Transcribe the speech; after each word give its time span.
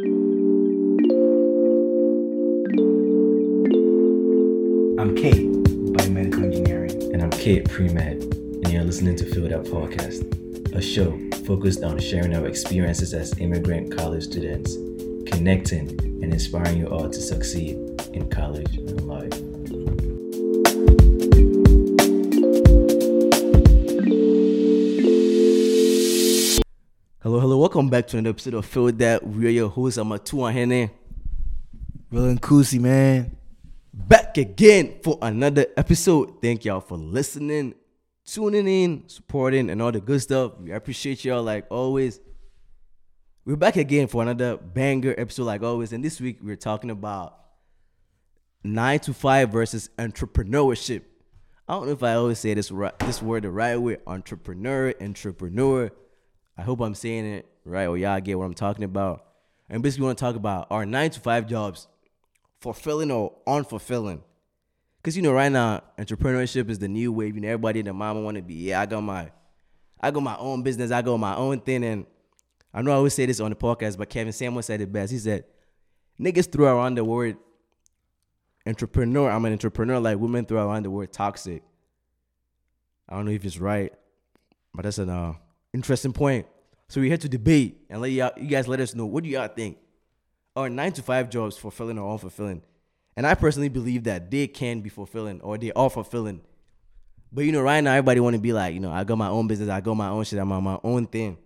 I'm 0.00 0.08
Kate, 5.14 5.52
Biomedical 5.92 6.44
Engineering. 6.44 7.12
And 7.12 7.22
I'm 7.22 7.28
Kate 7.30 7.68
pre-med, 7.68 8.22
and 8.22 8.72
you're 8.72 8.82
listening 8.82 9.16
to 9.16 9.26
Field 9.26 9.52
Up 9.52 9.64
Podcast, 9.64 10.74
a 10.74 10.80
show 10.80 11.18
focused 11.44 11.84
on 11.84 11.98
sharing 11.98 12.34
our 12.34 12.46
experiences 12.46 13.12
as 13.12 13.38
immigrant 13.40 13.94
college 13.94 14.24
students, 14.24 14.76
connecting 15.30 15.90
and 16.00 16.32
inspiring 16.32 16.78
you 16.78 16.86
all 16.86 17.10
to 17.10 17.20
succeed 17.20 17.76
in 18.14 18.26
college 18.30 18.78
and 18.78 19.06
life. 19.06 19.49
Welcome 27.70 27.88
back 27.88 28.08
to 28.08 28.18
another 28.18 28.30
episode 28.30 28.54
of 28.54 28.66
Feel 28.66 28.90
That. 28.90 29.24
We're 29.24 29.48
your 29.48 29.68
hosts. 29.68 29.96
I'm 29.96 30.10
a 30.10 30.18
two 30.18 30.42
on 30.42 30.52
Hene. 30.52 30.90
Roland 32.10 32.42
Kusi, 32.42 32.80
man. 32.80 33.36
Back 33.94 34.36
again 34.38 34.98
for 35.04 35.16
another 35.22 35.66
episode. 35.76 36.42
Thank 36.42 36.64
y'all 36.64 36.80
for 36.80 36.98
listening, 36.98 37.76
tuning 38.24 38.66
in, 38.66 39.08
supporting, 39.08 39.70
and 39.70 39.80
all 39.80 39.92
the 39.92 40.00
good 40.00 40.20
stuff. 40.20 40.58
We 40.58 40.72
appreciate 40.72 41.24
y'all 41.24 41.44
like 41.44 41.66
always. 41.70 42.18
We're 43.44 43.54
back 43.54 43.76
again 43.76 44.08
for 44.08 44.22
another 44.22 44.56
banger 44.56 45.14
episode, 45.16 45.44
like 45.44 45.62
always. 45.62 45.92
And 45.92 46.04
this 46.04 46.20
week 46.20 46.38
we're 46.42 46.56
talking 46.56 46.90
about 46.90 47.38
nine 48.64 48.98
to 48.98 49.14
five 49.14 49.50
versus 49.50 49.90
entrepreneurship. 49.96 51.02
I 51.68 51.74
don't 51.74 51.86
know 51.86 51.92
if 51.92 52.02
I 52.02 52.14
always 52.14 52.40
say 52.40 52.52
this 52.52 52.72
right, 52.72 52.98
this 52.98 53.22
word 53.22 53.44
the 53.44 53.50
right 53.52 53.76
way. 53.76 53.98
Entrepreneur, 54.08 54.92
entrepreneur. 55.00 55.92
I 56.60 56.62
hope 56.62 56.80
I'm 56.82 56.94
saying 56.94 57.24
it 57.24 57.46
right, 57.64 57.86
or 57.86 57.96
y'all 57.96 58.20
get 58.20 58.38
what 58.38 58.44
I'm 58.44 58.52
talking 58.52 58.84
about. 58.84 59.24
And 59.70 59.82
basically, 59.82 60.02
we 60.02 60.06
want 60.08 60.18
to 60.18 60.24
talk 60.24 60.36
about 60.36 60.66
our 60.70 60.84
nine 60.84 61.08
to 61.08 61.18
five 61.18 61.46
jobs, 61.46 61.88
fulfilling 62.60 63.10
or 63.10 63.32
unfulfilling. 63.46 64.20
Cause 65.02 65.16
you 65.16 65.22
know, 65.22 65.32
right 65.32 65.50
now, 65.50 65.82
entrepreneurship 65.98 66.68
is 66.68 66.78
the 66.78 66.86
new 66.86 67.12
wave. 67.12 67.34
You 67.34 67.40
know, 67.40 67.48
everybody 67.48 67.80
and 67.80 67.86
their 67.86 67.94
mama 67.94 68.20
want 68.20 68.36
to 68.36 68.42
be. 68.42 68.56
Yeah, 68.56 68.82
I 68.82 68.84
got 68.84 69.00
my, 69.00 69.30
I 70.02 70.10
got 70.10 70.22
my 70.22 70.36
own 70.36 70.62
business. 70.62 70.90
I 70.90 71.00
got 71.00 71.16
my 71.16 71.34
own 71.34 71.60
thing. 71.60 71.82
And 71.82 72.04
I 72.74 72.82
know 72.82 72.90
I 72.90 72.96
always 72.96 73.14
say 73.14 73.24
this 73.24 73.40
on 73.40 73.48
the 73.48 73.56
podcast, 73.56 73.96
but 73.96 74.10
Kevin 74.10 74.34
Samuel 74.34 74.60
said 74.60 74.82
it 74.82 74.92
best. 74.92 75.12
He 75.12 75.18
said, 75.18 75.44
"Niggas 76.20 76.52
throw 76.52 76.76
around 76.76 76.96
the 76.96 77.04
word 77.04 77.38
entrepreneur. 78.66 79.30
I'm 79.30 79.46
an 79.46 79.52
entrepreneur. 79.52 79.98
Like 79.98 80.18
women 80.18 80.44
throw 80.44 80.68
around 80.68 80.82
the 80.82 80.90
word 80.90 81.10
toxic. 81.10 81.62
I 83.08 83.16
don't 83.16 83.24
know 83.24 83.32
if 83.32 83.46
it's 83.46 83.58
right, 83.58 83.94
but 84.74 84.82
that's 84.82 84.98
an 84.98 85.08
uh, 85.08 85.32
interesting 85.72 86.12
point. 86.12 86.46
So 86.88 87.00
we're 87.00 87.08
here 87.08 87.16
to 87.18 87.28
debate 87.28 87.82
and 87.88 88.00
let 88.00 88.10
y'all, 88.10 88.32
you 88.36 88.48
guys 88.48 88.66
let 88.66 88.80
us 88.80 88.94
know 88.94 89.06
what 89.06 89.22
do 89.24 89.30
y'all 89.30 89.48
think 89.48 89.78
are 90.56 90.68
nine 90.68 90.92
to 90.92 91.02
five 91.02 91.30
jobs 91.30 91.56
fulfilling 91.56 91.98
or 91.98 92.18
unfulfilling? 92.18 92.62
And 93.16 93.26
I 93.26 93.34
personally 93.34 93.68
believe 93.68 94.04
that 94.04 94.30
they 94.30 94.46
can 94.46 94.80
be 94.80 94.88
fulfilling 94.88 95.40
or 95.40 95.58
they 95.58 95.72
are 95.72 95.90
fulfilling. 95.90 96.40
But 97.32 97.44
you 97.44 97.52
know, 97.52 97.60
right 97.60 97.80
now 97.82 97.92
everybody 97.92 98.20
want 98.20 98.34
to 98.34 98.42
be 98.42 98.52
like, 98.52 98.74
you 98.74 98.80
know, 98.80 98.90
I 98.90 99.04
got 99.04 99.18
my 99.18 99.28
own 99.28 99.46
business, 99.46 99.68
I 99.68 99.80
got 99.80 99.94
my 99.94 100.08
own 100.08 100.24
shit, 100.24 100.38
I'm 100.38 100.50
on 100.50 100.64
my 100.64 100.78
own 100.82 101.06
thing. 101.06 101.38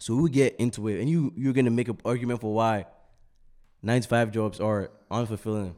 So 0.00 0.14
we 0.14 0.30
get 0.30 0.56
into 0.56 0.88
it, 0.88 1.00
and 1.00 1.10
you 1.10 1.32
you're 1.36 1.52
gonna 1.52 1.70
make 1.70 1.88
an 1.88 1.98
argument 2.04 2.40
for 2.40 2.54
why 2.54 2.86
nine 3.82 4.00
to 4.00 4.08
five 4.08 4.30
jobs 4.30 4.60
are 4.60 4.90
unfulfilling. 5.10 5.74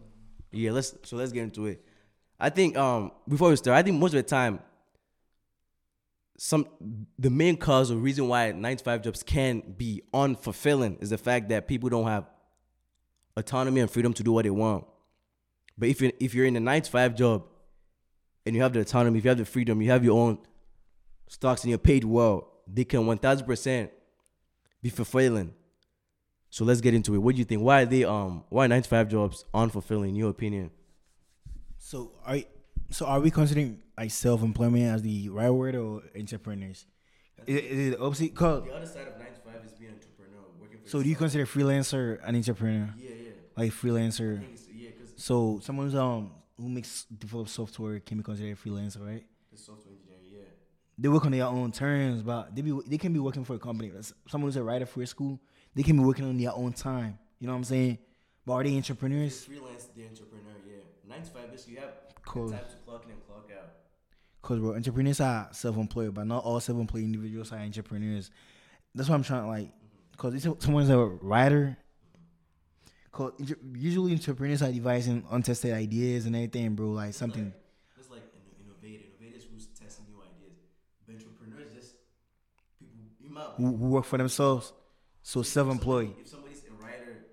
Yeah, 0.53 0.73
let's 0.73 0.95
so 1.05 1.17
let's 1.17 1.33
get 1.33 1.43
into 1.45 1.67
it. 1.67 1.85
I 2.39 2.51
think 2.51 2.77
um 2.77 3.13
before 3.27 3.51
we 3.51 3.57
start, 3.57 3.77
I 3.77 3.83
think 3.83 3.99
most 3.99 4.13
of 4.13 4.19
the 4.19 4.29
time 4.29 4.61
some 6.43 6.67
the 7.19 7.29
main 7.29 7.55
cause 7.55 7.91
or 7.91 7.97
reason 7.97 8.27
why 8.27 8.51
nine 8.53 8.75
to 8.75 8.83
five 8.83 9.03
jobs 9.03 9.23
can 9.23 9.61
be 9.77 10.01
unfulfilling 10.15 11.03
is 11.03 11.11
the 11.11 11.19
fact 11.19 11.51
that 11.51 11.69
people 11.69 11.91
don't 11.91 12.07
have 12.07 12.25
autonomy 13.37 13.83
and 13.83 13.91
freedom 13.91 14.15
to 14.15 14.23
do 14.23 14.33
what 14.33 14.45
they 14.45 14.51
want. 14.51 14.87
But 15.77 15.91
if 15.91 16.01
you 16.01 16.13
if 16.19 16.33
you're 16.33 16.47
in 16.47 16.57
a 16.57 16.61
nine 16.61 16.81
to 16.81 16.91
five 16.91 17.15
job 17.15 17.45
and 18.47 18.57
you 18.57 18.63
have 18.63 18.73
the 18.73 18.81
autonomy, 18.81 19.19
if 19.19 19.25
you 19.27 19.29
have 19.29 19.37
the 19.37 19.45
freedom, 19.45 19.83
you 19.83 19.91
have 19.91 20.03
your 20.03 20.19
own 20.19 20.39
stocks 21.29 21.63
and 21.63 21.69
you're 21.69 21.79
paid 21.79 22.05
well, 22.05 22.51
they 22.67 22.87
can 22.87 23.07
one 23.07 23.19
thousand 23.19 23.45
percent 23.45 23.91
be 24.81 24.89
fulfilling. 24.89 25.53
So 26.49 26.65
let's 26.65 26.81
get 26.81 26.95
into 26.95 27.15
it. 27.15 27.19
What 27.19 27.35
do 27.35 27.39
you 27.41 27.45
think? 27.45 27.61
Why 27.61 27.83
are 27.83 27.87
they 27.87 28.05
um 28.05 28.45
why 28.49 28.67
nine 28.67 28.81
to 28.81 28.89
five 28.89 29.09
jobs 29.09 29.45
unfulfilling 29.53 30.09
in 30.09 30.17
your 30.17 30.31
opinion? 30.31 30.71
So 31.77 32.13
are 32.25 32.39
so 32.89 33.05
are 33.05 33.21
we 33.21 33.31
considering 33.31 33.83
like 34.01 34.11
self 34.11 34.43
employment 34.43 34.85
as 34.95 35.03
the 35.03 35.29
right 35.29 35.51
word 35.51 35.75
or 35.77 36.03
entrepreneurs? 36.19 36.87
Is, 37.47 37.57
it- 37.57 37.65
is 37.65 37.93
it 37.95 38.01
opposite? 38.01 38.35
Cause, 38.35 38.63
other 38.75 38.87
side 38.87 39.07
of 39.09 39.19
nine 39.19 39.33
to 39.35 39.41
five 39.41 39.65
is 39.65 39.73
being 39.73 39.91
an 39.93 39.97
entrepreneur, 39.97 40.43
working 40.61 40.79
for 40.83 40.89
so 40.89 41.03
do 41.03 41.09
you 41.09 41.17
consider 41.17 41.47
freelancer 41.47 42.19
an 42.27 42.35
entrepreneur? 42.37 42.89
Yeah, 42.99 43.11
yeah. 43.11 43.31
Like 43.57 43.73
freelancer. 43.73 44.41
yeah, 44.73 44.91
because 44.97 45.13
So 45.17 45.61
someone 45.63 45.87
who's 45.87 45.95
um 45.95 46.33
who 46.57 46.69
makes 46.69 47.05
develop 47.07 47.49
software 47.49 48.01
can 48.01 48.19
be 48.19 48.25
considered 48.25 48.53
a 48.59 48.69
freelancer, 48.69 49.01
right? 49.07 49.25
the 49.53 49.59
software 49.59 49.95
engineering, 49.95 50.25
yeah. 50.31 50.49
They 50.99 51.09
work 51.09 51.25
on 51.25 51.33
their 51.33 51.47
own 51.47 51.73
terms, 51.73 52.23
but 52.23 52.55
they 52.55 52.63
be 52.63 52.73
they 52.87 52.99
can 52.99 53.13
be 53.13 53.19
working 53.21 53.45
for 53.45 53.55
a 53.55 53.59
company. 53.59 53.91
Someone 54.29 54.49
who's 54.49 54.57
a 54.57 54.63
writer 54.63 54.87
for 54.87 55.03
a 55.03 55.07
school, 55.07 55.41
they 55.75 55.83
can 55.83 55.97
be 55.97 56.05
working 56.05 56.25
on 56.27 56.37
their 56.39 56.53
own 56.55 56.73
time. 56.73 57.19
You 57.39 57.47
know 57.47 57.53
what 57.55 57.59
I'm 57.59 57.65
saying? 57.65 57.99
But 58.47 58.53
are 58.55 58.65
they 58.65 58.75
entrepreneurs? 58.77 59.45
Freelance, 59.45 59.85
the 59.97 60.05
entrepreneur, 60.11 60.57
yeah. 60.67 60.83
Nine 61.09 61.23
to 61.23 61.31
five, 61.31 61.51
basically, 61.51 61.75
you 61.75 61.81
have 61.81 61.95
Cool. 62.25 62.51
time 62.51 62.61
to 62.71 62.77
clock 62.85 63.05
in 63.07 63.11
and 63.13 63.27
clock 63.27 63.49
out. 63.59 63.69
Cause 64.43 64.59
bro, 64.59 64.75
entrepreneurs 64.75 65.21
are 65.21 65.49
self-employed, 65.53 66.15
but 66.15 66.27
not 66.27 66.45
all 66.45 66.61
self-employed 66.61 67.05
individuals 67.05 67.53
are 67.53 67.59
entrepreneurs. 67.59 68.31
That's 68.95 69.09
what 69.09 69.17
I'm 69.17 69.23
trying 69.23 69.43
to 69.43 69.49
like. 69.49 69.71
Cause 70.17 70.35
if 70.35 70.63
someone's 70.63 70.89
a 70.91 70.99
writer, 70.99 71.77
cause 73.13 73.33
usually 73.75 74.13
entrepreneurs 74.13 74.63
are 74.63 74.73
devising 74.73 75.25
untested 75.31 75.73
ideas 75.75 76.27
and 76.27 76.35
everything, 76.35 76.75
bro. 76.75 76.89
Like 76.91 77.15
something. 77.15 77.53
It's 77.99 78.11
like 78.11 78.23
innovator. 78.65 79.05
Innovators 79.21 79.47
who's 79.53 79.67
testing 79.67 80.07
new 80.11 80.21
ideas. 80.21 80.57
But 81.07 81.17
entrepreneurs 81.17 81.73
just 81.75 81.95
people 82.79 82.97
you 83.21 83.31
might 83.31 83.47
who, 83.57 83.77
who 83.77 83.89
work 83.91 84.05
for 84.05 84.19
themselves. 84.19 84.73
So 85.23 85.43
self-employed, 85.43 86.15
if 86.19 86.29
somebody's 86.29 86.63
a 86.65 86.83
writer, 86.83 87.27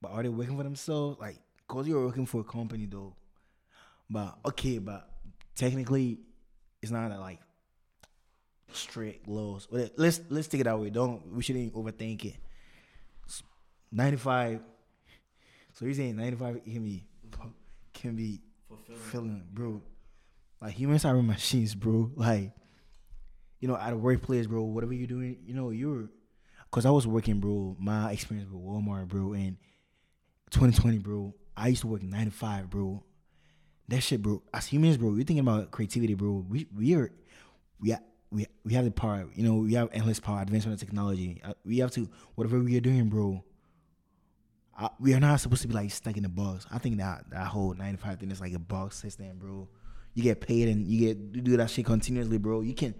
but 0.00 0.12
are 0.12 0.22
they 0.22 0.28
working 0.28 0.56
for 0.56 0.62
themselves? 0.62 1.18
Like, 1.20 1.38
cause 1.66 1.88
you're 1.88 2.06
working 2.06 2.26
for 2.26 2.40
a 2.40 2.44
company 2.44 2.86
though. 2.86 3.16
But 4.08 4.38
okay, 4.46 4.78
but 4.78 5.10
technically, 5.54 6.18
it's 6.82 6.92
not 6.92 7.10
a, 7.10 7.18
like 7.18 7.40
strict 8.72 9.28
laws. 9.28 9.66
But 9.70 9.92
let's 9.96 10.20
let's 10.28 10.48
take 10.48 10.60
it 10.60 10.64
that 10.64 10.78
way. 10.78 10.90
Don't 10.90 11.32
we 11.32 11.42
shouldn't 11.42 11.74
overthink 11.74 12.24
it. 12.24 12.36
Ninety 13.90 14.16
five. 14.16 14.60
So 15.74 15.84
you're 15.84 15.94
saying 15.94 16.16
ninety 16.16 16.36
five 16.36 16.60
can 16.64 16.82
be 16.82 17.04
can 17.92 18.16
be 18.16 18.40
fulfilling, 18.68 19.44
bro. 19.52 19.80
Like 20.60 20.74
humans 20.74 21.04
are 21.04 21.14
machines, 21.22 21.74
bro. 21.74 22.10
Like 22.14 22.52
you 23.60 23.68
know, 23.68 23.76
at 23.76 23.92
a 23.92 23.96
workplace, 23.96 24.46
bro. 24.46 24.62
Whatever 24.62 24.92
you're 24.92 25.06
doing, 25.06 25.38
you 25.46 25.54
know, 25.54 25.70
you're. 25.70 26.10
Cause 26.70 26.84
I 26.84 26.90
was 26.90 27.06
working, 27.06 27.38
bro. 27.38 27.76
My 27.78 28.10
experience 28.10 28.50
with 28.50 28.60
Walmart, 28.60 29.06
bro, 29.06 29.32
and 29.32 29.56
2020, 30.50 30.98
bro. 30.98 31.32
I 31.56 31.68
used 31.68 31.82
to 31.82 31.86
work 31.86 32.02
95, 32.02 32.68
bro. 32.68 33.04
That 33.88 34.00
shit, 34.02 34.22
bro. 34.22 34.42
As 34.52 34.66
humans, 34.66 34.96
bro, 34.96 35.10
you're 35.14 35.24
thinking 35.24 35.40
about 35.40 35.70
creativity, 35.70 36.14
bro. 36.14 36.44
We 36.48 36.66
we 36.74 36.94
are 36.94 37.12
we 37.80 37.90
ha- 37.90 38.02
we 38.30 38.46
we 38.64 38.72
have 38.74 38.84
the 38.84 38.90
power. 38.90 39.26
You 39.34 39.44
know, 39.44 39.54
we 39.56 39.74
have 39.74 39.90
endless 39.92 40.20
power, 40.20 40.40
advancement 40.40 40.80
of 40.80 40.86
technology. 40.86 41.40
Uh, 41.44 41.52
We 41.64 41.78
have 41.78 41.90
to 41.92 42.08
whatever 42.34 42.58
we 42.60 42.76
are 42.76 42.80
doing, 42.80 43.08
bro. 43.08 43.44
Uh, 44.76 44.88
we 44.98 45.14
are 45.14 45.20
not 45.20 45.38
supposed 45.40 45.62
to 45.62 45.68
be 45.68 45.74
like 45.74 45.90
stuck 45.90 46.16
in 46.16 46.24
a 46.24 46.28
box. 46.28 46.66
I 46.70 46.78
think 46.78 46.98
that 46.98 47.30
that 47.30 47.46
whole 47.46 47.74
nine 47.74 47.92
to 47.92 47.98
five 47.98 48.18
thing 48.18 48.30
is 48.30 48.40
like 48.40 48.54
a 48.54 48.58
box 48.58 48.96
system, 48.96 49.38
bro. 49.38 49.68
You 50.14 50.22
get 50.22 50.40
paid 50.40 50.68
and 50.68 50.86
you 50.86 50.98
get 50.98 51.44
do 51.44 51.56
that 51.58 51.70
shit 51.70 51.84
continuously, 51.84 52.38
bro. 52.38 52.62
You 52.62 52.74
can 52.74 52.94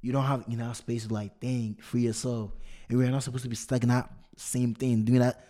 you 0.00 0.12
don't 0.12 0.24
have 0.24 0.44
enough 0.48 0.76
space 0.76 1.06
to 1.06 1.12
like 1.12 1.38
think 1.40 1.82
for 1.82 1.98
yourself. 1.98 2.52
And 2.88 2.96
we're 2.96 3.10
not 3.10 3.24
supposed 3.24 3.42
to 3.42 3.50
be 3.50 3.56
stuck 3.56 3.82
in 3.82 3.88
that 3.88 4.08
same 4.36 4.74
thing, 4.74 5.04
doing 5.04 5.18
that. 5.20 5.44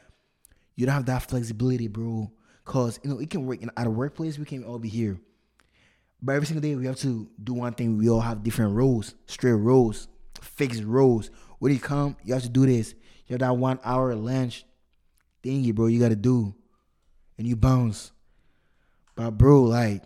You 0.74 0.86
don't 0.86 0.94
have 0.94 1.06
that 1.06 1.22
flexibility, 1.28 1.88
bro. 1.88 2.30
Cause 2.66 2.98
you 3.04 3.08
know 3.08 3.20
it 3.20 3.30
can 3.30 3.46
work 3.46 3.62
in 3.62 3.70
at 3.76 3.86
a 3.86 3.90
workplace. 3.90 4.38
We 4.38 4.44
can 4.44 4.64
all 4.64 4.80
be 4.80 4.88
here, 4.88 5.20
but 6.20 6.34
every 6.34 6.46
single 6.46 6.60
day 6.60 6.74
we 6.74 6.86
have 6.86 6.96
to 6.96 7.28
do 7.42 7.54
one 7.54 7.72
thing. 7.72 7.96
We 7.96 8.10
all 8.10 8.20
have 8.20 8.42
different 8.42 8.74
roles, 8.74 9.14
straight 9.26 9.52
roles, 9.52 10.08
fixed 10.40 10.82
roles. 10.82 11.30
When 11.60 11.72
you 11.72 11.78
come, 11.78 12.16
you 12.24 12.34
have 12.34 12.42
to 12.42 12.48
do 12.48 12.66
this. 12.66 12.94
You 13.28 13.34
have 13.34 13.40
that 13.40 13.56
one 13.56 13.78
hour 13.84 14.12
lunch 14.16 14.66
thingy, 15.44 15.72
bro. 15.72 15.86
You 15.86 16.00
got 16.00 16.08
to 16.08 16.16
do, 16.16 16.56
and 17.38 17.46
you 17.46 17.54
bounce. 17.54 18.10
But 19.14 19.38
bro, 19.38 19.62
like 19.62 20.02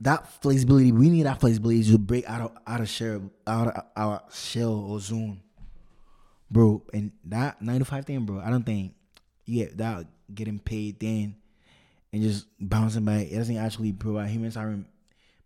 that 0.00 0.42
flexibility, 0.42 0.92
we 0.92 1.10
need 1.10 1.24
that 1.24 1.40
flexibility 1.40 1.84
to 1.92 1.98
break 1.98 2.26
out 2.26 2.40
of 2.40 2.52
out 2.66 2.80
of 2.80 2.88
shell 2.88 3.30
out 3.46 3.68
of 3.68 3.84
our 3.94 4.22
shell 4.32 4.72
or 4.72 4.98
zone, 4.98 5.42
bro. 6.50 6.82
And 6.94 7.12
that 7.26 7.60
nine 7.60 7.80
to 7.80 7.84
five 7.84 8.06
thing, 8.06 8.24
bro. 8.24 8.40
I 8.40 8.48
don't 8.48 8.64
think 8.64 8.94
you 9.44 9.64
get 9.64 9.76
that 9.78 10.06
getting 10.34 10.58
paid 10.58 11.00
then 11.00 11.36
and 12.12 12.22
just 12.22 12.46
bouncing 12.60 13.04
back. 13.04 13.26
It 13.30 13.36
doesn't 13.36 13.56
actually 13.56 13.92
provide 13.92 14.30
human 14.30 14.50
hiring 14.50 14.86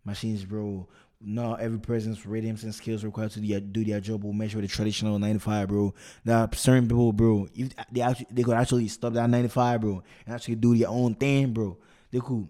machines, 0.05 0.45
bro. 0.45 0.87
not 1.19 1.59
every 1.59 1.79
person's 1.79 2.25
rhythms 2.25 2.63
and 2.63 2.73
skills 2.73 3.03
required 3.03 3.31
to 3.31 3.39
do, 3.39 3.83
their 3.83 3.99
job 3.99 4.23
will 4.23 4.33
with 4.33 4.53
the 4.53 4.67
traditional 4.67 5.17
95, 5.17 5.67
bro. 5.67 5.93
Are 6.27 6.49
certain 6.53 6.87
people, 6.87 7.11
bro, 7.11 7.47
if 7.55 7.69
they 7.91 8.01
actually 8.01 8.27
they 8.31 8.43
could 8.43 8.55
actually 8.55 8.87
stop 8.87 9.13
that 9.13 9.29
95, 9.29 9.81
bro, 9.81 10.03
and 10.25 10.35
actually 10.35 10.55
do 10.55 10.77
their 10.77 10.89
own 10.89 11.15
thing, 11.15 11.53
bro. 11.53 11.77
They 12.11 12.19
could 12.19 12.47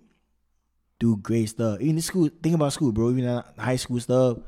do 1.00 1.16
great 1.18 1.50
stuff. 1.50 1.80
Even 1.80 1.96
in 1.96 2.02
school, 2.02 2.30
think 2.42 2.56
about 2.56 2.74
school, 2.74 2.92
bro. 2.92 3.12
Even 3.12 3.44
high 3.58 3.76
school 3.78 4.00
stuff, 4.00 4.40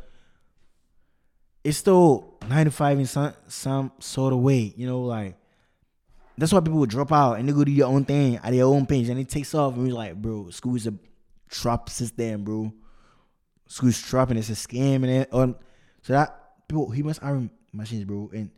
it's 1.63 1.77
still 1.77 2.37
95 2.47 2.99
in 2.99 3.05
some 3.05 3.33
some 3.47 3.91
sort 3.99 4.33
of 4.33 4.39
way, 4.39 4.73
you 4.75 4.85
know, 4.85 5.01
like 5.01 5.35
that's 6.39 6.53
why 6.53 6.59
people 6.61 6.79
would 6.79 6.89
drop 6.89 7.11
out 7.11 7.33
and 7.33 7.47
they 7.47 7.53
go 7.53 7.63
do 7.63 7.75
their 7.75 7.85
own 7.85 8.05
thing 8.05 8.37
at 8.37 8.51
their 8.51 8.63
own 8.63 8.85
pace 8.85 9.09
and 9.09 9.19
it 9.19 9.29
takes 9.29 9.53
off 9.53 9.73
and 9.75 9.83
we're 9.83 9.93
like, 9.93 10.15
bro, 10.15 10.49
school 10.49 10.75
is 10.75 10.87
a 10.87 10.93
trap 11.49 11.89
system, 11.89 12.43
bro. 12.43 12.73
School's 13.67 14.01
trapping, 14.01 14.37
it's 14.37 14.49
a 14.49 14.53
scam 14.53 14.95
and 14.95 15.09
it 15.09 15.33
um, 15.33 15.55
so 16.01 16.13
that 16.13 16.67
people 16.67 16.89
he 16.89 17.03
must 17.03 17.21
iron 17.23 17.49
machines, 17.73 18.05
bro, 18.05 18.31
and 18.33 18.49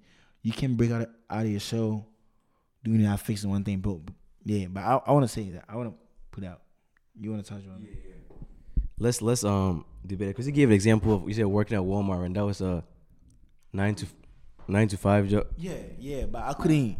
you 0.42 0.54
can 0.54 0.75
break 0.75 0.92
out 0.92 1.10
out 1.30 1.45
of 1.45 1.51
your 1.51 1.60
show 1.60 2.06
doing 2.83 3.04
that 3.04 3.19
fixing 3.19 3.50
one 3.50 3.63
thing, 3.63 3.80
but 3.80 3.98
yeah, 4.45 4.68
but 4.69 4.81
I, 4.81 5.01
I 5.07 5.12
wanna 5.12 5.27
say 5.27 5.50
that. 5.50 5.66
I 5.68 5.75
wanna 5.75 5.94
put 6.31 6.44
out. 6.44 6.62
You 7.19 7.31
wanna 7.31 7.44
touch 7.44 7.63
on 7.68 7.84
it? 7.84 7.98
Let's 8.98 9.22
let's 9.22 9.44
um 9.44 9.86
debate 10.06 10.30
it 10.30 10.31
because 10.31 10.45
he 10.45 10.51
gave 10.51 10.69
an 10.69 10.75
example 10.75 11.16
of 11.16 11.27
you 11.27 11.34
said 11.34 11.45
working 11.45 11.77
at 11.77 11.84
Walmart 11.84 12.25
and 12.25 12.36
that 12.36 12.45
was 12.45 12.62
a 12.62 12.84
nine 13.74 13.95
to 13.95 14.06
nine 14.68 14.88
to 14.89 14.98
five 14.98 15.27
job. 15.27 15.48
Yeah, 15.57 15.74
yeah, 16.00 16.25
but 16.25 16.44
I 16.44 16.54
couldn't. 16.54 16.98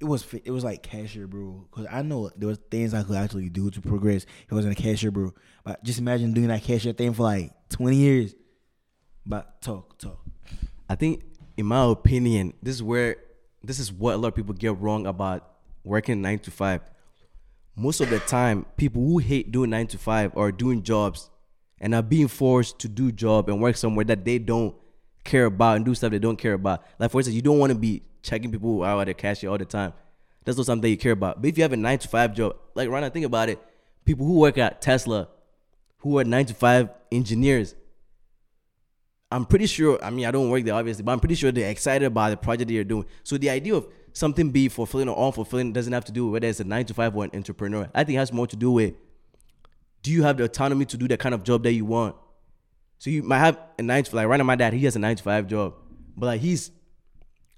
It 0.00 0.04
was 0.04 0.26
it 0.44 0.50
was 0.50 0.64
like 0.64 0.82
cashier, 0.82 1.26
bro. 1.26 1.66
Cause 1.70 1.86
I 1.90 2.02
know 2.02 2.30
there 2.36 2.48
was 2.48 2.58
things 2.70 2.94
I 2.94 3.02
could 3.02 3.16
actually 3.16 3.48
do 3.48 3.70
to 3.70 3.80
progress. 3.80 4.24
It 4.24 4.54
wasn't 4.54 4.78
a 4.78 4.82
cashier, 4.82 5.10
bro. 5.10 5.32
But 5.64 5.82
just 5.84 5.98
imagine 5.98 6.32
doing 6.32 6.48
that 6.48 6.62
cashier 6.62 6.92
thing 6.92 7.12
for 7.12 7.24
like 7.24 7.52
twenty 7.68 7.96
years. 7.96 8.34
But 9.24 9.60
talk, 9.62 9.98
talk. 9.98 10.20
I 10.88 10.96
think, 10.96 11.22
in 11.56 11.66
my 11.66 11.84
opinion, 11.84 12.54
this 12.62 12.74
is 12.74 12.82
where 12.82 13.16
this 13.62 13.78
is 13.78 13.92
what 13.92 14.14
a 14.14 14.16
lot 14.16 14.28
of 14.28 14.34
people 14.34 14.54
get 14.54 14.78
wrong 14.80 15.06
about 15.06 15.48
working 15.84 16.20
nine 16.20 16.38
to 16.40 16.50
five. 16.50 16.80
Most 17.76 18.00
of 18.00 18.10
the 18.10 18.18
time, 18.20 18.66
people 18.76 19.02
who 19.02 19.18
hate 19.18 19.52
doing 19.52 19.70
nine 19.70 19.86
to 19.88 19.98
five 19.98 20.36
are 20.36 20.52
doing 20.52 20.82
jobs 20.82 21.30
and 21.80 21.94
are 21.94 22.02
being 22.02 22.28
forced 22.28 22.78
to 22.80 22.88
do 22.88 23.10
job 23.10 23.48
and 23.48 23.60
work 23.60 23.76
somewhere 23.76 24.04
that 24.04 24.24
they 24.24 24.38
don't 24.38 24.74
care 25.24 25.46
about 25.46 25.76
and 25.76 25.84
do 25.84 25.94
stuff 25.94 26.10
they 26.10 26.18
don't 26.18 26.36
care 26.36 26.52
about. 26.54 26.84
Like 26.98 27.10
for 27.10 27.18
instance, 27.18 27.34
you 27.34 27.42
don't 27.42 27.58
want 27.58 27.72
to 27.72 27.78
be 27.78 28.02
checking 28.22 28.50
people 28.50 28.82
out 28.82 29.00
at 29.00 29.06
the 29.06 29.14
cashier 29.14 29.50
all 29.50 29.58
the 29.58 29.64
time. 29.64 29.92
That's 30.44 30.56
not 30.56 30.66
something 30.66 30.90
you 30.90 30.96
care 30.96 31.12
about. 31.12 31.40
But 31.40 31.48
if 31.48 31.58
you 31.58 31.62
have 31.62 31.72
a 31.72 31.76
nine 31.76 31.98
to 31.98 32.08
five 32.08 32.34
job, 32.34 32.56
like 32.74 32.88
Rana, 32.88 33.10
think 33.10 33.26
about 33.26 33.48
it. 33.48 33.60
People 34.04 34.26
who 34.26 34.34
work 34.34 34.58
at 34.58 34.82
Tesla, 34.82 35.28
who 35.98 36.18
are 36.18 36.24
nine 36.24 36.46
to 36.46 36.54
five 36.54 36.90
engineers, 37.10 37.74
I'm 39.30 39.46
pretty 39.46 39.66
sure. 39.66 40.02
I 40.04 40.10
mean, 40.10 40.26
I 40.26 40.30
don't 40.30 40.50
work 40.50 40.64
there 40.64 40.74
obviously, 40.74 41.04
but 41.04 41.12
I'm 41.12 41.20
pretty 41.20 41.36
sure 41.36 41.52
they're 41.52 41.70
excited 41.70 42.04
about 42.04 42.30
the 42.30 42.36
project 42.36 42.68
that 42.68 42.74
you're 42.74 42.84
doing. 42.84 43.06
So 43.22 43.38
the 43.38 43.50
idea 43.50 43.74
of 43.74 43.86
something 44.12 44.50
be 44.50 44.68
fulfilling 44.68 45.08
or 45.08 45.16
unfulfilling 45.16 45.72
doesn't 45.72 45.92
have 45.92 46.04
to 46.06 46.12
do 46.12 46.26
with 46.26 46.32
whether 46.34 46.48
it's 46.48 46.60
a 46.60 46.64
nine 46.64 46.84
to 46.86 46.94
five 46.94 47.16
or 47.16 47.24
an 47.24 47.30
entrepreneur. 47.34 47.88
I 47.94 48.04
think 48.04 48.16
it 48.16 48.18
has 48.18 48.32
more 48.32 48.46
to 48.46 48.56
do 48.56 48.70
with 48.70 48.94
do 50.02 50.10
you 50.10 50.24
have 50.24 50.36
the 50.36 50.44
autonomy 50.44 50.84
to 50.86 50.96
do 50.96 51.06
the 51.06 51.16
kind 51.16 51.34
of 51.34 51.44
job 51.44 51.62
that 51.62 51.72
you 51.72 51.84
want? 51.84 52.16
So 52.98 53.10
you 53.10 53.22
might 53.22 53.38
have 53.38 53.58
a 53.78 53.82
nine 53.82 54.04
to 54.04 54.16
like 54.16 54.26
right 54.26 54.36
now, 54.36 54.44
my 54.44 54.56
dad, 54.56 54.72
he 54.74 54.84
has 54.84 54.96
a 54.96 54.98
nine 54.98 55.16
to 55.16 55.22
five 55.22 55.46
job. 55.46 55.74
But 56.16 56.26
like 56.26 56.40
he's 56.40 56.70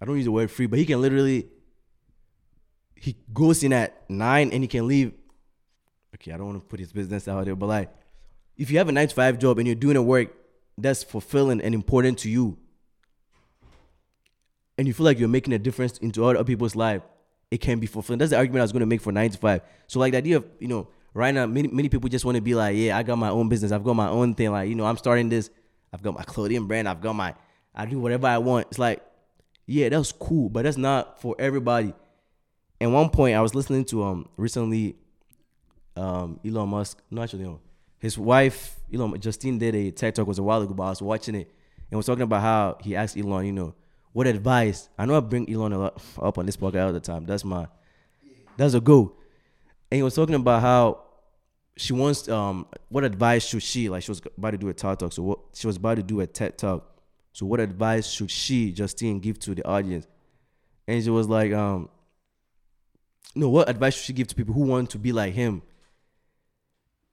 I 0.01 0.05
don't 0.05 0.17
use 0.17 0.25
the 0.25 0.33
word 0.33 0.51
free, 0.51 0.67
but 0.67 0.79
he 0.79 0.87
can 0.87 1.01
literally 1.01 1.49
he 2.97 3.17
goes 3.33 3.63
in 3.63 3.73
at 3.73 4.09
nine 4.09 4.51
and 4.53 4.63
he 4.63 4.69
can 4.69 4.87
leave. 4.87 5.13
Okay, 6.15 6.33
I 6.33 6.37
don't 6.37 6.47
want 6.47 6.63
to 6.63 6.67
put 6.67 6.81
his 6.81 6.93
business 6.93 7.29
out 7.29 7.45
there, 7.45 7.57
but 7.57 7.67
like 7.67 7.91
if 8.57 8.71
you 8.71 8.79
have 8.79 8.89
a 8.89 8.93
nine 8.93 9.09
to 9.09 9.15
five 9.15 9.39
job 9.39 9.59
and 9.59 9.67
you're 9.67 9.75
doing 9.75 9.97
a 9.97 10.03
work 10.03 10.29
that's 10.79 11.03
fulfilling 11.03 11.61
and 11.61 11.75
important 11.75 12.19
to 12.21 12.31
you, 12.31 12.57
and 14.79 14.87
you 14.87 14.95
feel 14.95 15.05
like 15.05 15.19
you're 15.19 15.29
making 15.29 15.53
a 15.53 15.59
difference 15.59 15.99
into 15.99 16.25
other 16.25 16.43
people's 16.45 16.75
life, 16.75 17.03
it 17.51 17.59
can 17.59 17.79
be 17.79 17.87
fulfilling. 17.87 18.19
That's 18.19 18.31
the 18.31 18.37
argument 18.37 18.61
I 18.61 18.65
was 18.65 18.73
going 18.73 18.81
to 18.81 18.87
make 18.87 19.01
for 19.01 19.13
nine 19.13 19.31
to 19.31 19.39
five. 19.39 19.63
So 19.87 20.01
like 20.01 20.13
the 20.13 20.19
idea 20.19 20.39
of 20.39 20.47
you 20.59 20.69
know 20.69 20.89
right 21.13 21.33
now, 21.33 21.47
many 21.47 21.69
many 21.69 21.89
people 21.89 22.09
just 22.09 22.25
want 22.25 22.37
to 22.37 22.43
be 22.43 22.55
like, 22.55 22.77
yeah, 22.77 22.97
I 22.97 23.03
got 23.03 23.17
my 23.17 23.29
own 23.29 23.49
business, 23.49 23.73
I've 23.73 23.85
got 23.85 23.95
my 23.95 24.09
own 24.09 24.35
thing. 24.35 24.51
Like 24.51 24.69
you 24.69 24.75
know, 24.75 24.87
I'm 24.87 24.97
starting 24.97 25.29
this, 25.29 25.51
I've 25.93 26.03
got 26.03 26.15
my 26.15 26.25
clothing 26.25 26.67
brand, 26.67 26.89
I've 26.89 27.01
got 27.01 27.15
my, 27.15 27.35
I 27.75 27.87
do 27.87 27.99
whatever 27.99 28.27
I 28.27 28.39
want. 28.39 28.67
It's 28.71 28.79
like, 28.79 29.03
yeah, 29.67 29.89
that's 29.89 30.13
cool, 30.13 30.49
but 30.49 30.65
that's 30.65 30.77
not 30.77 31.21
for 31.21 31.35
everybody. 31.39 31.95
At 32.81 32.91
one 32.91 33.09
point 33.11 33.37
I 33.37 33.41
was 33.41 33.55
listening 33.55 33.85
to 33.87 34.03
um 34.05 34.29
recently, 34.37 34.97
um 35.97 36.41
Elon 36.45 36.69
Musk, 36.69 37.01
not 37.11 37.25
actually 37.25 37.45
no, 37.45 37.61
his 37.99 38.19
wife 38.19 38.77
Elon 38.93 39.19
Justine 39.21 39.59
did 39.59 39.75
a 39.75 39.91
TED 39.91 40.15
talk 40.15 40.27
was 40.27 40.39
a 40.39 40.43
while 40.43 40.61
ago, 40.63 40.75
but 40.75 40.83
I 40.85 40.91
was 40.91 41.03
watching 41.03 41.35
it 41.35 41.51
and 41.91 41.97
was 41.97 42.07
talking 42.07 42.23
about 42.23 42.43
how 42.43 42.79
he 42.81 42.97
asked 42.97 43.17
Elon, 43.17 43.47
you 43.47 43.53
know, 43.53 43.75
what 44.13 44.27
advice? 44.27 44.89
I 44.99 45.07
know 45.07 45.17
I 45.17 45.21
bring 45.21 45.53
Elon 45.53 45.73
a 45.73 45.79
lot 45.79 46.03
up 46.21 46.39
on 46.39 46.47
this 46.47 46.57
podcast 46.57 46.87
all 46.87 46.93
the 46.93 47.01
time. 47.01 47.27
That's 47.27 47.45
my, 47.45 47.67
that's 48.57 48.75
a 48.75 48.81
go. 48.81 49.17
And 49.91 49.97
he 49.97 50.03
was 50.03 50.15
talking 50.15 50.35
about 50.35 50.61
how 50.61 51.01
she 51.77 51.93
wants 51.93 52.29
um 52.29 52.67
what 52.89 53.03
advice 53.03 53.45
should 53.47 53.63
she 53.63 53.89
like 53.89 54.03
she 54.05 54.11
was 54.11 54.23
about 54.39 54.53
to 54.53 54.59
do 54.59 54.69
a 54.69 54.75
TED 54.75 54.99
talk, 55.01 55.13
so 55.13 55.23
what 55.23 55.39
she 55.55 55.67
was 55.67 55.77
about 55.77 55.97
to 55.97 56.03
do 56.03 56.21
a 56.21 56.27
TED 56.27 56.57
talk. 56.59 56.94
So 57.35 57.45
what 57.45 57.61
advice 57.61 58.09
should 58.09 58.31
she 58.31 58.73
Justine 58.73 59.21
give 59.21 59.39
to 59.41 59.55
the 59.55 59.67
audience? 59.67 60.07
And 60.89 61.03
she 61.03 61.11
was 61.11 61.29
like 61.29 61.53
um 61.53 61.91
no, 63.35 63.49
what 63.49 63.69
advice 63.69 63.95
should 63.95 64.05
she 64.05 64.13
give 64.13 64.29
to 64.29 64.35
people 64.35 64.55
who 64.55 64.63
want 64.63 64.91
to 64.91 64.99
be 64.99 65.13
like 65.13 65.35
him? 65.35 65.63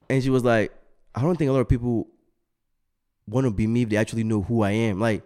And 0.10 0.22
she 0.22 0.30
was 0.30 0.44
like, 0.44 0.72
I 1.16 1.22
don't 1.22 1.36
think 1.36 1.50
a 1.50 1.52
lot 1.52 1.62
of 1.62 1.70
people 1.70 2.08
want 3.28 3.46
to 3.46 3.52
be 3.52 3.66
me 3.66 3.82
if 3.82 3.90
they 3.90 3.98
actually 3.98 4.24
know 4.24 4.42
who 4.42 4.62
I 4.62 4.72
am. 4.72 5.00
Like, 5.00 5.24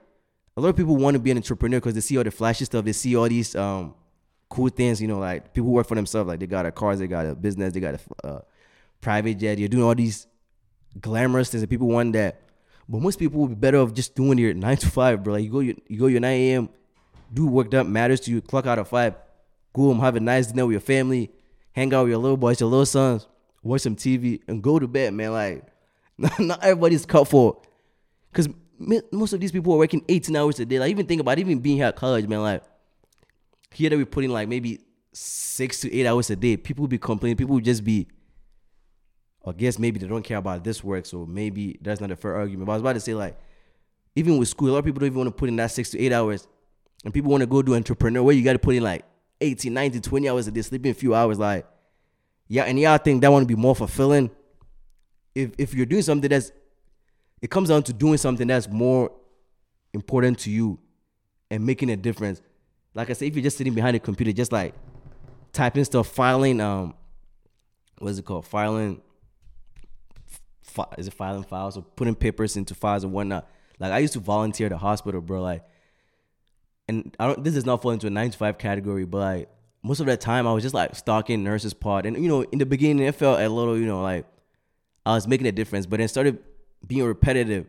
a 0.56 0.62
lot 0.62 0.70
of 0.70 0.78
people 0.78 0.96
want 0.96 1.16
to 1.16 1.20
be 1.20 1.32
an 1.32 1.38
entrepreneur 1.38 1.80
because 1.80 1.96
they 1.96 2.02
see 2.02 2.18
all 2.18 2.24
the 2.24 2.32
flashy 2.32 2.64
stuff. 2.64 2.86
They 2.86 2.94
see 2.94 3.16
all 3.18 3.28
these 3.28 3.56
um, 3.56 3.94
cool 4.48 4.70
things, 4.70 5.02
you 5.02 5.10
know, 5.10 5.20
like 5.20 5.54
people 5.54 5.68
who 5.68 5.72
work 5.72 5.88
for 5.88 5.96
themselves. 5.96 6.30
Like, 6.30 6.40
they 6.40 6.48
got 6.48 6.66
a 6.66 6.72
cars, 6.72 7.00
they 7.00 7.08
got 7.08 7.26
a 7.26 7.36
business, 7.36 7.74
they 7.74 7.82
got 7.82 7.96
a 7.96 8.28
uh, 8.28 8.42
private 9.02 9.36
jet. 9.36 9.58
You're 9.58 9.68
doing 9.68 9.84
all 9.84 9.96
these 9.96 10.28
glamorous 11.02 11.50
things, 11.50 11.64
and 11.64 11.70
people 11.70 11.88
want 11.88 12.14
that. 12.14 12.45
But 12.88 13.02
most 13.02 13.18
people 13.18 13.42
would 13.42 13.50
be 13.50 13.56
better 13.56 13.78
off 13.78 13.94
just 13.94 14.16
doing 14.16 14.38
your 14.38 14.54
nine 14.54 14.78
to 14.78 14.88
five, 14.88 15.24
bro. 15.24 15.34
Like, 15.34 15.44
you 15.44 15.52
go, 15.52 15.60
your, 15.60 15.76
you 15.88 16.00
go 16.00 16.08
your 16.08 16.20
9 16.20 16.32
a.m., 16.32 16.70
do 17.34 17.48
work 17.48 17.72
that 17.72 17.86
matters 17.86 18.20
to 18.22 18.32
you, 18.32 18.42
clock 18.42 18.68
out 18.68 18.78
at 18.78 18.88
five, 18.88 19.16
go 19.74 19.84
home, 19.84 20.00
have 20.00 20.16
a 20.16 20.20
nice 20.20 20.48
dinner 20.48 20.66
with 20.66 20.74
your 20.74 20.82
family, 20.82 21.32
hang 21.74 21.94
out 21.94 22.04
with 22.04 22.12
your 22.12 22.20
little 22.20 22.38
boys, 22.38 22.60
your 22.60 22.70
little 22.70 22.86
sons, 22.86 23.28
watch 23.64 23.82
some 23.82 23.96
TV, 23.96 24.42
and 24.48 24.62
go 24.62 24.78
to 24.78 24.88
bed, 24.88 25.14
man. 25.14 25.34
Like, 25.34 25.66
not 26.40 26.64
everybody's 26.64 27.06
cut 27.06 27.28
for, 27.28 27.62
because 28.32 28.48
most 29.12 29.34
of 29.34 29.40
these 29.40 29.52
people 29.52 29.74
are 29.74 29.78
working 29.78 30.04
18 30.08 30.36
hours 30.36 30.60
a 30.60 30.66
day. 30.66 30.80
Like, 30.80 30.92
even 30.92 31.06
think 31.08 31.22
about 31.22 31.40
even 31.40 31.60
being 31.60 31.78
here 31.78 31.88
at 31.88 31.96
college, 31.96 32.28
man. 32.28 32.42
Like, 32.42 32.64
here 33.72 33.90
that 33.90 33.98
we 33.98 34.06
put 34.06 34.24
in 34.24 34.32
like 34.32 34.48
maybe 34.48 34.80
six 35.14 35.82
to 35.82 35.94
eight 35.94 36.06
hours 36.06 36.30
a 36.30 36.36
day. 36.36 36.58
People 36.58 36.88
be 36.88 36.98
complaining. 36.98 37.38
People 37.38 37.60
just 37.60 37.84
be, 37.84 38.08
I 39.46 39.52
guess 39.52 39.78
maybe 39.78 40.00
they 40.00 40.08
don't 40.08 40.24
care 40.24 40.38
about 40.38 40.64
this 40.64 40.84
work, 40.84 41.06
so 41.06 41.26
maybe 41.26 41.78
that's 41.82 42.02
not 42.02 42.12
a 42.12 42.16
fair 42.16 42.36
argument. 42.36 42.66
But 42.66 42.74
I 42.74 42.76
was 42.76 42.82
about 42.82 42.94
to 42.94 43.00
say 43.00 43.14
like, 43.14 43.38
even 44.16 44.38
with 44.38 44.48
school, 44.48 44.70
a 44.70 44.72
lot 44.72 44.80
of 44.80 44.86
people 44.86 45.00
don't 45.00 45.08
even 45.08 45.20
want 45.20 45.28
to 45.28 45.36
put 45.36 45.50
in 45.50 45.56
that 45.58 45.72
six 45.72 45.92
to 45.92 46.00
eight 46.00 46.12
hours, 46.12 46.48
and 47.04 47.14
people 47.14 47.30
want 47.30 47.42
to 47.42 47.48
go 47.48 47.62
do 47.62 47.76
entrepreneur 47.76 48.24
where 48.24 48.34
you 48.36 48.44
got 48.44 48.54
to 48.54 48.60
put 48.60 48.76
in 48.76 48.84
like 48.84 49.06
18, 49.42 49.74
19, 49.74 50.02
20 50.02 50.30
hours 50.30 50.48
a 50.48 50.52
day, 50.52 50.62
sleeping 50.62 50.92
a 50.92 50.96
few 50.96 51.14
hours. 51.14 51.38
Like, 51.38 51.68
yeah, 52.48 52.64
and 52.64 52.80
y'all 52.80 52.98
think 52.98 53.22
that 53.22 53.32
want 53.32 53.44
to 53.44 53.48
be 53.48 53.60
more 53.60 53.76
fulfilling. 53.76 54.32
If 55.36 55.52
if 55.58 55.74
you're 55.74 55.86
doing 55.86 56.02
something 56.02 56.30
that's, 56.30 56.52
it 57.42 57.50
comes 57.50 57.70
down 57.70 57.84
to 57.84 57.94
doing 57.94 58.18
something 58.18 58.48
that's 58.48 58.70
more 58.70 59.12
important 59.94 60.40
to 60.40 60.50
you, 60.50 60.80
and 61.52 61.66
making 61.66 61.90
a 61.90 61.96
difference. 61.96 62.42
Like 62.94 63.10
I 63.10 63.14
said, 63.14 63.28
if 63.28 63.36
you're 63.36 63.44
just 63.44 63.58
sitting 63.58 63.74
behind 63.74 63.96
a 63.96 64.00
computer, 64.00 64.32
just 64.32 64.52
like 64.52 64.74
typing 65.52 65.84
stuff, 65.84 66.08
filing, 66.08 66.62
um, 66.62 66.94
what 68.00 68.10
is 68.10 68.20
it 68.20 68.26
called? 68.26 68.46
Filing, 68.46 69.02
fi- 70.76 70.94
is 70.98 71.08
it 71.08 71.14
filing 71.14 71.44
files 71.44 71.78
or 71.78 71.82
putting 71.82 72.16
papers 72.16 72.58
into 72.58 72.76
files 72.76 73.04
and 73.04 73.14
whatnot? 73.14 73.50
Like 73.80 73.92
I 73.92 74.00
used 74.00 74.14
to 74.14 74.20
volunteer 74.20 74.68
at 74.68 74.72
the 74.72 74.78
hospital, 74.78 75.22
bro. 75.22 75.42
Like, 75.42 75.64
and 76.88 77.16
I 77.20 77.28
don't. 77.28 77.44
This 77.44 77.56
does 77.56 77.66
not 77.66 77.82
fall 77.82 77.92
into 77.92 78.08
a 78.08 78.12
nine 78.12 78.30
to 78.30 78.38
five 78.38 78.58
category, 78.58 79.06
but 79.06 79.18
like 79.18 79.50
most 79.84 80.00
of 80.00 80.06
that 80.08 80.22
time, 80.22 80.48
I 80.48 80.54
was 80.54 80.64
just 80.64 80.76
like 80.76 80.96
stalking 80.96 81.44
nurses' 81.44 81.74
pod, 81.74 82.06
and 82.06 82.18
you 82.18 82.28
know, 82.28 82.42
in 82.42 82.60
the 82.60 82.66
beginning, 82.66 83.06
it 83.06 83.16
felt 83.16 83.40
a 83.40 83.48
little, 83.50 83.78
you 83.78 83.86
know, 83.86 84.02
like 84.02 84.26
I 85.06 85.14
was 85.14 85.28
making 85.28 85.48
a 85.48 85.52
difference, 85.52 85.86
but 85.86 86.02
it 86.02 86.08
started 86.08 86.40
being 86.86 87.04
repetitive, 87.04 87.68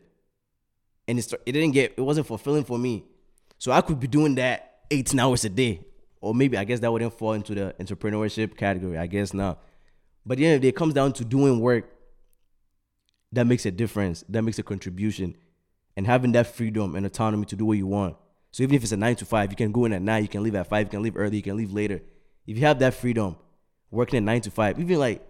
and 1.08 1.18
it 1.18 1.22
start, 1.22 1.42
it 1.46 1.52
didn't 1.52 1.72
get, 1.72 1.94
it 1.96 2.00
wasn't 2.00 2.26
fulfilling 2.26 2.64
for 2.64 2.78
me. 2.78 3.04
So 3.58 3.72
I 3.72 3.80
could 3.80 4.00
be 4.00 4.06
doing 4.06 4.34
that 4.36 4.80
18 4.90 5.18
hours 5.18 5.44
a 5.44 5.48
day, 5.48 5.80
or 6.20 6.34
maybe 6.34 6.56
I 6.56 6.64
guess 6.64 6.80
that 6.80 6.92
wouldn't 6.92 7.12
fall 7.18 7.32
into 7.32 7.54
the 7.54 7.74
entrepreneurship 7.80 8.56
category. 8.56 8.98
I 8.98 9.06
guess 9.06 9.34
not. 9.34 9.62
But 10.24 10.34
at 10.34 10.38
the 10.38 10.46
end 10.46 10.54
of 10.56 10.60
the 10.60 10.64
day, 10.66 10.68
it 10.70 10.76
comes 10.76 10.94
down 10.94 11.12
to 11.14 11.24
doing 11.24 11.60
work 11.60 11.95
that 13.36 13.46
makes 13.46 13.66
a 13.66 13.70
difference, 13.70 14.24
that 14.30 14.40
makes 14.40 14.58
a 14.58 14.62
contribution, 14.62 15.36
and 15.94 16.06
having 16.06 16.32
that 16.32 16.46
freedom 16.46 16.94
and 16.96 17.04
autonomy 17.04 17.44
to 17.44 17.56
do 17.56 17.66
what 17.66 17.76
you 17.76 17.86
want. 17.86 18.16
So 18.50 18.62
even 18.62 18.74
if 18.74 18.82
it's 18.82 18.92
a 18.92 18.96
nine 18.96 19.14
to 19.16 19.26
five, 19.26 19.52
you 19.52 19.56
can 19.56 19.72
go 19.72 19.84
in 19.84 19.92
at 19.92 20.00
nine, 20.00 20.22
you 20.22 20.28
can 20.28 20.42
leave 20.42 20.54
at 20.54 20.66
five, 20.66 20.86
you 20.86 20.90
can 20.90 21.02
leave 21.02 21.16
early, 21.18 21.36
you 21.36 21.42
can 21.42 21.56
leave 21.56 21.70
later. 21.70 22.00
If 22.46 22.56
you 22.56 22.64
have 22.64 22.78
that 22.78 22.94
freedom, 22.94 23.36
working 23.90 24.16
at 24.16 24.22
nine 24.22 24.40
to 24.40 24.50
five, 24.50 24.80
even 24.80 24.98
like 24.98 25.22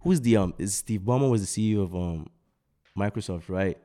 who's 0.00 0.20
the 0.20 0.36
um 0.36 0.54
is 0.58 0.76
Steve 0.76 1.00
Ballmer 1.00 1.28
was 1.28 1.40
the 1.40 1.74
CEO 1.74 1.82
of 1.82 1.94
um 1.94 2.30
Microsoft, 2.96 3.48
right? 3.48 3.76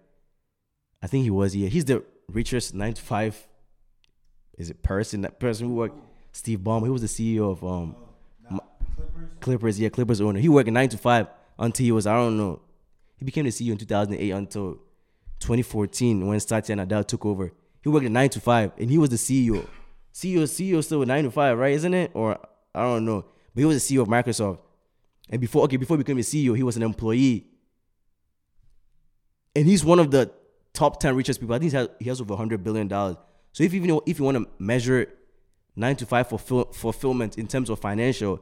I 1.01 1.07
think 1.07 1.23
he 1.23 1.31
was. 1.31 1.55
Yeah, 1.55 1.67
he's 1.67 1.85
the 1.85 2.03
richest 2.29 2.75
nine 2.75 2.93
to 2.93 3.01
five. 3.01 3.47
Is 4.59 4.69
it 4.69 4.83
person? 4.83 5.21
That 5.21 5.39
person 5.39 5.67
who 5.67 5.73
worked. 5.73 5.97
Steve 6.33 6.59
Ballmer. 6.59 6.83
He 6.83 6.89
was 6.91 7.01
the 7.01 7.07
CEO 7.07 7.51
of 7.51 7.63
um 7.63 7.95
Clippers. 9.39 9.79
Yeah, 9.79 9.89
Clippers 9.89 10.21
owner. 10.21 10.39
He 10.39 10.49
worked 10.49 10.69
nine 10.69 10.89
to 10.89 10.99
five 10.99 11.27
until 11.57 11.83
he 11.83 11.91
was 11.91 12.05
I 12.05 12.13
don't 12.13 12.37
know. 12.37 12.61
He 13.17 13.25
became 13.25 13.45
the 13.45 13.51
CEO 13.51 13.71
in 13.71 13.77
2008 13.77 14.31
until 14.31 14.73
2014 15.39 16.25
when 16.27 16.39
Satya 16.39 16.75
Nadella 16.75 17.05
took 17.05 17.25
over. 17.25 17.51
He 17.81 17.89
worked 17.89 18.05
at 18.05 18.11
nine 18.11 18.29
to 18.29 18.39
five 18.39 18.71
and 18.77 18.89
he 18.89 18.97
was 18.97 19.09
the 19.09 19.15
CEO. 19.15 19.65
CEO 20.13 20.43
CEO 20.43 20.83
still 20.83 20.99
with 20.99 21.07
nine 21.07 21.23
to 21.23 21.31
five, 21.31 21.57
right? 21.57 21.73
Isn't 21.73 21.93
it? 21.93 22.11
Or 22.13 22.37
I 22.73 22.83
don't 22.83 23.05
know. 23.05 23.25
But 23.53 23.61
he 23.61 23.65
was 23.65 23.87
the 23.87 23.95
CEO 23.95 24.01
of 24.01 24.07
Microsoft. 24.07 24.59
And 25.29 25.41
before 25.41 25.63
okay, 25.63 25.77
before 25.77 25.97
he 25.97 26.03
became 26.03 26.17
a 26.17 26.21
CEO, 26.21 26.55
he 26.55 26.63
was 26.63 26.77
an 26.77 26.83
employee. 26.83 27.47
And 29.55 29.65
he's 29.65 29.85
one 29.85 29.99
of 29.99 30.11
the 30.11 30.31
top 30.73 30.99
10 30.99 31.15
richest 31.15 31.39
people. 31.39 31.55
I 31.55 31.59
think 31.59 31.71
he 31.71 31.77
has, 31.77 31.89
he 31.99 32.09
has 32.09 32.21
over 32.21 32.33
100 32.33 32.63
billion 32.63 32.87
dollars. 32.87 33.17
So 33.53 33.63
if 33.63 33.73
even 33.73 33.99
if 34.05 34.19
you 34.19 34.25
want 34.25 34.37
to 34.37 34.47
measure 34.59 35.07
9 35.75 35.95
to 35.97 36.05
5 36.05 36.27
fulfill, 36.29 36.65
fulfillment 36.65 37.37
in 37.37 37.47
terms 37.47 37.69
of 37.69 37.79
financial, 37.79 38.41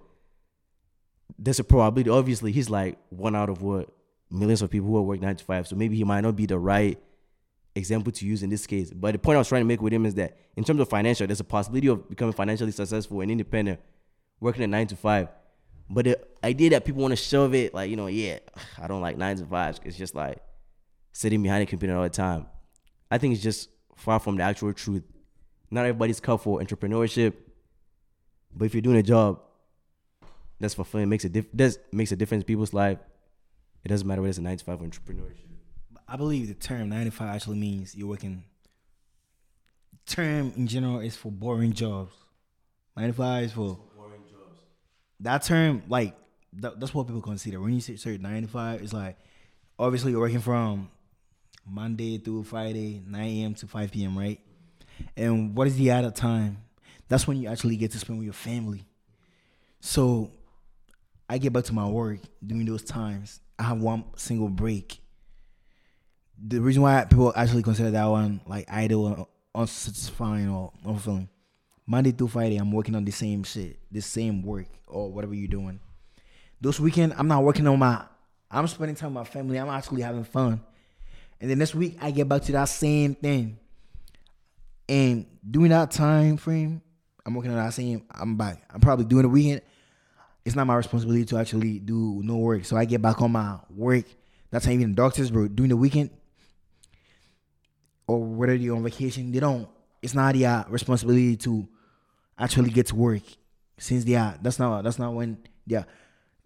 there's 1.38 1.60
a 1.60 1.63
probability 1.63 2.10
obviously 2.10 2.51
he's 2.51 2.70
like 2.70 2.98
one 3.10 3.36
out 3.36 3.50
of 3.50 3.62
what 3.62 3.89
millions 4.34 4.62
of 4.62 4.70
people 4.70 4.90
who 4.90 4.98
are 4.98 5.02
working 5.02 5.24
9 5.24 5.36
to 5.38 5.46
5. 5.46 5.68
So 5.68 5.75
maybe 5.75 5.96
he 5.96 6.04
might 6.04 6.22
not 6.22 6.36
be 6.36 6.46
the 6.46 6.58
right 6.58 7.00
example 7.75 8.12
to 8.12 8.25
use 8.25 8.44
in 8.44 8.50
this 8.50 8.68
case. 8.68 8.92
But 8.92 9.13
the 9.13 9.20
point 9.20 9.36
I 9.36 9.40
was 9.40 9.48
trying 9.48 9.62
to 9.62 9.66
make 9.66 9.82
with 9.82 9.94
him 9.94 10.06
is 10.06 10.16
that 10.16 10.38
in 10.56 10.63
terms 10.63 10.80
of 10.80 10.90
financial, 10.90 11.28
there's 11.28 11.40
a 11.40 11.46
possibility 11.46 11.88
of 11.88 12.10
becoming 12.10 12.34
financially 12.34 12.72
successful 12.72 13.22
and 13.22 13.32
independent 13.32 13.80
working 14.40 14.63
at 14.63 14.70
9 14.70 14.88
to 14.88 14.96
5. 14.96 15.28
But 15.90 16.06
the 16.06 16.20
idea 16.44 16.72
that 16.72 16.86
people 16.86 17.02
want 17.02 17.12
to 17.12 17.16
shove 17.16 17.54
it, 17.54 17.74
like, 17.74 17.90
you 17.90 17.96
know, 17.96 18.08
yeah, 18.08 18.40
I 18.82 18.88
don't 18.88 19.02
like 19.02 19.18
9 19.18 19.38
to 19.38 19.46
fives. 19.46 19.80
It's 19.84 19.98
just 19.98 20.16
like 20.16 20.40
sitting 21.12 21.44
behind 21.44 21.63
a 21.63 21.66
computer 21.66 21.96
all 21.96 22.04
the 22.04 22.10
time. 22.10 22.48
I 23.12 23.20
think 23.20 23.36
it's 23.36 23.44
just 23.44 23.70
far 23.96 24.20
from 24.20 24.38
the 24.38 24.44
actual 24.44 24.74
truth. 24.74 25.04
Not 25.70 25.82
everybody's 25.82 26.20
cut 26.20 26.38
for 26.38 26.60
entrepreneurship, 26.60 27.34
but 28.56 28.66
if 28.66 28.74
you're 28.74 28.82
doing 28.82 28.98
a 28.98 29.04
job 29.04 29.40
that's 30.60 30.74
fulfilling, 30.74 31.10
makes 31.10 31.25
a 31.25 31.30
diff- 31.30 31.52
does 31.56 31.78
makes 31.92 32.12
a 32.12 32.16
difference 32.16 32.42
in 32.42 32.46
people's 32.46 32.74
life. 32.74 33.00
It 33.84 33.90
doesn't 33.90 34.08
matter 34.08 34.22
whether 34.22 34.30
it's 34.30 34.38
a 34.38 34.42
nine 34.42 34.58
to 34.58 34.63
five 34.63 34.80
entrepreneurship. 34.80 35.48
I 36.08 36.16
believe 36.16 36.48
the 36.48 36.54
term 36.54 36.90
95 36.90 37.36
actually 37.36 37.58
means 37.58 37.96
you're 37.96 38.08
working. 38.08 38.44
Term 40.06 40.54
in 40.58 40.68
general 40.68 41.00
is 41.00 41.16
for 41.16 41.32
boring 41.32 41.74
jobs. 41.74 42.13
95 42.98 43.44
is 43.46 43.52
for 43.54 43.80
Boring 43.98 44.22
jobs. 44.30 44.60
that 45.22 45.44
term. 45.44 45.84
Like 45.88 46.16
that, 46.54 46.80
that's 46.80 46.94
what 46.94 47.08
people 47.08 47.22
consider 47.22 47.60
when 47.60 47.74
you 47.74 47.82
say 47.82 47.96
say 47.96 48.18
95. 48.18 48.82
It's 48.82 48.94
like 48.94 49.18
obviously 49.80 50.12
you're 50.12 50.20
working 50.20 50.42
from 50.42 50.90
Monday 51.66 52.18
through 52.18 52.44
Friday, 52.44 53.02
9 53.08 53.22
a.m. 53.22 53.54
to 53.56 53.68
5 53.68 53.92
p.m. 53.92 54.18
Right? 54.18 54.40
And 55.18 55.56
what 55.56 55.68
is 55.68 55.75
the 55.78 55.92
other 55.92 56.12
time? 56.12 56.58
That's 57.08 57.28
when 57.28 57.38
you 57.38 57.48
actually 57.50 57.78
get 57.78 57.92
to 57.92 58.00
spend 58.00 58.20
with 58.20 58.25
your 58.25 58.34
family. 58.34 58.86
So 59.80 60.32
I 61.30 61.38
get 61.38 61.54
back 61.54 61.63
to 61.66 61.74
my 61.74 61.88
work 61.88 62.20
during 62.46 62.66
those 62.66 62.84
times. 62.84 63.40
I 63.63 63.67
have 63.67 63.82
one 63.82 64.03
single 64.17 64.50
break. 64.50 65.00
The 66.38 66.60
reason 66.60 66.82
why 66.82 67.05
people 67.05 67.32
actually 67.34 67.63
consider 67.63 67.91
that 67.91 68.05
one 68.05 68.41
like 68.46 68.65
idle 68.70 69.05
or 69.05 69.27
unsatisfying 69.55 70.50
or 70.50 70.74
unfulfilling. 70.86 71.29
Monday 71.86 72.12
through 72.12 72.27
Friday, 72.27 72.58
I'm 72.58 72.74
working 72.74 72.93
on 72.93 73.05
the 73.05 73.12
same 73.12 73.43
shit, 73.43 73.79
the 73.89 74.01
same 74.01 74.43
work 74.43 74.65
or 74.86 75.10
whatever 75.10 75.34
you're 75.34 75.48
doing. 75.48 75.79
Those 76.60 76.82
weekend, 76.82 77.13
I'm 77.17 77.29
not 77.29 77.43
working 77.43 77.65
on 77.67 77.79
my. 77.79 78.03
I'm 78.51 78.67
spending 78.67 78.98
time 78.98 79.13
with 79.13 79.25
my 79.25 79.29
family. 79.29 79.58
I'm 79.58 79.70
actually 79.70 80.01
having 80.01 80.25
fun. 80.25 80.62
And 81.39 81.50
then 81.50 81.60
next 81.60 81.74
week, 81.74 81.98
I 82.01 82.12
get 82.12 82.27
back 82.27 82.41
to 82.43 82.51
that 82.51 82.65
same 82.65 83.15
thing. 83.15 83.58
And 84.89 85.25
during 85.50 85.70
that 85.70 85.91
time 85.91 86.36
frame, 86.36 86.82
I'm 87.25 87.34
working 87.34 87.51
on 87.51 87.58
that 87.58 87.74
same. 87.74 88.03
I'm 88.12 88.36
back. 88.36 88.62
I'm 88.70 88.82
probably 88.82 89.05
doing 89.05 89.24
the 89.24 89.29
weekend. 89.29 89.62
It's 90.45 90.55
not 90.55 90.67
my 90.67 90.75
responsibility 90.75 91.25
to 91.25 91.38
actually 91.38 91.79
do 91.79 92.21
no 92.23 92.38
work. 92.38 92.65
So 92.65 92.75
I 92.75 92.85
get 92.85 93.01
back 93.01 93.21
on 93.21 93.31
my 93.31 93.59
work. 93.69 94.05
That's 94.51 94.65
how 94.65 94.71
even 94.71 94.93
doctors, 94.93 95.31
bro, 95.31 95.47
during 95.47 95.69
the 95.69 95.77
weekend 95.77 96.12
or 98.07 98.23
whether 98.23 98.53
you're 98.53 98.75
on 98.75 98.83
vacation, 98.83 99.31
they 99.31 99.39
don't. 99.39 99.67
It's 100.01 100.13
not 100.13 100.35
their 100.35 100.65
responsibility 100.69 101.38
to 101.38 101.67
actually 102.38 102.71
get 102.71 102.88
to 102.88 102.95
work 102.95 103.21
since 103.77 104.03
they 104.03 104.15
are. 104.15 104.38
That's 104.41 104.59
not. 104.59 104.83
That's 104.83 105.00
not 105.00 105.13
when 105.13 105.38
they're. 105.65 105.85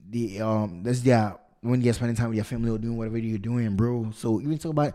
The 0.09 0.41
um. 0.41 0.83
That's 0.83 1.01
their 1.01 1.35
when 1.61 1.81
you're 1.81 1.93
spending 1.93 2.15
time 2.15 2.29
with 2.29 2.35
your 2.35 2.45
family 2.45 2.69
or 2.69 2.77
doing 2.77 2.97
whatever 2.97 3.17
you're 3.17 3.39
doing, 3.39 3.75
bro. 3.75 4.11
So 4.15 4.39
even 4.39 4.57
talk 4.57 4.71
about 4.71 4.93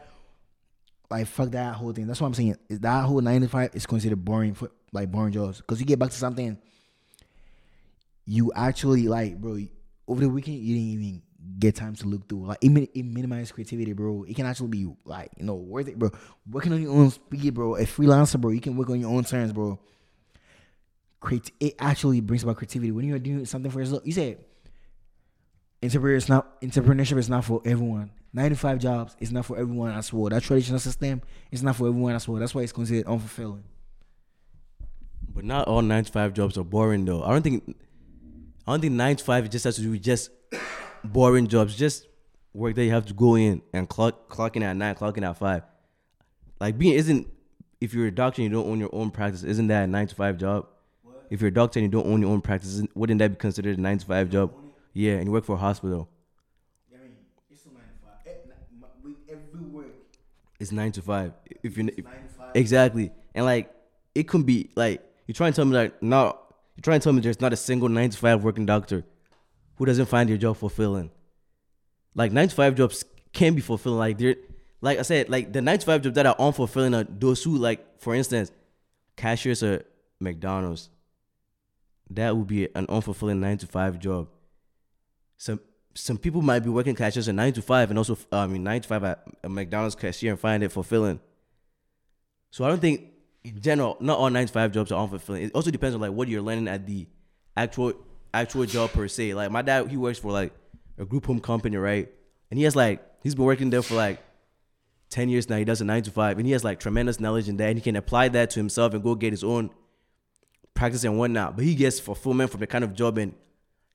like 1.11 1.27
fuck 1.27 1.51
that 1.51 1.75
whole 1.75 1.93
thing. 1.93 2.07
That's 2.07 2.21
what 2.21 2.29
I'm 2.29 2.35
saying. 2.35 2.57
Is 2.69 2.81
that 2.81 3.05
whole 3.05 3.21
nine 3.21 3.43
to 3.43 3.49
five 3.49 3.71
is 3.75 3.85
considered 3.85 4.25
boring 4.25 4.55
for 4.55 4.71
like 4.93 5.11
boring 5.11 5.33
jobs 5.33 5.59
because 5.59 5.81
you 5.81 5.87
get 5.87 5.99
back 5.99 6.11
to 6.11 6.17
something. 6.17 6.59
You 8.27 8.53
actually 8.55 9.09
like, 9.09 9.41
bro. 9.41 9.59
Over 10.09 10.23
the 10.23 10.29
weekend, 10.29 10.59
you 10.59 10.75
didn't 10.75 10.91
even 10.91 11.23
get 11.59 11.77
time 11.77 11.95
to 11.97 12.07
look 12.07 12.29
through. 12.29 12.47
Like 12.47 12.59
it, 12.61 12.91
it 12.95 13.05
minimizes 13.05 13.53
creativity, 13.53 13.93
bro. 13.93 14.25
It 14.25 14.37
can 14.37 14.47
actually 14.47 14.69
be 14.69 14.93
like 15.05 15.31
you 15.37 15.45
know 15.45 15.55
worth 15.55 15.89
it, 15.89 15.99
bro. 15.99 16.11
Working 16.51 16.73
on 16.73 16.83
your 16.83 16.93
own 16.93 17.11
speed, 17.11 17.55
bro. 17.55 17.77
A 17.77 17.83
freelancer, 17.83 18.41
bro. 18.41 18.51
You 18.51 18.61
can 18.61 18.77
work 18.77 18.91
on 18.91 19.01
your 19.01 19.11
own 19.11 19.25
terms, 19.25 19.53
bro. 19.53 19.79
Create. 21.21 21.51
It 21.61 21.75
actually 21.79 22.21
brings 22.21 22.43
about 22.43 22.57
creativity 22.57 22.91
when 22.91 23.07
you're 23.07 23.19
doing 23.19 23.45
something 23.45 23.71
for 23.71 23.81
yourself. 23.81 24.03
You 24.05 24.13
said 24.13 24.39
entrepreneurship 25.83 26.17
is 26.17 26.29
not 26.29 26.61
entrepreneurship 26.61 27.19
is 27.19 27.29
not 27.29 27.45
for 27.45 27.61
everyone. 27.65 28.11
Nine 28.33 28.51
to 28.51 28.57
five 28.57 28.79
jobs 28.79 29.15
is 29.21 29.31
not 29.31 29.45
for 29.45 29.59
everyone 29.59 29.93
as 29.93 30.13
well. 30.13 30.31
That 30.31 30.43
traditional 30.43 30.79
system 30.79 31.21
is 31.51 31.63
not 31.63 31.77
for 31.77 31.89
everyone 31.89 32.15
as 32.15 32.27
well. 32.27 32.41
That's 32.41 32.55
why 32.55 32.63
it's 32.63 32.73
considered 32.73 33.07
unfulfilling. 33.07 33.63
But 35.35 35.45
not 35.45 35.69
all 35.69 35.83
nine 35.83 36.05
to 36.05 36.13
five 36.13 36.33
jobs 36.35 36.57
are 36.57 36.65
boring 36.65 37.05
though. 37.05 37.23
I 37.23 37.31
don't 37.31 37.43
think 37.43 37.77
I 38.67 38.73
don't 38.73 38.81
think 38.81 38.93
nine 38.95 39.17
to 39.17 39.25
five 39.25 39.49
just 39.51 39.65
has 39.65 39.77
to 39.77 39.83
do 39.83 39.91
with 39.91 40.03
just 40.03 40.31
boring 41.05 41.47
jobs. 41.49 41.75
Just 41.77 42.07
work 42.55 42.75
that 42.77 42.85
you 42.85 42.91
have 42.93 43.07
to 43.07 43.15
go 43.15 43.35
in 43.37 43.63
and 43.73 43.89
clock 43.89 44.29
clocking 44.29 44.63
at 44.63 44.77
nine, 44.77 44.95
clocking 44.95 45.29
at 45.29 45.37
five. 45.37 45.63
Like 46.61 46.79
being 46.79 46.95
isn't 46.95 47.27
if 47.81 47.93
you're 47.93 48.07
a 48.07 48.15
doctor 48.15 48.43
and 48.43 48.51
you 48.51 48.57
don't 48.57 48.71
own 48.71 48.79
your 48.79 48.95
own 48.95 49.11
practice, 49.11 49.43
isn't 49.43 49.67
that 49.69 49.85
a 49.85 49.87
nine 49.87 50.07
to 50.07 50.15
five 50.15 50.39
job? 50.39 50.67
If 51.31 51.41
you're 51.41 51.49
a 51.49 51.53
doctor 51.55 51.81
and 51.81 51.85
you 51.85 51.91
don't 52.01 52.07
own 52.11 52.21
your 52.21 52.31
own 52.31 52.43
practice, 52.43 52.71
isn't- 52.75 52.95
wouldn't 52.97 53.19
that 53.21 53.31
be 53.31 53.37
considered 53.37 53.79
a 53.79 53.81
nine 53.81 53.99
to 53.99 54.07
five 54.07 54.29
job? 54.29 54.53
Yeah, 54.93 55.15
and 55.15 55.25
you 55.25 55.33
work 55.33 55.45
for 55.45 55.55
a 55.55 55.59
hospital. 55.59 56.09
I 56.95 56.99
mean, 57.03 57.13
it's 57.51 57.65
nine 57.67 57.83
to 57.95 58.05
five. 58.05 58.27
Eh, 58.27 59.33
every 59.33 59.67
work 59.67 59.87
It's 60.61 60.71
nine 60.73 60.93
to 60.93 61.03
five. 61.03 61.33
If 61.63 61.77
you 61.79 61.89
if, 61.97 62.05
nine 62.05 62.15
to 62.29 62.35
five. 62.39 62.51
exactly, 62.55 63.11
and 63.35 63.47
like 63.47 63.75
it 64.15 64.29
can 64.29 64.43
be 64.43 64.71
like 64.77 65.03
you're 65.27 65.35
trying 65.35 65.53
to 65.53 65.57
tell 65.57 65.65
me 65.65 65.75
like 65.75 66.01
no, 66.03 66.39
you're 66.77 66.83
trying 66.83 67.01
to 67.01 67.05
tell 67.05 67.13
me 67.13 67.21
there's 67.21 67.41
not 67.41 67.53
a 67.53 67.57
single 67.57 67.89
nine 67.89 68.11
to 68.11 68.19
five 68.19 68.43
working 68.43 68.67
doctor 68.67 69.05
who 69.77 69.87
doesn't 69.87 70.07
find 70.07 70.29
your 70.29 70.39
job 70.39 70.57
fulfilling. 70.57 71.11
Like 72.15 72.33
nine 72.33 72.49
to 72.49 72.55
five 72.55 72.75
jobs 72.75 73.05
can 73.33 73.55
be 73.55 73.61
fulfilling. 73.61 73.99
Like 73.99 74.19
they're 74.19 74.37
like 74.83 74.99
I 74.99 75.03
said, 75.03 75.31
like 75.31 75.53
the 75.53 75.63
nine 75.63 75.79
to 75.79 75.87
five 75.87 76.03
jobs 76.03 76.17
that 76.17 76.27
are 76.27 76.37
unfulfilling 76.37 76.95
are 76.95 77.05
those 77.05 77.43
who 77.43 77.57
like, 77.57 78.01
for 78.01 78.15
instance, 78.15 78.51
cashiers 79.17 79.63
at 79.63 79.87
McDonald's. 80.19 80.91
That 82.11 82.37
would 82.37 82.49
be 82.49 82.69
an 82.75 82.87
unfulfilling 82.89 83.39
nine 83.39 83.59
to 83.59 83.67
five 83.67 83.99
job. 83.99 84.29
Some 85.37 85.61
some 85.95 86.19
people 86.19 86.43
might 86.43 86.61
be 86.61 86.69
working 86.69 86.97
cashiers 86.97 87.29
at 87.29 87.35
nine 87.35 87.53
to 87.53 87.63
five 87.63 87.91
and 87.91 87.99
also 87.99 88.19
I 88.31 88.47
mean 88.47 88.65
nine 88.65 88.81
to 88.81 88.89
five 88.89 89.05
at 89.05 89.25
a 89.45 89.49
McDonald's 89.49 89.95
cashier 89.95 90.33
and 90.33 90.41
find 90.41 90.63
it 90.63 90.73
fulfilling. 90.73 91.21
So 92.51 92.65
I 92.65 92.69
don't 92.69 92.81
think 92.81 93.12
in 93.45 93.61
general, 93.61 93.97
not 94.01 94.19
all 94.19 94.31
nine 94.31 94.47
to 94.47 94.53
five 94.53 94.73
jobs 94.73 94.93
are 94.93 95.07
unfulfilling. 95.07 95.47
It 95.47 95.53
also 95.55 95.71
depends 95.71 95.95
on 95.95 96.01
like 96.01 96.13
what 96.13 96.29
you're 96.29 96.43
learning 96.43 96.69
at 96.69 96.87
the 96.87 97.07
actual 97.57 97.95
actual 98.33 98.67
job 98.67 98.91
per 98.91 99.09
se. 99.09 99.35
Like 99.35 99.51
my 99.51 99.63
dad, 99.63 99.89
he 99.91 99.97
works 99.97 100.19
for 100.19 100.33
like 100.33 100.53
a 100.99 101.05
group 101.05 101.27
home 101.27 101.41
company, 101.41 101.77
right? 101.77 102.09
And 102.51 102.59
he 102.59 102.65
has 102.65 102.77
like 102.77 103.03
he's 103.23 103.35
been 103.35 103.45
working 103.45 103.71
there 103.71 103.83
for 103.83 103.95
like 103.95 104.23
ten 105.11 105.29
years 105.29 105.49
now. 105.49 105.57
He 105.57 105.65
does 105.65 105.81
a 105.81 105.85
nine 105.85 106.03
to 106.03 106.11
five, 106.11 106.39
and 106.39 106.47
he 106.47 106.53
has 106.53 106.65
like 106.65 106.79
tremendous 106.79 107.19
knowledge 107.19 107.49
in 107.49 107.57
that, 107.57 107.69
and 107.69 107.79
he 107.79 107.83
can 107.83 107.97
apply 107.97 108.29
that 108.29 108.51
to 108.51 108.61
himself 108.61 108.95
and 108.95 109.03
go 109.03 109.15
get 109.15 109.33
his 109.33 109.43
own 109.43 109.71
practice 110.75 111.05
and 111.05 111.19
whatnot. 111.19 111.57
But 111.57 111.65
he 111.65 111.75
gets 111.75 111.99
fulfillment 111.99 112.51
from 112.51 112.61
the 112.61 112.67
kind 112.67 112.85
of 112.85 112.95
job 112.95 113.19
and 113.19 113.35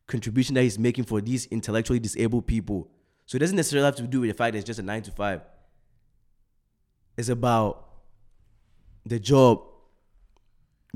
contribution 0.08 0.56
that 0.56 0.64
he's 0.64 0.80
making 0.80 1.06
for 1.06 1.22
these 1.22 1.46
intellectually 1.48 2.00
disabled 2.00 2.48
people. 2.48 2.90
So 3.26 3.36
it 3.36 3.40
doesn't 3.40 3.58
necessarily 3.58 3.86
have 3.86 3.96
to 3.98 4.04
do 4.04 4.22
with 4.22 4.30
the 4.30 4.34
fact 4.34 4.54
that 4.54 4.60
it's 4.60 4.68
just 4.68 4.80
a 4.80 4.84
nine 4.84 5.02
to 5.04 5.12
five. 5.12 5.42
It's 7.18 7.30
about 7.30 7.87
the 9.08 9.20
job 9.20 9.64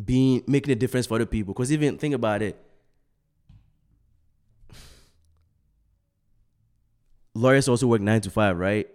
being 0.04 0.44
making 0.48 0.72
a 0.72 0.76
difference 0.76 1.08
for 1.08 1.16
other 1.16 1.26
people. 1.26 1.54
Because 1.54 1.72
even 1.72 1.98
think 1.98 2.16
about 2.16 2.42
it, 2.42 2.58
lawyers 7.34 7.68
also 7.68 7.88
work 7.88 8.02
nine 8.02 8.22
to 8.22 8.30
five, 8.30 8.58
right? 8.58 8.88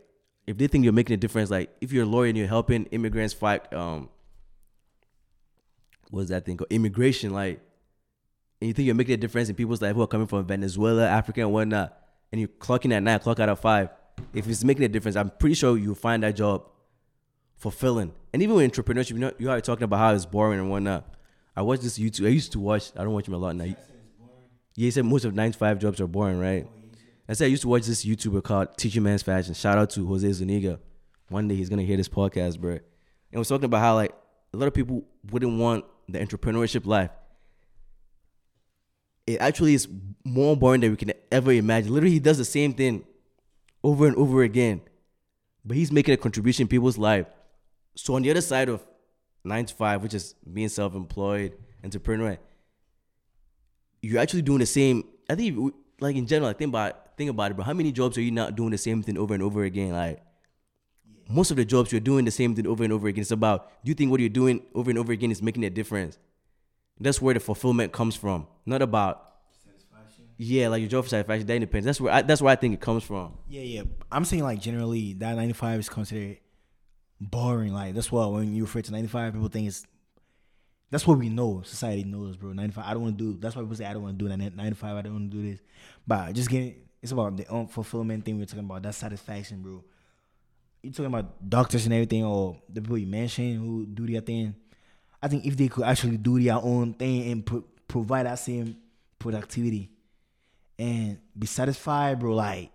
If 0.47 0.59
they 0.59 0.69
think 0.69 0.85
you're 0.85 0.93
making 0.93 1.15
a 1.15 1.17
difference, 1.17 1.51
like 1.51 1.71
if 1.81 1.93
you're 1.93 2.05
a 2.05 2.09
lawyer 2.09 2.29
and 2.29 2.39
you're 2.39 2.47
helping 2.47 2.85
immigrants 2.87 3.35
fight, 3.35 3.73
um, 3.73 4.09
what's 6.11 6.31
that 6.31 6.45
thing 6.45 6.57
called? 6.57 6.71
Immigration, 6.71 7.33
like, 7.33 7.61
and 8.61 8.69
you 8.69 8.75
think 8.75 8.87
you're 8.87 8.95
making 8.95 9.15
a 9.15 9.19
difference 9.19 9.49
in 9.49 9.55
people's 9.55 9.83
life 9.83 9.95
who 9.95 10.03
are 10.03 10.07
coming 10.07 10.27
from 10.27 10.47
Venezuela, 10.47 11.07
Africa, 11.07 11.41
and 11.41 11.53
whatnot, 11.53 11.99
and 12.31 12.41
you're 12.41 12.49
clocking 12.49 12.93
at 12.95 13.03
nine, 13.03 13.19
clock 13.19 13.41
out 13.41 13.49
of 13.49 13.59
five, 13.59 13.91
if 14.33 14.49
it's 14.49 14.65
making 14.65 14.85
a 14.85 14.89
difference, 14.89 15.17
I'm 15.17 15.31
pretty 15.31 15.55
sure 15.55 15.77
you'll 15.77 15.95
find 15.95 16.23
that 16.23 16.37
job 16.37 16.65
fulfilling. 17.57 18.13
And 18.33 18.43
even 18.43 18.55
with 18.57 18.71
entrepreneurship, 18.71 19.11
you 19.13 19.19
know, 19.19 19.33
you 19.39 19.51
are 19.51 19.61
talking 19.61 19.85
about 19.85 19.99
how 19.99 20.15
it's 20.15 20.27
boring 20.27 20.61
and 20.61 20.71
whatnot. 20.71 21.05
I 21.57 21.63
watch 21.63 21.81
this 21.81 21.99
YouTube. 21.99 22.27
I 22.27 22.31
used 22.31 22.53
to 22.53 22.61
watch. 22.61 22.93
I 22.97 23.03
don't 23.03 23.13
watch 23.13 23.27
him 23.27 23.35
a 23.35 23.39
lot 23.39 23.57
now. 23.57 23.65
Yeah, 23.65 23.75
he 24.75 24.91
said 24.91 25.07
most 25.07 25.25
of 25.25 25.35
nine 25.35 25.53
to 25.53 25.59
five 25.59 25.79
jobs 25.79 26.01
are 26.01 26.07
boring, 26.07 26.39
right? 26.39 26.69
I 27.29 27.33
said 27.33 27.47
I 27.47 27.49
used 27.49 27.63
to 27.63 27.69
watch 27.69 27.87
this 27.87 28.05
YouTuber 28.05 28.43
called 28.45 28.77
Teaching 28.77 29.03
Men's 29.03 29.23
Fashion. 29.23 29.55
Shout 29.55 29.79
out 29.79 29.91
to 29.91 30.07
Jose 30.07 30.31
Zuniga. 30.33 30.79
One 31.29 31.49
day 31.49 31.57
he's 31.57 31.69
gonna 31.71 31.83
hear 31.83 31.97
this 31.97 32.09
podcast, 32.09 32.61
bro. 32.61 32.79
And 33.33 33.39
was 33.39 33.49
talking 33.49 33.65
about 33.65 33.81
how 33.81 33.95
like 33.95 34.15
a 34.53 34.57
lot 34.57 34.69
of 34.69 34.75
people 34.75 35.05
wouldn't 35.31 35.59
want 35.59 35.85
the 36.09 36.19
entrepreneurship 36.19 36.87
life. 36.87 37.11
It 39.27 39.41
actually 39.41 39.75
is 39.75 39.89
more 40.25 40.57
boring 40.57 40.83
than 40.83 40.91
we 40.91 40.97
can 40.97 41.13
ever 41.33 41.51
imagine. 41.51 41.93
Literally, 41.93 42.13
he 42.13 42.21
does 42.21 42.39
the 42.39 42.45
same 42.45 42.75
thing 42.75 43.05
over 43.83 44.07
and 44.07 44.15
over 44.17 44.43
again, 44.43 44.83
but 45.65 45.77
he's 45.77 45.91
making 45.91 46.15
a 46.15 46.17
contribution 46.17 46.63
in 46.63 46.69
people's 46.69 46.97
life. 46.97 47.27
So 47.97 48.15
on 48.15 48.23
the 48.23 48.31
other 48.31 48.41
side 48.41 48.69
of 48.69 48.87
nine 49.43 49.65
to 49.67 49.75
five, 49.75 50.03
which 50.03 50.15
is 50.15 50.35
being 50.53 50.69
self-employed, 50.69 51.57
entrepreneur, 51.83 52.39
you're 54.03 54.21
actually 54.21 54.43
doing 54.43 54.59
the 54.59 54.67
same. 54.67 55.05
I 55.29 55.35
think, 55.35 55.75
like 56.01 56.15
in 56.15 56.27
general, 56.27 56.51
like 56.51 56.59
think 56.59 56.69
about 56.69 57.17
think 57.17 57.31
about 57.31 57.51
it, 57.51 57.57
but 57.57 57.65
how 57.65 57.73
many 57.73 57.93
jobs 57.93 58.19
are 58.19 58.23
you 58.23 58.31
not 58.31 58.55
doing 58.55 58.71
the 58.71 58.79
same 58.79 59.03
thing 59.03 59.17
over 59.19 59.35
and 59.35 59.43
over 59.43 59.65
again? 59.65 59.93
Like 59.93 60.23
most 61.29 61.51
of 61.51 61.57
the 61.57 61.65
jobs 61.65 61.91
you're 61.91 62.01
doing 62.01 62.25
the 62.25 62.31
same 62.31 62.55
thing 62.55 62.67
over 62.67 62.85
and 62.85 62.93
over 62.93 63.09
again. 63.09 63.23
It's 63.23 63.31
about 63.31 63.71
do 63.83 63.89
you 63.89 63.95
think 63.95 64.11
what 64.11 64.21
you're 64.21 64.29
doing 64.29 64.63
over 64.75 64.91
and 64.91 64.99
over 64.99 65.13
again 65.13 65.31
is 65.31 65.43
making 65.43 65.65
a 65.65 65.71
difference? 65.71 66.19
That's 67.01 67.21
where 67.21 67.35
the 67.35 67.41
fulfillment 67.41 67.93
comes 67.93 68.15
from, 68.17 68.47
not 68.65 68.83
about 68.83 69.37
satisfaction. 69.65 70.25
yeah, 70.37 70.69
like 70.69 70.81
your 70.81 70.89
job 70.89 71.05
for 71.05 71.11
satisfaction, 71.11 71.47
that 71.47 71.55
independence. 71.55 71.87
That's 71.87 72.01
where 72.01 72.13
I, 72.13 72.23
that's 72.23 72.43
where 72.43 72.53
I 72.53 72.57
think 72.57 72.75
it 72.75 72.81
comes 72.81 73.05
from. 73.05 73.39
Yeah, 73.49 73.63
yeah. 73.63 73.83
I'm 74.13 74.25
saying 74.25 74.43
like 74.43 74.61
generally 74.61 75.15
that 75.15 75.37
95 75.37 75.81
is 75.81 75.89
considered 75.89 76.39
boring. 77.21 77.73
Like 77.73 77.95
that's 77.95 78.11
why 78.13 78.27
when 78.27 78.55
you 78.55 78.65
refer 78.65 78.83
to 78.83 78.93
95, 78.93 79.33
people 79.33 79.49
think 79.49 79.69
it's 79.69 79.87
that's 80.91 81.07
what 81.07 81.19
we 81.19 81.29
know. 81.29 81.63
Society 81.65 82.05
knows, 82.05 82.37
bro. 82.37 82.53
95. 82.53 82.85
I 82.87 82.93
don't 82.95 83.03
want 83.03 83.19
to 83.19 83.33
do. 83.33 83.39
That's 83.39 83.57
why 83.57 83.63
people 83.63 83.77
say 83.77 83.87
I 83.87 83.93
don't 83.93 84.03
want 84.03 84.19
to 84.19 84.25
do 84.25 84.29
that. 84.29 84.57
95. 84.57 84.97
I 84.97 85.03
don't 85.03 85.13
want 85.13 85.31
to 85.31 85.37
do 85.37 85.51
this. 85.51 85.61
But 86.07 86.33
just 86.33 86.49
getting. 86.49 86.77
It's 87.03 87.13
about 87.13 87.37
the 87.37 87.45
unfulfillment 87.45 88.25
thing 88.25 88.39
we're 88.39 88.47
talking 88.47 88.65
about. 88.65 88.83
That 88.83 88.95
satisfaction, 88.95 89.63
bro. 89.63 89.85
You 90.83 90.91
talking 90.91 91.07
about 91.07 91.49
doctors 91.49 91.85
and 91.85 91.95
everything, 91.95 92.25
or 92.25 92.61
the 92.69 92.81
people 92.81 92.99
you 92.99 93.07
mentioned 93.07 93.59
who 93.59 93.87
do 93.87 94.07
their 94.07 94.21
thing. 94.21 94.55
I 95.23 95.29
think 95.29 95.45
if 95.45 95.57
they 95.57 95.69
could 95.69 95.85
actually 95.85 96.17
do 96.19 96.41
their 96.41 96.55
own 96.55 96.95
thing 96.95 97.31
and 97.33 97.45
pro- 97.45 97.65
provide 97.89 98.27
that 98.27 98.39
same 98.39 98.77
productivity 99.19 99.91
and 100.79 101.19
be 101.37 101.47
satisfied, 101.47 102.19
bro, 102.21 102.35
like, 102.35 102.71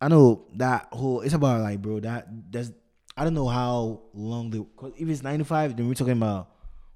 I 0.00 0.08
know 0.08 0.46
that 0.56 0.88
whole. 0.92 1.20
It's 1.20 1.34
about 1.34 1.60
like, 1.60 1.80
bro, 1.82 2.00
that 2.00 2.26
that's. 2.50 2.72
I 3.16 3.24
don't 3.24 3.34
know 3.34 3.48
how 3.48 4.00
long 4.14 4.50
they. 4.50 4.64
Cause 4.76 4.92
if 4.96 5.08
it's 5.08 5.22
ninety 5.22 5.44
five, 5.44 5.76
then 5.76 5.88
we're 5.88 5.94
talking 5.94 6.14
about 6.14 6.50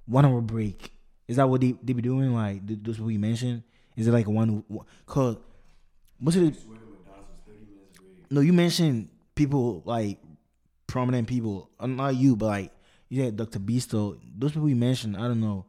one 0.06 0.25
hour 0.25 0.40
break. 0.40 0.90
Is 1.28 1.37
that 1.37 1.49
what 1.49 1.61
they 1.61 1.75
they 1.82 1.92
be 1.92 2.02
doing? 2.02 2.32
Like 2.34 2.61
those 2.66 2.96
people 2.96 3.11
you 3.11 3.18
mentioned. 3.18 3.62
Is 3.96 4.08
it 4.08 4.12
like 4.12 4.26
one? 4.26 4.64
Cause 5.06 5.37
most 6.18 6.37
of 6.37 6.42
the. 6.42 6.56
No, 8.30 8.40
you 8.40 8.52
mentioned 8.52 9.11
people 9.34 9.82
like 9.84 10.18
prominent 10.87 11.28
people. 11.28 11.70
Uh, 11.78 11.87
not 11.87 12.16
you, 12.16 12.37
but 12.37 12.46
like 12.46 12.73
you 13.08 13.23
said 13.23 13.37
Dr. 13.37 13.58
Beasto. 13.58 14.18
Those 14.37 14.52
people 14.52 14.68
you 14.68 14.76
mentioned, 14.76 15.16
I 15.16 15.28
don't 15.28 15.40
know. 15.40 15.66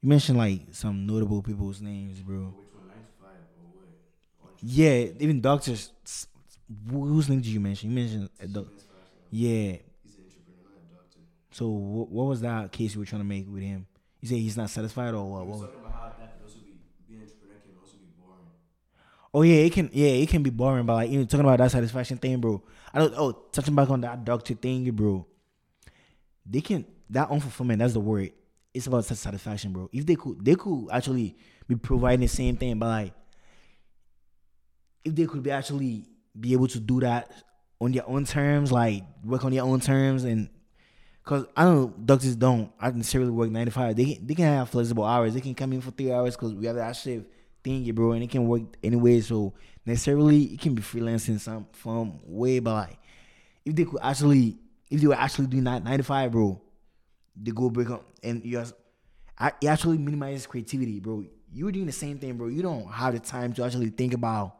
You 0.00 0.08
mentioned 0.08 0.38
like 0.38 0.62
some 0.72 1.06
notable 1.06 1.42
people's 1.42 1.80
names, 1.80 2.20
bro. 2.20 2.54
Yeah, 4.60 5.06
even 5.20 5.40
doctors. 5.40 5.92
Whose 6.90 7.28
name 7.28 7.40
did 7.40 7.48
you 7.48 7.60
mention? 7.60 7.90
You 7.90 7.96
mentioned 7.96 8.30
a 8.40 8.46
doc- 8.46 8.66
Yeah. 9.30 9.76
So 11.50 11.68
what, 11.68 12.08
what 12.10 12.24
was 12.24 12.40
that 12.42 12.72
case 12.72 12.94
you 12.94 13.00
were 13.00 13.06
trying 13.06 13.22
to 13.22 13.26
make 13.26 13.46
with 13.50 13.62
him? 13.62 13.86
You 14.20 14.28
say 14.28 14.38
he's 14.38 14.56
not 14.56 14.70
satisfied 14.70 15.14
or 15.14 15.30
what? 15.30 15.46
what 15.46 15.70
Oh 19.34 19.42
yeah, 19.42 19.56
it 19.56 19.72
can 19.72 19.90
yeah, 19.92 20.08
it 20.08 20.28
can 20.28 20.42
be 20.42 20.50
boring, 20.50 20.86
but 20.86 20.94
like 20.94 21.10
you 21.10 21.18
know, 21.18 21.24
talking 21.24 21.44
about 21.44 21.58
that 21.58 21.70
satisfaction 21.70 22.16
thing, 22.16 22.40
bro. 22.40 22.62
I 22.92 22.98
don't 22.98 23.14
oh 23.16 23.32
touching 23.52 23.74
back 23.74 23.90
on 23.90 24.00
that 24.00 24.24
doctor 24.24 24.54
thing, 24.54 24.90
bro. 24.90 25.26
They 26.46 26.60
can 26.60 26.86
that 27.10 27.28
unfulfillment, 27.28 27.78
that's 27.78 27.92
the 27.92 28.00
word. 28.00 28.32
It's 28.72 28.86
about 28.86 29.04
satisfaction, 29.04 29.72
bro. 29.72 29.88
If 29.92 30.06
they 30.06 30.16
could 30.16 30.44
they 30.44 30.54
could 30.54 30.88
actually 30.90 31.36
be 31.66 31.76
providing 31.76 32.20
the 32.20 32.28
same 32.28 32.56
thing, 32.56 32.78
but 32.78 32.86
like 32.86 33.12
if 35.04 35.14
they 35.14 35.26
could 35.26 35.42
be 35.42 35.50
actually 35.50 36.06
be 36.38 36.52
able 36.52 36.68
to 36.68 36.80
do 36.80 37.00
that 37.00 37.30
on 37.80 37.92
their 37.92 38.08
own 38.08 38.24
terms, 38.24 38.72
like 38.72 39.04
work 39.24 39.44
on 39.44 39.52
their 39.52 39.62
own 39.62 39.80
terms, 39.80 40.24
and 40.24 40.48
because 41.22 41.46
I 41.56 41.64
know 41.64 41.94
doctors 42.04 42.36
don't 42.36 42.72
I 42.80 42.90
necessarily 42.90 43.30
work 43.30 43.50
nine 43.50 43.66
to 43.66 43.72
five. 43.72 43.96
They 43.96 44.14
can, 44.14 44.26
they 44.26 44.34
can 44.34 44.44
have 44.44 44.70
flexible 44.70 45.04
hours. 45.04 45.34
They 45.34 45.40
can 45.40 45.54
come 45.54 45.72
in 45.72 45.80
for 45.80 45.90
three 45.90 46.12
hours 46.12 46.36
because 46.36 46.54
we 46.54 46.66
have 46.66 46.76
that 46.76 46.92
shift 46.92 47.26
thingy, 47.64 47.94
bro, 47.94 48.12
and 48.12 48.22
it 48.22 48.30
can 48.30 48.46
work 48.46 48.62
anyway. 48.82 49.20
So 49.20 49.54
necessarily 49.84 50.44
it 50.44 50.60
can 50.60 50.74
be 50.74 50.82
freelancing 50.82 51.38
some 51.38 51.66
from 51.72 52.20
way, 52.24 52.58
but 52.58 52.74
like 52.74 52.98
if 53.64 53.74
they 53.74 53.84
could 53.84 54.00
actually 54.02 54.58
if 54.90 55.00
they 55.00 55.06
were 55.06 55.14
actually 55.14 55.46
doing 55.46 55.64
that 55.64 55.84
nine 55.84 55.98
to 55.98 56.04
five, 56.04 56.32
bro, 56.32 56.60
they 57.36 57.50
go 57.50 57.70
break 57.70 57.90
up 57.90 58.04
and 58.22 58.44
you 58.44 58.58
it 58.60 59.66
actually 59.66 59.98
minimizes 59.98 60.46
creativity, 60.46 60.98
bro. 61.00 61.24
You're 61.52 61.72
doing 61.72 61.86
the 61.86 61.92
same 61.92 62.18
thing, 62.18 62.36
bro. 62.36 62.48
You 62.48 62.62
don't 62.62 62.90
have 62.90 63.14
the 63.14 63.20
time 63.20 63.52
to 63.54 63.64
actually 63.64 63.90
think 63.90 64.12
about 64.14 64.56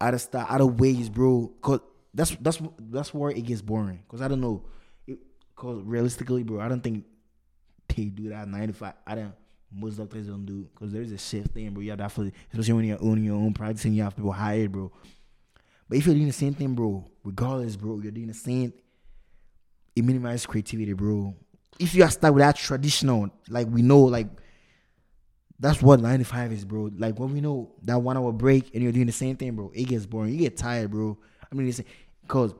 out 0.00 0.14
of 0.14 0.20
style, 0.20 0.46
out 0.48 0.60
of 0.60 0.80
ways, 0.80 1.08
bro. 1.08 1.52
Cause 1.60 1.80
that's 2.12 2.36
that's 2.40 2.60
that's 2.78 3.12
where 3.12 3.30
it 3.30 3.42
gets 3.42 3.62
boring. 3.62 4.02
Cause 4.08 4.20
I 4.20 4.28
don't 4.28 4.40
know. 4.40 4.64
It, 5.06 5.18
Cause 5.56 5.82
realistically, 5.84 6.42
bro, 6.42 6.60
I 6.60 6.68
don't 6.68 6.82
think 6.82 7.04
they 7.88 8.04
do 8.04 8.28
that 8.30 8.48
nine 8.48 8.68
to 8.68 8.74
five. 8.74 8.94
I 9.06 9.14
don't. 9.14 9.34
Most 9.76 9.96
doctors 9.96 10.28
don't 10.28 10.46
do 10.46 10.68
because 10.72 10.92
there's 10.92 11.10
a 11.10 11.18
shift 11.18 11.52
thing, 11.52 11.70
bro. 11.70 11.82
You 11.82 11.90
have 11.90 11.98
that 11.98 12.32
especially 12.52 12.72
when 12.74 12.84
you're 12.84 13.02
owning 13.02 13.24
your 13.24 13.36
own 13.36 13.52
practice 13.52 13.84
and 13.84 13.96
you 13.96 14.04
have 14.04 14.14
people 14.14 14.30
hired, 14.32 14.70
bro. 14.70 14.92
But 15.88 15.98
if 15.98 16.06
you're 16.06 16.14
doing 16.14 16.28
the 16.28 16.32
same 16.32 16.54
thing, 16.54 16.74
bro, 16.74 17.04
regardless, 17.24 17.76
bro, 17.76 17.98
you're 18.00 18.12
doing 18.12 18.28
the 18.28 18.34
same. 18.34 18.72
It 19.96 20.04
minimizes 20.04 20.46
creativity, 20.46 20.92
bro. 20.92 21.34
If 21.78 21.94
you 21.94 22.04
are 22.04 22.10
stuck 22.10 22.34
with 22.34 22.42
that 22.42 22.56
traditional, 22.56 23.30
like 23.48 23.66
we 23.68 23.82
know, 23.82 24.00
like 24.00 24.28
that's 25.58 25.80
what 25.80 26.00
95 26.00 26.52
is, 26.52 26.64
bro. 26.64 26.90
Like 26.96 27.18
when 27.18 27.32
we 27.32 27.40
know 27.40 27.72
that 27.82 27.98
one 27.98 28.16
hour 28.16 28.32
break 28.32 28.74
and 28.74 28.82
you're 28.82 28.92
doing 28.92 29.06
the 29.06 29.12
same 29.12 29.36
thing, 29.36 29.54
bro, 29.54 29.70
it 29.74 29.84
gets 29.84 30.06
boring. 30.06 30.32
You 30.32 30.38
get 30.38 30.56
tired, 30.56 30.90
bro. 30.90 31.16
I 31.50 31.54
mean, 31.54 31.72
because 32.22 32.54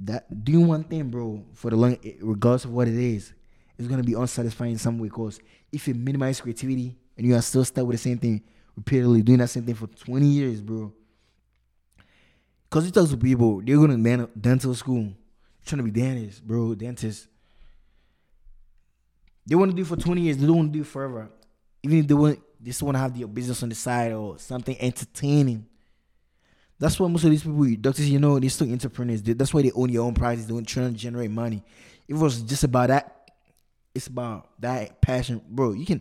that 0.00 0.44
doing 0.44 0.66
one 0.66 0.84
thing, 0.84 1.10
bro, 1.10 1.44
for 1.54 1.70
the 1.70 1.76
long, 1.76 1.96
eh, 2.04 2.12
regardless 2.20 2.64
of 2.64 2.72
what 2.72 2.88
it 2.88 2.94
is, 2.94 3.32
is 3.78 3.88
gonna 3.88 4.02
be 4.02 4.14
unsatisfying 4.14 4.72
in 4.72 4.78
some 4.78 4.98
way. 4.98 5.08
Cause 5.08 5.40
if 5.72 5.86
you 5.86 5.94
minimize 5.94 6.40
creativity 6.40 6.96
and 7.16 7.26
you 7.26 7.34
are 7.34 7.42
still 7.42 7.64
stuck 7.64 7.86
with 7.86 7.96
the 7.96 8.02
same 8.02 8.18
thing 8.18 8.42
repeatedly, 8.76 9.22
doing 9.22 9.38
that 9.38 9.48
same 9.48 9.64
thing 9.64 9.74
for 9.74 9.86
20 9.86 10.26
years, 10.26 10.60
bro. 10.60 10.92
Cause 12.70 12.84
you 12.86 12.90
talk 12.90 13.08
to 13.08 13.16
people, 13.16 13.62
they're 13.64 13.76
going 13.76 14.02
to 14.02 14.28
dental 14.38 14.74
school, 14.74 15.12
trying 15.64 15.78
to 15.78 15.84
be 15.84 15.92
dentists, 15.92 16.40
bro, 16.40 16.74
dentists. 16.74 17.28
They 19.46 19.54
want 19.54 19.70
to 19.70 19.76
do 19.76 19.84
for 19.84 19.96
20 19.96 20.22
years, 20.22 20.38
they 20.38 20.46
don't 20.46 20.56
want 20.56 20.72
to 20.72 20.78
do 20.80 20.84
forever. 20.84 21.30
Even 21.84 21.98
if 21.98 22.08
they 22.08 22.14
want, 22.14 22.40
they 22.58 22.70
just 22.70 22.82
want 22.82 22.96
to 22.96 22.98
have 22.98 23.16
their 23.16 23.28
business 23.28 23.62
on 23.62 23.68
the 23.68 23.74
side 23.74 24.12
or 24.12 24.38
something 24.38 24.76
entertaining. 24.80 25.66
That's 26.78 26.98
why 26.98 27.06
most 27.08 27.24
of 27.24 27.30
these 27.30 27.44
people, 27.44 27.64
doctors, 27.80 28.10
you 28.10 28.18
know, 28.18 28.40
they're 28.40 28.50
still 28.50 28.72
entrepreneurs. 28.72 29.22
That's 29.22 29.54
why 29.54 29.62
they 29.62 29.70
own 29.70 29.90
your 29.90 30.04
own 30.04 30.14
practice. 30.14 30.46
They're 30.46 30.60
trying 30.62 30.94
to 30.94 30.98
generate 30.98 31.30
money. 31.30 31.62
If 32.08 32.16
it 32.16 32.18
was 32.18 32.42
just 32.42 32.64
about 32.64 32.88
that, 32.88 33.30
it's 33.94 34.08
about 34.08 34.48
that 34.60 35.00
passion, 35.00 35.40
bro. 35.48 35.72
You 35.72 35.86
can 35.86 36.00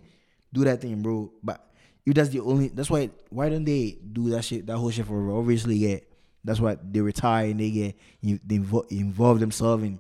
do 0.52 0.64
that 0.64 0.82
thing, 0.82 1.02
bro. 1.02 1.32
But 1.44 1.64
if 2.06 2.16
that's 2.16 2.30
the 2.30 2.40
only, 2.40 2.70
that's 2.70 2.90
why. 2.90 3.12
Why 3.30 3.50
don't 3.50 3.66
they 3.66 4.00
do 4.12 4.30
that 4.32 4.46
shit, 4.46 4.66
that 4.66 4.78
whole 4.78 4.90
shit 4.90 5.06
for 5.06 5.32
obviously 5.38 5.80
get. 5.80 6.10
That's 6.44 6.60
why 6.60 6.78
they 6.82 7.02
retire 7.02 7.52
and 7.52 7.60
they 7.60 7.70
get 7.70 7.96
they 8.22 8.56
involve 8.56 9.40
themselves 9.40 9.84
in, 9.84 10.00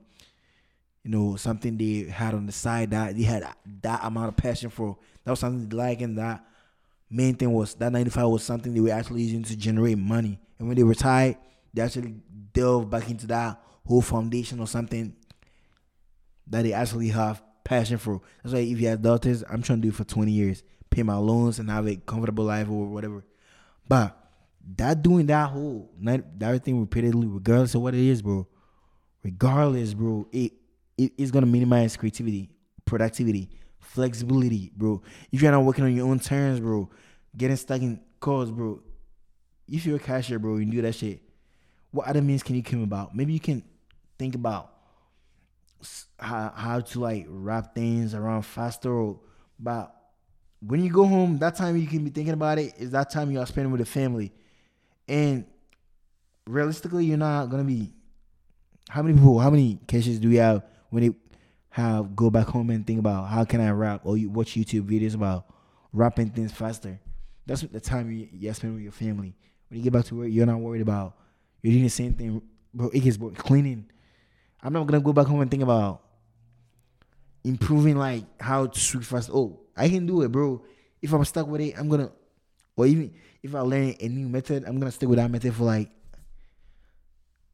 you 1.03 1.11
know, 1.11 1.35
something 1.35 1.77
they 1.77 2.09
had 2.09 2.33
on 2.33 2.45
the 2.45 2.51
side 2.51 2.91
that 2.91 3.15
they 3.15 3.23
had 3.23 3.47
that 3.81 3.99
amount 4.03 4.29
of 4.29 4.37
passion 4.37 4.69
for. 4.69 4.97
That 5.23 5.31
was 5.31 5.39
something 5.39 5.69
they 5.69 5.75
like, 5.75 6.01
and 6.01 6.17
that 6.17 6.43
main 7.09 7.35
thing 7.35 7.51
was 7.51 7.75
that 7.75 7.91
95 7.91 8.27
was 8.27 8.43
something 8.43 8.73
they 8.73 8.79
were 8.79 8.89
actually 8.89 9.23
using 9.23 9.43
to 9.43 9.55
generate 9.55 9.97
money. 9.97 10.39
And 10.59 10.67
when 10.67 10.77
they 10.77 10.83
retired, 10.83 11.37
they 11.73 11.81
actually 11.81 12.15
delve 12.53 12.89
back 12.89 13.09
into 13.09 13.27
that 13.27 13.61
whole 13.85 14.01
foundation 14.01 14.59
or 14.59 14.67
something 14.67 15.15
that 16.47 16.63
they 16.63 16.73
actually 16.73 17.09
have 17.09 17.41
passion 17.63 17.97
for. 17.97 18.21
That's 18.43 18.53
why 18.53 18.61
if 18.61 18.79
you 18.79 18.87
have 18.87 19.01
daughters, 19.01 19.43
I'm 19.49 19.61
trying 19.61 19.79
to 19.79 19.83
do 19.83 19.89
it 19.89 19.95
for 19.95 20.03
20 20.03 20.31
years, 20.31 20.63
pay 20.89 21.03
my 21.03 21.15
loans 21.15 21.59
and 21.59 21.69
have 21.69 21.87
a 21.87 21.95
comfortable 21.95 22.45
life 22.45 22.69
or 22.69 22.87
whatever. 22.87 23.23
But 23.87 24.17
that 24.77 25.01
doing 25.01 25.25
that 25.27 25.49
whole 25.49 25.91
that 26.01 26.23
everything 26.41 26.79
repeatedly, 26.79 27.27
regardless 27.27 27.75
of 27.75 27.81
what 27.81 27.93
it 27.93 27.99
is, 27.99 28.21
bro. 28.21 28.47
Regardless, 29.23 29.93
bro, 29.93 30.27
it, 30.31 30.53
it 30.97 31.13
it's 31.17 31.31
gonna 31.31 31.45
minimize 31.45 31.97
creativity, 31.97 32.49
productivity, 32.85 33.49
flexibility, 33.83 34.71
bro. 34.75 35.01
If 35.31 35.41
you're 35.41 35.51
not 35.51 35.63
working 35.63 35.83
on 35.83 35.95
your 35.95 36.07
own 36.07 36.19
terms, 36.19 36.59
bro, 36.59 36.89
getting 37.35 37.57
stuck 37.57 37.81
in 37.81 37.99
cause, 38.19 38.51
bro, 38.51 38.81
if 39.67 39.85
you're 39.85 39.97
a 39.97 39.99
cashier, 39.99 40.39
bro, 40.39 40.57
you 40.57 40.65
do 40.65 40.81
that 40.81 40.95
shit, 40.95 41.21
what 41.91 42.07
other 42.07 42.21
means 42.21 42.43
can 42.43 42.55
you 42.55 42.63
come 42.63 42.83
about? 42.83 43.15
Maybe 43.15 43.33
you 43.33 43.39
can 43.39 43.63
think 44.17 44.35
about 44.35 44.71
how 46.17 46.51
how 46.55 46.79
to 46.79 46.99
like 46.99 47.25
wrap 47.29 47.75
things 47.75 48.13
around 48.15 48.43
faster. 48.43 49.13
But 49.59 49.95
when 50.61 50.83
you 50.83 50.89
go 50.89 51.05
home, 51.05 51.37
that 51.39 51.55
time 51.55 51.77
you 51.77 51.87
can 51.87 52.03
be 52.03 52.09
thinking 52.09 52.33
about 52.33 52.57
it 52.57 52.73
is 52.77 52.91
that 52.91 53.11
time 53.11 53.31
you 53.31 53.39
are 53.39 53.45
spending 53.45 53.71
with 53.71 53.79
the 53.79 53.85
family, 53.85 54.31
and 55.07 55.45
realistically, 56.47 57.05
you're 57.05 57.17
not 57.17 57.49
gonna 57.49 57.63
be. 57.63 57.93
How 58.89 59.01
many 59.01 59.15
people? 59.15 59.39
How 59.39 59.49
many 59.49 59.79
cases 59.87 60.19
do 60.19 60.29
we 60.29 60.35
have 60.35 60.63
when 60.89 61.03
they 61.03 61.15
have 61.73 62.15
go 62.15 62.29
back 62.29 62.45
home 62.45 62.69
and 62.69 62.85
think 62.85 62.99
about 62.99 63.29
how 63.29 63.43
can 63.43 63.59
I 63.59 63.71
rap 63.71 64.01
or 64.03 64.15
you 64.15 64.29
watch 64.29 64.53
YouTube 64.53 64.83
videos 64.83 65.15
about 65.15 65.47
rapping 65.91 66.29
things 66.29 66.51
faster? 66.51 66.99
That's 67.47 67.61
the 67.63 67.79
time 67.79 68.11
you, 68.11 68.27
you 68.31 68.53
spend 68.53 68.75
with 68.75 68.83
your 68.83 68.91
family. 68.91 69.33
When 69.69 69.79
you 69.79 69.83
get 69.83 69.91
back 69.91 70.05
to 70.05 70.15
work, 70.15 70.27
you're 70.29 70.45
not 70.45 70.59
worried 70.59 70.83
about 70.83 71.15
you're 71.63 71.71
doing 71.71 71.85
the 71.85 71.89
same 71.89 72.13
thing, 72.13 72.43
bro. 72.75 72.89
It 72.89 72.99
gets 72.99 73.17
cleaning. 73.37 73.89
I'm 74.61 74.71
not 74.71 74.85
gonna 74.85 75.01
go 75.01 75.13
back 75.13 75.25
home 75.25 75.41
and 75.41 75.49
think 75.49 75.63
about 75.63 76.03
improving 77.43 77.97
like 77.97 78.25
how 78.39 78.67
to 78.67 78.79
sweep 78.79 79.03
fast. 79.03 79.31
Oh, 79.33 79.61
I 79.75 79.89
can 79.89 80.05
do 80.05 80.21
it, 80.21 80.31
bro. 80.31 80.63
If 81.01 81.11
I'm 81.11 81.25
stuck 81.25 81.47
with 81.47 81.61
it, 81.61 81.73
I'm 81.75 81.89
gonna, 81.89 82.11
or 82.77 82.85
even 82.85 83.15
if 83.41 83.55
I 83.55 83.61
learn 83.61 83.95
a 83.99 84.07
new 84.07 84.29
method, 84.29 84.63
I'm 84.67 84.77
gonna 84.79 84.91
stick 84.91 85.09
with 85.09 85.17
that 85.17 85.31
method 85.31 85.55
for 85.55 85.63
like, 85.63 85.89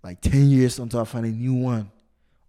like 0.03 0.19
ten 0.19 0.49
years 0.49 0.77
until 0.77 0.99
I 0.99 1.05
find 1.05 1.25
a 1.25 1.29
new 1.29 1.53
one 1.53 1.89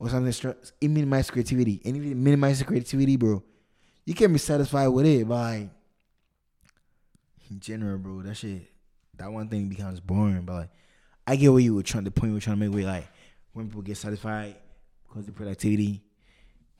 or 0.00 0.08
something. 0.08 0.54
It 0.80 0.88
minimizes 0.88 1.30
creativity, 1.30 1.80
and 1.84 1.96
if 1.96 2.02
it 2.02 2.16
minimizes 2.16 2.64
creativity, 2.64 3.16
bro, 3.16 3.42
you 4.04 4.14
can't 4.14 4.32
be 4.32 4.38
satisfied 4.38 4.88
with 4.88 5.06
it. 5.06 5.28
Like, 5.28 5.68
in 7.48 7.60
general, 7.60 7.98
bro, 7.98 8.22
that 8.22 8.34
shit, 8.34 8.62
that 9.18 9.30
one 9.30 9.48
thing 9.48 9.68
becomes 9.68 10.00
boring. 10.00 10.42
But 10.42 10.54
like, 10.54 10.70
I 11.26 11.36
get 11.36 11.52
what 11.52 11.62
you 11.62 11.74
were 11.74 11.82
trying. 11.82 12.04
The 12.04 12.10
point 12.10 12.30
you 12.30 12.34
were 12.34 12.40
trying 12.40 12.58
to 12.58 12.66
make, 12.66 12.74
where 12.74 12.84
like 12.84 13.06
when 13.52 13.66
people 13.66 13.82
get 13.82 13.98
satisfied 13.98 14.56
because 15.06 15.28
of 15.28 15.34
productivity. 15.36 16.02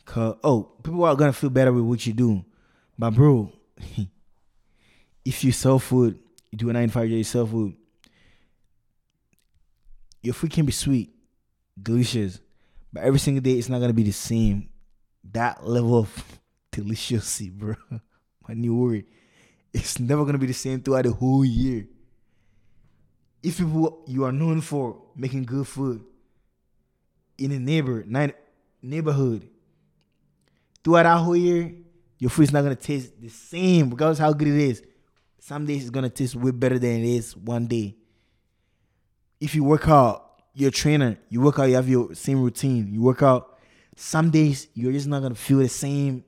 Cause 0.07 0.37
oh, 0.43 0.63
people 0.83 1.05
are 1.05 1.15
gonna 1.15 1.33
feel 1.33 1.51
better 1.51 1.73
with 1.73 1.85
what 1.85 2.05
you 2.07 2.13
do, 2.13 2.45
but 2.99 3.11
bro, 3.11 3.53
if 5.25 5.45
you 5.45 5.53
sell 5.53 5.79
food, 5.79 6.19
you 6.51 6.59
do 6.59 6.71
a 6.71 6.73
nine 6.73 6.89
five 6.89 7.09
job, 7.09 7.19
you 7.19 7.25
sell 7.25 7.47
food. 7.47 7.77
Your 10.23 10.35
food 10.35 10.51
can 10.51 10.67
be 10.67 10.73
sweet, 10.73 11.15
delicious, 11.81 12.41
but 12.93 13.03
every 13.03 13.19
single 13.19 13.43
day 13.43 13.53
it's 13.53 13.69
not 13.69 13.81
gonna 13.81 13.93
be 13.93 14.03
the 14.03 14.13
same. 14.13 14.69
That 15.33 15.67
level 15.67 15.99
of 15.99 16.41
deliciousy, 16.73 17.51
bro. 17.51 17.75
My 18.49 18.55
new 18.55 18.77
word. 18.77 19.05
It's 19.73 20.01
never 20.01 20.25
gonna 20.25 20.39
be 20.39 20.47
the 20.47 20.53
same 20.53 20.81
throughout 20.81 21.05
the 21.05 21.13
whole 21.13 21.45
year. 21.45 21.87
If 23.43 23.59
people 23.59 24.05
you 24.07 24.25
are 24.25 24.33
known 24.33 24.61
for 24.61 25.03
making 25.17 25.45
good 25.45 25.67
food 25.67 26.05
in 27.39 27.53
a 27.53 27.59
neighbor 27.59 28.05
neighborhood, 28.83 29.49
throughout 30.83 31.05
that 31.05 31.19
whole 31.19 31.37
year, 31.37 31.75
your 32.19 32.31
food 32.31 32.43
is 32.43 32.53
not 32.53 32.63
gonna 32.63 32.77
taste 32.77 33.21
the 33.21 33.29
same, 33.29 33.91
regardless 33.91 34.19
how 34.19 34.33
good 34.33 34.49
it 34.49 34.57
is. 34.57 34.83
Some 35.39 35.65
days 35.65 35.83
it's 35.83 35.91
gonna 35.91 36.11
taste 36.11 36.37
way 36.37 36.51
better 36.51 36.79
than 36.79 37.01
it 37.01 37.05
is 37.05 37.37
one 37.37 37.67
day. 37.67 37.97
If 39.41 39.55
you 39.55 39.65
work 39.65 39.89
out, 39.89 40.30
you're 40.55 40.69
a 40.69 40.73
trainer, 40.73 41.17
you 41.29 41.41
work 41.41 41.59
out, 41.59 41.65
you 41.65 41.75
have 41.77 41.89
your 41.89 42.15
same 42.15 42.43
routine, 42.43 42.93
you 42.93 43.01
work 43.03 43.23
out. 43.23 43.59
Some 43.97 44.31
days 44.31 44.69
you're 44.75 44.93
just 44.93 45.07
not 45.07 45.23
gonna 45.23 45.35
feel 45.35 45.59
the 45.59 45.69
same 45.69 46.25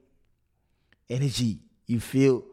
energy 1.09 1.61
you 1.87 2.01
feel 2.01 2.45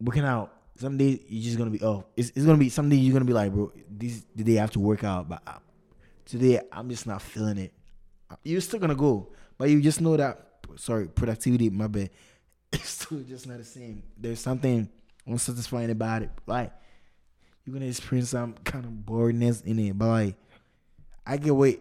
working 0.00 0.24
out. 0.24 0.52
Some 0.76 0.96
days 0.96 1.20
you're 1.28 1.42
just 1.42 1.58
gonna 1.58 1.70
be 1.70 1.82
oh, 1.82 2.04
it's, 2.16 2.30
it's 2.30 2.44
gonna 2.44 2.58
be 2.58 2.68
some 2.68 2.88
days 2.88 3.00
you're 3.00 3.12
gonna 3.12 3.24
be 3.24 3.32
like, 3.32 3.52
bro, 3.52 3.72
this 3.90 4.24
the 4.34 4.44
day 4.44 4.58
I 4.58 4.60
have 4.62 4.70
to 4.72 4.80
work 4.80 5.04
out, 5.04 5.28
but 5.28 5.42
uh, 5.46 5.58
today 6.24 6.60
I'm 6.72 6.88
just 6.88 7.06
not 7.06 7.22
feeling 7.22 7.58
it. 7.58 7.72
You're 8.44 8.60
still 8.60 8.78
gonna 8.80 8.94
go, 8.94 9.28
but 9.56 9.70
you 9.70 9.80
just 9.80 10.00
know 10.00 10.16
that. 10.16 10.44
Sorry, 10.76 11.08
productivity, 11.08 11.70
my 11.70 11.86
bad. 11.86 12.10
It's 12.72 12.90
still 12.90 13.20
just 13.20 13.46
not 13.46 13.56
the 13.56 13.64
same. 13.64 14.02
There's 14.18 14.40
something 14.40 14.90
unsatisfying 15.26 15.90
about 15.90 16.22
it. 16.22 16.30
Like 16.46 16.70
you're 17.68 17.74
gonna 17.74 17.90
experience 17.90 18.30
some 18.30 18.54
kind 18.64 18.86
of 18.86 19.04
boredness 19.04 19.60
in 19.60 19.78
it, 19.78 19.98
but 19.98 20.06
like 20.06 20.36
I 21.26 21.36
get 21.36 21.54
what 21.54 21.78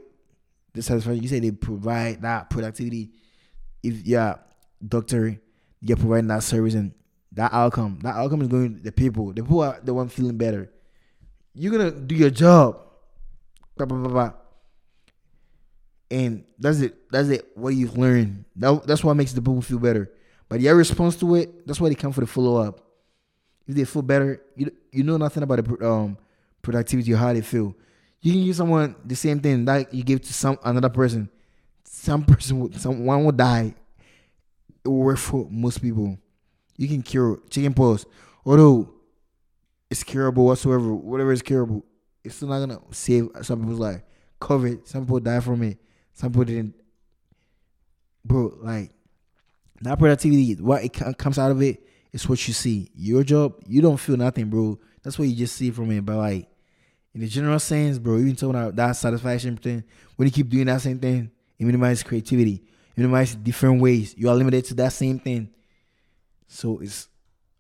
the 0.74 0.82
satisfaction. 0.82 1.24
You 1.24 1.30
say 1.30 1.40
they 1.40 1.52
provide 1.52 2.22
that 2.24 2.50
productivity. 2.50 3.12
If 3.82 4.06
you're 4.06 4.38
doctor, 4.86 5.40
you're 5.80 5.96
providing 5.96 6.28
that 6.28 6.44
service 6.44 6.74
and 6.74 6.94
that 7.32 7.54
outcome. 7.54 8.00
That 8.04 8.16
outcome 8.16 8.42
is 8.42 8.50
going 8.50 8.76
to 8.76 8.84
the 8.84 8.92
people. 8.92 9.28
The 9.28 9.44
people 9.44 9.62
are 9.62 9.80
the 9.82 9.94
one 9.94 10.10
feeling 10.10 10.38
better. 10.38 10.70
You're 11.54 11.72
gonna 11.72 11.92
do 11.92 12.16
your 12.16 12.32
job. 12.32 12.82
Blah, 13.78 13.86
blah, 13.86 13.98
blah, 13.98 14.10
blah. 14.10 14.34
And 16.12 16.44
that's 16.60 16.82
it. 16.82 17.10
That's 17.10 17.30
it. 17.30 17.48
What 17.56 17.70
you've 17.70 17.98
learned. 17.98 18.44
That, 18.58 18.86
that's 18.86 19.06
what 19.06 19.14
makes 19.14 19.32
the 19.32 19.42
people 19.42 19.62
feel 19.62 19.80
better. 19.80 20.12
But 20.50 20.60
your 20.60 20.76
response 20.76 21.16
to 21.18 21.36
it, 21.36 21.66
that's 21.66 21.80
why 21.80 21.88
they 21.88 21.96
come 21.96 22.12
for 22.12 22.22
the 22.22 22.28
follow 22.28 22.58
up. 22.58 22.87
If 23.68 23.76
they 23.76 23.86
feel 23.86 24.02
better, 24.02 24.42
you 24.56 24.72
you 24.92 25.04
know 25.04 25.18
nothing 25.18 25.44
about 25.44 25.64
the 25.64 25.88
um 25.90 26.18
productivity 26.62 27.14
or 27.14 27.18
how 27.18 27.34
they 27.34 27.42
feel. 27.42 27.76
You 28.22 28.34
can 28.34 28.44
give 28.46 28.56
someone 28.56 28.96
the 29.06 29.16
same 29.16 29.40
thing 29.40 29.66
that 29.66 29.94
you 29.94 30.04
give 30.04 30.22
to 30.22 30.34
some 30.34 30.58
another 30.64 30.90
person. 30.90 31.30
Some 31.84 32.24
person, 32.26 32.60
will, 32.60 32.72
someone 32.74 33.24
will 33.24 33.32
die. 33.32 33.76
It 34.84 34.88
will 34.88 35.00
work 35.00 35.18
for 35.18 35.48
most 35.50 35.82
people. 35.82 36.18
You 36.78 36.88
can 36.88 37.02
cure 37.02 37.40
chicken 37.50 37.74
pox, 37.74 38.06
although 38.46 38.94
it's 39.90 40.04
curable 40.04 40.46
whatsoever. 40.46 40.94
Whatever 40.94 41.32
is 41.32 41.42
curable, 41.42 41.84
it's 42.24 42.36
still 42.36 42.50
not 42.50 42.60
gonna 42.60 42.80
save 42.92 43.30
some 43.42 43.62
people's 43.62 43.80
life. 43.80 44.02
COVID, 44.40 44.88
some 44.88 45.06
people 45.06 45.20
die 45.20 45.40
from 45.40 45.64
it. 45.64 45.78
Some 46.14 46.32
people 46.32 46.46
didn't. 46.46 46.76
Bro, 48.24 48.58
like 48.62 48.92
that 49.82 49.98
productivity, 49.98 50.56
what 50.56 50.84
it 50.84 50.94
comes 51.18 51.40
out 51.40 51.52
of 51.52 51.62
it 51.62 51.82
is 52.12 52.28
what 52.28 52.48
you 52.48 52.54
see. 52.54 52.92
Your 52.96 53.24
job, 53.24 53.56
you 53.68 53.82
don't 53.82 53.98
feel 53.98 54.18
nothing, 54.18 54.50
bro. 54.50 54.80
That's 55.04 55.18
what 55.18 55.28
you 55.28 55.36
just 55.36 55.56
see 55.56 55.72
from 55.72 55.92
it. 55.92 56.06
But 56.06 56.18
like 56.18 56.48
in 57.14 57.22
the 57.22 57.28
general 57.28 57.60
sense, 57.60 57.98
bro, 57.98 58.18
even 58.18 58.36
talking 58.36 58.60
about 58.60 58.76
that 58.76 58.92
satisfaction 58.94 59.58
thing, 59.58 59.84
when 60.16 60.28
you 60.28 60.32
keep 60.32 60.50
doing 60.50 60.66
that 60.66 60.82
same 60.82 61.00
thing, 61.00 61.32
it 61.58 61.66
minimizes 61.66 62.04
creativity. 62.04 62.64
It 62.96 62.98
minimizes 63.02 63.36
different 63.36 63.82
ways. 63.82 64.16
You 64.18 64.30
are 64.30 64.36
limited 64.36 64.66
to 64.66 64.74
that 64.76 64.94
same 64.94 65.20
thing. 65.20 65.50
So 66.48 66.80
it's 66.80 67.08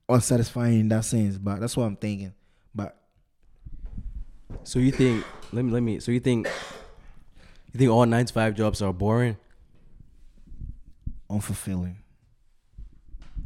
unsatisfying 0.07 0.79
in 0.79 0.89
that 0.89 1.05
sense. 1.05 1.37
But 1.37 1.59
that's 1.59 1.75
what 1.75 1.85
I'm 1.85 1.95
thinking. 1.95 2.33
But 2.73 2.97
So 4.63 4.79
you 4.79 4.91
think? 4.91 5.25
Let 5.51 5.65
me 5.65 5.71
let 5.71 5.81
me. 5.81 5.99
So 5.99 6.11
you 6.11 6.19
think? 6.19 6.47
You 7.73 7.77
think 7.77 7.91
all 7.91 8.05
nine 8.05 8.25
to 8.25 8.33
five 8.33 8.55
jobs 8.55 8.81
are 8.81 8.93
boring? 8.93 9.37
unfulfilling. 11.29 11.95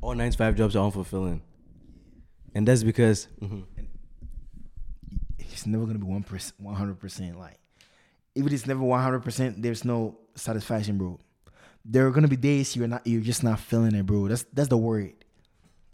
All 0.01 0.15
nine 0.15 0.31
to 0.31 0.37
five 0.37 0.55
jobs 0.55 0.75
are 0.75 0.91
unfulfilling, 0.91 1.41
and 2.55 2.67
that's 2.67 2.83
because 2.83 3.27
mhm. 3.41 3.65
It's 5.39 5.67
never 5.67 5.85
gonna 5.85 5.99
be 5.99 6.05
one 6.05 6.23
percent, 6.23 6.59
one 6.59 6.73
hundred 6.73 6.99
percent. 6.99 7.37
Like, 7.37 7.59
if 8.33 8.45
it 8.47 8.53
is 8.53 8.65
never 8.65 8.81
one 8.81 9.01
hundred 9.01 9.19
percent, 9.19 9.61
there's 9.61 9.85
no 9.85 10.17
satisfaction, 10.33 10.97
bro. 10.97 11.19
There 11.85 12.07
are 12.07 12.11
gonna 12.11 12.27
be 12.27 12.35
days 12.35 12.75
you're 12.75 12.87
not, 12.87 13.05
you're 13.05 13.21
just 13.21 13.43
not 13.43 13.59
feeling 13.59 13.93
it, 13.93 14.05
bro. 14.05 14.27
That's 14.27 14.43
that's 14.53 14.69
the 14.69 14.77
word, 14.77 15.13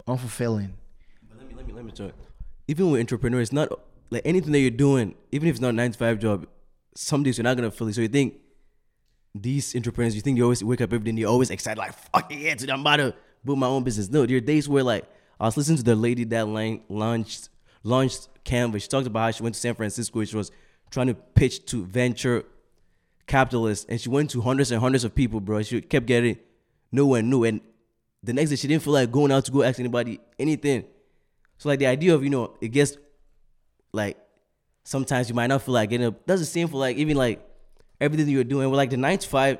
unfulfilling. 0.07 0.71
But 1.27 1.39
let 1.39 1.49
me 1.49 1.55
let 1.55 1.67
me 1.67 1.73
let 1.73 1.83
me 1.83 1.91
talk. 1.91 2.13
Even 2.69 2.91
with 2.91 3.01
entrepreneurs, 3.01 3.51
not 3.51 3.69
like 4.09 4.21
anything 4.23 4.53
that 4.53 4.59
you're 4.59 4.69
doing, 4.69 5.15
even 5.33 5.49
if 5.49 5.55
it's 5.55 5.61
not 5.61 5.69
a 5.69 5.73
nine 5.73 5.91
to 5.91 5.97
five 5.97 6.19
job, 6.19 6.47
some 6.95 7.23
days 7.23 7.37
you're 7.37 7.43
not 7.43 7.57
gonna 7.57 7.71
feel 7.71 7.89
it. 7.89 7.95
So 7.95 8.01
you 8.01 8.07
think 8.07 8.35
these 9.35 9.75
entrepreneurs, 9.75 10.15
you 10.15 10.21
think 10.21 10.37
they 10.37 10.43
always 10.43 10.63
wake 10.63 10.79
up 10.79 10.93
every 10.93 11.03
day 11.03 11.09
and 11.09 11.19
they're 11.19 11.27
always 11.27 11.49
excited, 11.49 11.77
like 11.77 11.93
fuck 11.93 12.31
yeah, 12.31 12.55
today 12.55 12.71
I'm 12.71 12.81
about 12.81 12.97
to 12.97 13.15
build 13.43 13.59
my 13.59 13.67
own 13.67 13.83
business. 13.83 14.09
No, 14.09 14.25
there 14.25 14.37
are 14.37 14.41
days 14.41 14.67
where 14.67 14.83
like 14.83 15.05
I 15.39 15.45
was 15.45 15.57
listening 15.57 15.77
to 15.77 15.83
the 15.83 15.95
lady 15.95 16.23
that 16.25 16.47
launched 16.47 17.49
launched 17.83 18.29
Canva. 18.43 18.81
She 18.81 18.87
talked 18.87 19.07
about 19.07 19.19
how 19.21 19.31
she 19.31 19.43
went 19.43 19.55
to 19.55 19.61
San 19.61 19.75
Francisco. 19.75 20.23
She 20.23 20.35
was 20.35 20.51
trying 20.89 21.07
to 21.07 21.13
pitch 21.13 21.65
to 21.67 21.85
venture 21.85 22.43
capitalists, 23.27 23.85
and 23.89 23.99
she 23.99 24.09
went 24.09 24.29
to 24.31 24.41
hundreds 24.41 24.71
and 24.71 24.79
hundreds 24.79 25.03
of 25.03 25.13
people, 25.13 25.39
bro. 25.39 25.61
She 25.61 25.81
kept 25.81 26.05
getting 26.05 26.37
no 26.91 27.05
one 27.05 27.29
knew, 27.29 27.43
and 27.43 27.61
the 28.23 28.33
next 28.33 28.49
day 28.49 28.55
she 28.55 28.67
didn't 28.67 28.83
feel 28.83 28.93
like 28.93 29.11
going 29.11 29.31
out 29.31 29.45
to 29.45 29.51
go 29.51 29.63
ask 29.63 29.79
anybody 29.79 30.19
anything. 30.39 30.85
So 31.57 31.69
like 31.69 31.79
the 31.79 31.87
idea 31.87 32.13
of 32.13 32.23
you 32.23 32.29
know 32.29 32.55
it 32.61 32.69
gets 32.69 32.97
like 33.91 34.17
sometimes 34.83 35.29
you 35.29 35.35
might 35.35 35.47
not 35.47 35.61
feel 35.61 35.73
like 35.73 35.89
getting 35.89 36.07
up. 36.07 36.25
Does 36.25 36.39
the 36.39 36.45
same 36.45 36.67
for 36.67 36.77
like 36.77 36.97
even 36.97 37.17
like 37.17 37.43
everything 37.99 38.27
you're 38.29 38.43
doing. 38.43 38.69
With 38.69 38.77
like 38.77 38.89
the 38.89 38.97
nine 38.97 39.17
to 39.17 39.27
five 39.27 39.59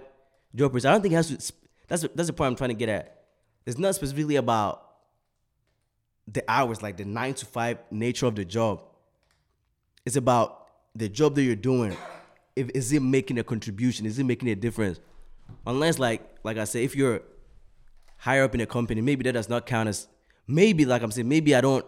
jobbers, 0.55 0.85
I 0.85 0.91
don't 0.91 1.01
think 1.01 1.13
it 1.13 1.17
has 1.17 1.29
to. 1.29 1.53
That's 1.87 2.05
that's 2.15 2.27
the 2.27 2.33
point 2.33 2.49
I'm 2.49 2.55
trying 2.55 2.69
to 2.69 2.75
get 2.75 2.89
at. 2.89 3.16
It's 3.67 3.77
not 3.77 3.95
specifically 3.95 4.37
about 4.37 4.81
the 6.25 6.41
hours, 6.47 6.81
like 6.81 6.95
the 6.95 7.03
nine 7.03 7.33
to 7.33 7.45
five 7.45 7.79
nature 7.91 8.25
of 8.25 8.35
the 8.35 8.45
job. 8.45 8.81
It's 10.05 10.15
about 10.15 10.69
the 10.95 11.09
job 11.09 11.35
that 11.35 11.43
you're 11.43 11.57
doing. 11.57 11.95
If 12.55 12.69
is 12.73 12.93
it 12.93 13.01
making 13.01 13.39
a 13.39 13.43
contribution? 13.43 14.05
Is 14.05 14.19
it 14.19 14.23
making 14.23 14.47
a 14.47 14.55
difference? 14.55 15.01
Unless 15.65 15.99
like 15.99 16.21
like 16.43 16.57
I 16.57 16.63
said, 16.63 16.83
if 16.83 16.95
you're 16.95 17.21
higher 18.15 18.45
up 18.45 18.55
in 18.55 18.61
a 18.61 18.65
company, 18.65 19.01
maybe 19.01 19.23
that 19.25 19.33
does 19.33 19.49
not 19.49 19.65
count 19.65 19.89
as 19.89 20.07
maybe 20.47 20.85
like 20.85 21.01
I'm 21.01 21.11
saying, 21.11 21.27
maybe 21.27 21.53
I 21.53 21.59
don't 21.59 21.85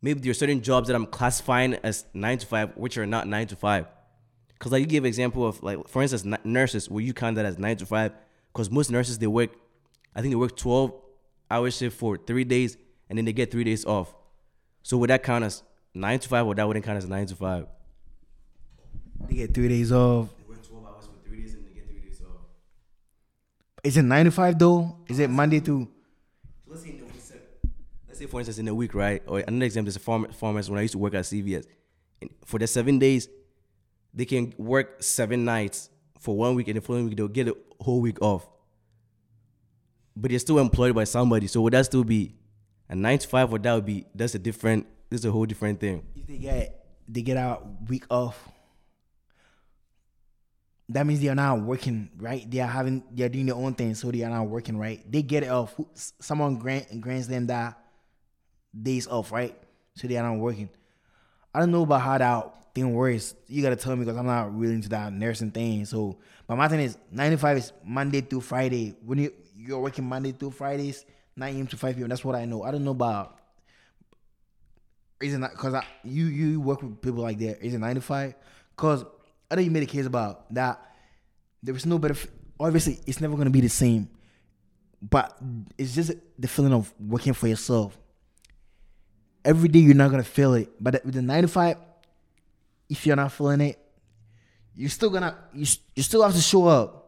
maybe 0.00 0.20
there 0.20 0.30
are 0.30 0.34
certain 0.34 0.62
jobs 0.62 0.86
that 0.86 0.94
I'm 0.94 1.06
classifying 1.06 1.74
as 1.82 2.06
nine 2.14 2.38
to 2.38 2.46
five, 2.46 2.76
which 2.76 2.96
are 2.98 3.06
not 3.06 3.26
nine 3.26 3.48
to 3.48 3.56
five. 3.56 3.86
Cause 4.60 4.70
like 4.70 4.80
you 4.80 4.86
give 4.86 5.04
example 5.04 5.44
of 5.44 5.60
like 5.60 5.88
for 5.88 6.02
instance 6.02 6.38
nurses, 6.44 6.88
where 6.88 7.02
you 7.02 7.14
count 7.14 7.34
that 7.34 7.46
as 7.46 7.58
nine 7.58 7.76
to 7.78 7.86
five, 7.86 8.12
because 8.52 8.70
most 8.70 8.92
nurses 8.92 9.18
they 9.18 9.26
work, 9.26 9.50
I 10.14 10.20
think 10.20 10.32
they 10.32 10.36
work 10.36 10.56
twelve 10.56 10.92
hour 11.50 11.70
shift 11.70 11.98
for 11.98 12.16
three 12.16 12.44
days, 12.44 12.76
and 13.08 13.18
then 13.18 13.24
they 13.24 13.32
get 13.32 13.50
three 13.50 13.64
days 13.64 13.84
off. 13.84 14.14
So 14.82 14.96
would 14.98 15.10
that 15.10 15.22
count 15.22 15.44
as 15.44 15.62
nine 15.94 16.18
to 16.18 16.28
five, 16.28 16.46
or 16.46 16.54
that 16.54 16.66
wouldn't 16.66 16.84
count 16.84 16.98
as 16.98 17.08
nine 17.08 17.26
to 17.26 17.36
five? 17.36 17.66
They 19.28 19.34
get 19.34 19.54
three 19.54 19.68
days 19.68 19.92
off. 19.92 20.28
They 20.38 20.54
work 20.54 20.66
twelve 20.66 20.86
hours 20.86 21.06
for 21.06 21.28
three 21.28 21.42
days, 21.42 21.54
and 21.54 21.66
they 21.66 21.72
get 21.72 21.88
three 21.88 22.00
days 22.00 22.20
off. 22.22 22.42
Is 23.84 23.96
it 23.96 24.02
nine 24.02 24.24
to 24.24 24.30
five 24.30 24.58
though? 24.58 24.96
Is 25.08 25.18
it 25.18 25.30
Monday 25.30 25.60
to? 25.60 25.88
Let's 26.66 26.82
say 26.82 26.90
in 26.90 26.98
the 26.98 27.04
week, 27.04 27.14
let's 28.08 28.18
say 28.18 28.26
for 28.26 28.40
instance 28.40 28.58
in 28.58 28.68
a 28.68 28.74
week, 28.74 28.94
right? 28.94 29.22
Or 29.26 29.40
another 29.40 29.66
example 29.66 29.88
is 29.88 29.96
a 29.96 30.00
farm, 30.00 30.26
farmers 30.32 30.70
when 30.70 30.78
I 30.78 30.82
used 30.82 30.92
to 30.92 30.98
work 30.98 31.14
at 31.14 31.24
CVS. 31.24 31.66
And 32.22 32.30
for 32.44 32.58
the 32.58 32.66
seven 32.66 32.98
days, 32.98 33.28
they 34.14 34.24
can 34.24 34.54
work 34.56 35.02
seven 35.02 35.44
nights 35.44 35.90
for 36.18 36.36
one 36.36 36.54
week, 36.54 36.68
and 36.68 36.76
the 36.76 36.80
following 36.80 37.06
week 37.06 37.16
they'll 37.16 37.28
get 37.28 37.48
a 37.48 37.56
whole 37.80 38.00
week 38.00 38.20
off. 38.22 38.48
But 40.16 40.30
they're 40.30 40.40
still 40.40 40.58
employed 40.58 40.94
by 40.94 41.04
somebody, 41.04 41.46
so 41.46 41.60
would 41.62 41.72
that 41.72 41.86
still 41.86 42.04
be 42.04 42.34
a 42.88 42.94
nine 42.94 43.18
to 43.18 43.28
five, 43.28 43.52
or 43.52 43.58
that 43.58 43.74
would 43.74 43.86
be 43.86 44.06
that's 44.14 44.34
a 44.34 44.38
different, 44.38 44.86
this 45.08 45.20
is 45.20 45.24
a 45.24 45.30
whole 45.30 45.46
different 45.46 45.80
thing. 45.80 46.04
If 46.14 46.26
they 46.26 46.38
get 46.38 46.86
they 47.08 47.22
get 47.22 47.36
out 47.36 47.66
week 47.88 48.04
off, 48.10 48.48
that 50.88 51.06
means 51.06 51.20
they 51.20 51.28
are 51.28 51.34
not 51.36 51.62
working, 51.62 52.10
right? 52.18 52.48
They 52.50 52.60
are 52.60 52.66
having 52.66 53.04
they 53.12 53.24
are 53.24 53.28
doing 53.28 53.46
their 53.46 53.54
own 53.54 53.74
thing, 53.74 53.94
so 53.94 54.10
they 54.10 54.22
are 54.22 54.30
not 54.30 54.48
working, 54.48 54.76
right? 54.76 55.00
They 55.10 55.22
get 55.22 55.44
it 55.44 55.50
off. 55.50 55.74
Someone 55.94 56.56
grant 56.56 57.00
grants 57.00 57.28
them 57.28 57.46
that 57.46 57.78
days 58.80 59.06
off, 59.06 59.30
right? 59.32 59.56
So 59.94 60.08
they 60.08 60.16
are 60.16 60.28
not 60.28 60.38
working. 60.38 60.68
I 61.54 61.60
don't 61.60 61.70
know 61.70 61.82
about 61.82 62.00
how 62.02 62.18
that 62.18 62.74
thing 62.74 62.92
works. 62.92 63.34
You 63.46 63.62
gotta 63.62 63.76
tell 63.76 63.94
me 63.94 64.04
because 64.04 64.16
I'm 64.16 64.26
not 64.26 64.56
really 64.56 64.74
into 64.74 64.88
that 64.90 65.12
nursing 65.12 65.50
thing. 65.52 65.84
So, 65.84 66.18
but 66.46 66.56
my 66.56 66.68
thing 66.68 66.80
is 66.80 66.96
95 67.10 67.56
is 67.56 67.72
Monday 67.84 68.20
through 68.20 68.42
Friday. 68.42 68.96
When 69.04 69.18
you 69.18 69.32
you're 69.66 69.80
working 69.80 70.04
Monday 70.04 70.32
through 70.32 70.52
Fridays, 70.52 71.04
9 71.36 71.56
a.m. 71.56 71.66
to 71.68 71.76
5 71.76 71.96
p.m. 71.96 72.08
That's 72.08 72.24
what 72.24 72.34
I 72.36 72.44
know. 72.44 72.62
I 72.62 72.70
don't 72.70 72.84
know 72.84 72.92
about 72.92 73.40
is 75.20 75.34
it 75.34 75.38
not 75.38 75.50
because 75.52 75.82
you 76.02 76.26
you 76.26 76.60
work 76.60 76.82
with 76.82 77.00
people 77.00 77.22
like 77.22 77.38
that? 77.38 77.64
Is 77.64 77.74
it 77.74 77.78
ninety 77.78 78.00
five? 78.00 78.34
Because 78.74 79.04
I 79.50 79.54
know 79.54 79.62
you 79.62 79.70
made 79.70 79.82
a 79.82 79.86
case 79.86 80.06
about 80.06 80.52
that. 80.54 80.80
There 81.62 81.74
is 81.74 81.86
no 81.86 81.98
better. 81.98 82.16
Obviously, 82.58 82.98
it's 83.06 83.20
never 83.20 83.36
gonna 83.36 83.50
be 83.50 83.60
the 83.60 83.68
same. 83.68 84.08
But 85.02 85.36
it's 85.78 85.94
just 85.94 86.12
the 86.38 86.48
feeling 86.48 86.72
of 86.72 86.92
working 86.98 87.32
for 87.32 87.48
yourself. 87.48 87.98
Every 89.44 89.68
day 89.68 89.80
you're 89.80 89.94
not 89.94 90.10
gonna 90.10 90.22
feel 90.24 90.54
it, 90.54 90.70
but 90.80 91.04
with 91.04 91.14
the 91.14 91.22
ninety 91.22 91.48
five, 91.48 91.76
if 92.88 93.06
you're 93.06 93.16
not 93.16 93.32
feeling 93.32 93.60
it, 93.60 93.78
you're 94.74 94.90
still 94.90 95.10
gonna 95.10 95.36
you 95.52 95.66
you 95.94 96.02
still 96.02 96.22
have 96.22 96.34
to 96.34 96.40
show 96.40 96.66
up. 96.66 96.99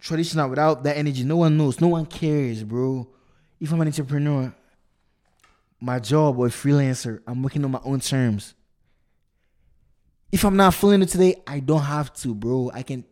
Traditional 0.00 0.48
without 0.48 0.84
that 0.84 0.96
energy, 0.96 1.24
no 1.24 1.38
one 1.38 1.56
knows, 1.56 1.80
no 1.80 1.88
one 1.88 2.06
cares, 2.06 2.62
bro. 2.62 3.08
If 3.58 3.72
I'm 3.72 3.80
an 3.80 3.88
entrepreneur, 3.88 4.54
my 5.80 5.98
job 5.98 6.38
or 6.38 6.48
freelancer, 6.48 7.20
I'm 7.26 7.42
working 7.42 7.64
on 7.64 7.70
my 7.70 7.80
own 7.84 8.00
terms. 8.00 8.54
If 10.30 10.44
I'm 10.44 10.56
not 10.56 10.74
feeling 10.74 11.02
it 11.02 11.08
today, 11.08 11.42
I 11.46 11.60
don't 11.60 11.82
have 11.82 12.12
to, 12.16 12.34
bro. 12.34 12.70
I 12.74 12.82
can 12.82 13.04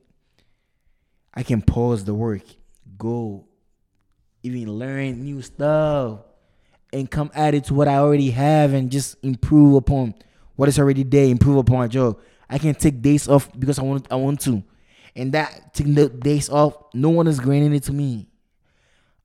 I 1.32 1.42
can 1.42 1.62
pause 1.62 2.04
the 2.04 2.14
work, 2.14 2.42
go 2.96 3.48
even 4.44 4.70
learn 4.78 5.24
new 5.24 5.40
stuff 5.40 6.20
and 6.92 7.10
come 7.10 7.30
add 7.34 7.54
it 7.54 7.64
to 7.64 7.74
what 7.74 7.88
I 7.88 7.96
already 7.96 8.30
have 8.30 8.74
and 8.74 8.90
just 8.90 9.16
improve 9.24 9.74
upon 9.74 10.14
what 10.54 10.68
is 10.68 10.78
already 10.78 11.02
there, 11.02 11.24
improve 11.24 11.56
upon 11.56 11.78
my 11.78 11.88
job. 11.88 12.20
I 12.48 12.58
can 12.58 12.74
take 12.74 13.00
days 13.00 13.26
off 13.26 13.50
because 13.58 13.78
I 13.78 13.82
want 13.82 14.06
I 14.10 14.16
want 14.16 14.40
to. 14.42 14.62
And 15.16 15.32
that 15.32 15.74
taking 15.74 15.94
the 15.94 16.08
days 16.08 16.48
off, 16.48 16.76
no 16.92 17.10
one 17.10 17.26
is 17.26 17.38
granting 17.38 17.74
it 17.74 17.84
to 17.84 17.92
me. 17.92 18.28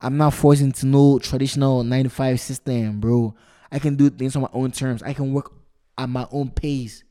I'm 0.01 0.17
not 0.17 0.33
forced 0.33 0.61
into 0.61 0.85
no 0.85 1.19
traditional 1.19 1.83
9 1.83 2.03
to 2.05 2.09
5 2.09 2.39
system, 2.39 2.99
bro. 2.99 3.35
I 3.71 3.79
can 3.79 3.95
do 3.95 4.09
things 4.09 4.35
on 4.35 4.43
my 4.43 4.49
own 4.53 4.71
terms. 4.71 5.03
I 5.03 5.13
can 5.13 5.33
work 5.33 5.51
at 5.97 6.07
my 6.09 6.27
own 6.31 6.49
pace. 6.51 7.03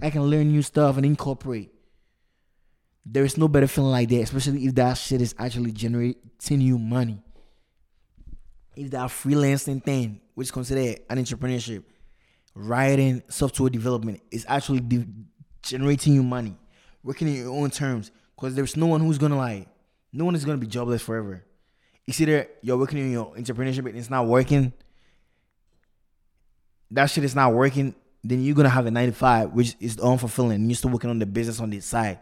I 0.00 0.10
can 0.10 0.22
learn 0.22 0.50
new 0.50 0.62
stuff 0.62 0.96
and 0.96 1.06
incorporate. 1.06 1.72
There 3.04 3.24
is 3.24 3.36
no 3.36 3.48
better 3.48 3.66
feeling 3.66 3.92
like 3.92 4.08
that, 4.08 4.22
especially 4.22 4.66
if 4.66 4.74
that 4.74 4.94
shit 4.94 5.20
is 5.20 5.34
actually 5.38 5.72
generating 5.72 6.60
you 6.60 6.78
money. 6.78 7.22
If 8.74 8.90
that 8.92 9.10
freelancing 9.10 9.82
thing, 9.82 10.20
which 10.34 10.46
is 10.46 10.50
considered 10.50 11.00
an 11.10 11.18
entrepreneurship, 11.18 11.84
writing, 12.54 13.22
software 13.28 13.70
development, 13.70 14.20
is 14.30 14.46
actually 14.48 14.80
de- 14.80 15.06
generating 15.62 16.14
you 16.14 16.22
money, 16.22 16.56
working 17.02 17.28
in 17.28 17.34
your 17.34 17.50
own 17.50 17.70
terms, 17.70 18.10
because 18.42 18.56
there's 18.56 18.76
no 18.76 18.86
one 18.86 19.00
who's 19.00 19.18
gonna 19.18 19.36
like, 19.36 19.68
no 20.12 20.24
one 20.24 20.34
is 20.34 20.44
gonna 20.44 20.58
be 20.58 20.66
jobless 20.66 21.00
forever. 21.00 21.44
It's 22.08 22.20
either 22.20 22.48
you're 22.60 22.76
working 22.76 22.98
in 22.98 23.12
your 23.12 23.32
entrepreneurship 23.36 23.86
and 23.86 23.96
it's 23.96 24.10
not 24.10 24.26
working, 24.26 24.72
that 26.90 27.06
shit 27.06 27.22
is 27.22 27.36
not 27.36 27.54
working, 27.54 27.94
then 28.24 28.42
you're 28.42 28.56
gonna 28.56 28.68
have 28.68 28.86
a 28.86 28.90
95, 28.90 29.52
which 29.52 29.76
is 29.78 29.96
unfulfilling. 29.98 30.66
You're 30.66 30.74
still 30.74 30.90
working 30.90 31.08
on 31.08 31.20
the 31.20 31.26
business 31.26 31.60
on 31.60 31.70
the 31.70 31.78
side. 31.78 32.18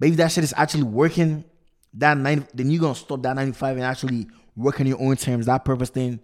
But 0.00 0.08
if 0.08 0.16
that 0.16 0.32
shit 0.32 0.42
is 0.42 0.54
actually 0.56 0.84
working, 0.84 1.44
that 1.92 2.16
90, 2.16 2.46
then 2.54 2.70
you're 2.70 2.80
gonna 2.80 2.94
stop 2.94 3.20
that 3.20 3.36
95 3.36 3.76
and 3.76 3.84
actually 3.84 4.28
work 4.56 4.80
on 4.80 4.86
your 4.86 5.02
own 5.02 5.16
terms, 5.16 5.44
that 5.44 5.66
purpose 5.66 5.90
thing. 5.90 6.18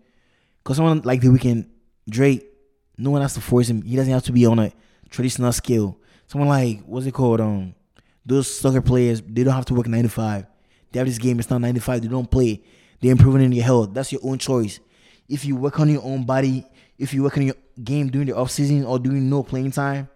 Cause 0.64 0.76
someone 0.76 1.02
like 1.02 1.20
the 1.20 1.28
Weeknd, 1.28 1.66
Drake, 2.08 2.46
no 2.96 3.10
one 3.10 3.20
has 3.20 3.34
to 3.34 3.42
force 3.42 3.68
him. 3.68 3.82
He 3.82 3.94
doesn't 3.94 4.10
have 4.10 4.24
to 4.24 4.32
be 4.32 4.46
on 4.46 4.58
a 4.58 4.72
traditional 5.10 5.52
scale. 5.52 5.98
Someone 6.28 6.48
like 6.48 6.80
what's 6.86 7.04
it 7.04 7.12
called? 7.12 7.42
Um, 7.42 7.74
those 8.28 8.60
soccer 8.60 8.82
players, 8.82 9.22
they 9.22 9.42
don't 9.42 9.54
have 9.54 9.64
to 9.64 9.74
work 9.74 9.88
95. 9.88 10.46
They 10.92 10.98
have 10.98 11.08
this 11.08 11.18
game, 11.18 11.38
it's 11.38 11.48
not 11.48 11.62
95. 11.62 12.02
They 12.02 12.08
don't 12.08 12.30
play. 12.30 12.62
They're 13.00 13.12
improving 13.12 13.42
in 13.42 13.52
your 13.52 13.64
health. 13.64 13.94
That's 13.94 14.12
your 14.12 14.20
own 14.22 14.38
choice. 14.38 14.80
If 15.28 15.44
you 15.44 15.56
work 15.56 15.80
on 15.80 15.88
your 15.88 16.02
own 16.04 16.24
body, 16.24 16.66
if 16.98 17.14
you 17.14 17.22
work 17.22 17.38
on 17.38 17.44
your 17.44 17.54
game 17.82 18.08
during 18.08 18.26
the 18.26 18.36
off 18.36 18.50
season 18.50 18.84
or 18.84 18.98
during 18.98 19.30
no 19.30 19.42
playing 19.42 19.70
time, 19.70 20.08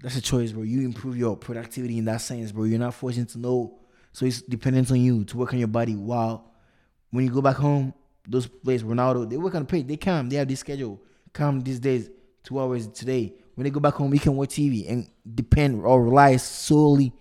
that's 0.00 0.16
a 0.16 0.20
choice, 0.20 0.52
bro. 0.52 0.62
You 0.62 0.82
improve 0.82 1.16
your 1.16 1.36
productivity 1.36 1.98
in 1.98 2.04
that 2.04 2.20
sense, 2.20 2.52
bro. 2.52 2.64
You're 2.64 2.78
not 2.78 2.94
forcing 2.94 3.26
to 3.26 3.38
know. 3.38 3.80
So 4.12 4.26
it's 4.26 4.42
dependent 4.42 4.90
on 4.92 5.00
you 5.00 5.24
to 5.24 5.36
work 5.36 5.52
on 5.52 5.58
your 5.58 5.68
body. 5.68 5.96
While 5.96 6.52
when 7.10 7.24
you 7.24 7.32
go 7.32 7.42
back 7.42 7.56
home, 7.56 7.94
those 8.28 8.46
players, 8.46 8.84
Ronaldo, 8.84 9.28
they 9.28 9.36
work 9.36 9.56
on 9.56 9.62
the 9.62 9.66
page. 9.66 9.88
They 9.88 9.96
come. 9.96 10.28
They 10.28 10.36
have 10.36 10.46
this 10.46 10.60
schedule. 10.60 11.02
Come 11.32 11.62
these 11.62 11.80
days, 11.80 12.10
two 12.44 12.60
hours 12.60 12.86
today. 12.86 13.34
When 13.58 13.64
they 13.64 13.70
go 13.70 13.80
back 13.80 13.94
home, 13.94 14.10
we 14.10 14.20
can 14.20 14.36
watch 14.36 14.50
TV 14.50 14.88
and 14.88 15.10
depend 15.34 15.84
or 15.84 16.04
rely 16.04 16.36
solely 16.36 17.12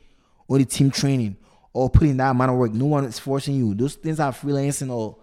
on 0.47 0.59
the 0.59 0.65
team 0.65 0.91
training 0.91 1.35
or 1.73 1.89
putting 1.89 2.15
that 2.17 2.29
amount 2.29 2.51
of 2.51 2.57
work. 2.57 2.71
No 2.73 2.85
one 2.85 3.05
is 3.05 3.17
forcing 3.17 3.55
you. 3.55 3.73
Those 3.73 3.95
things 3.95 4.19
are 4.19 4.31
freelancing 4.31 4.91
or 4.91 5.17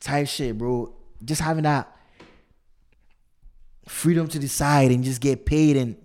type 0.00 0.26
shit, 0.26 0.58
bro. 0.58 0.92
Just 1.24 1.40
having 1.40 1.62
that 1.62 1.96
freedom 3.86 4.26
to 4.26 4.40
decide 4.40 4.90
and 4.90 5.04
just 5.04 5.20
get 5.20 5.46
paid 5.46 5.76
and 5.76 5.96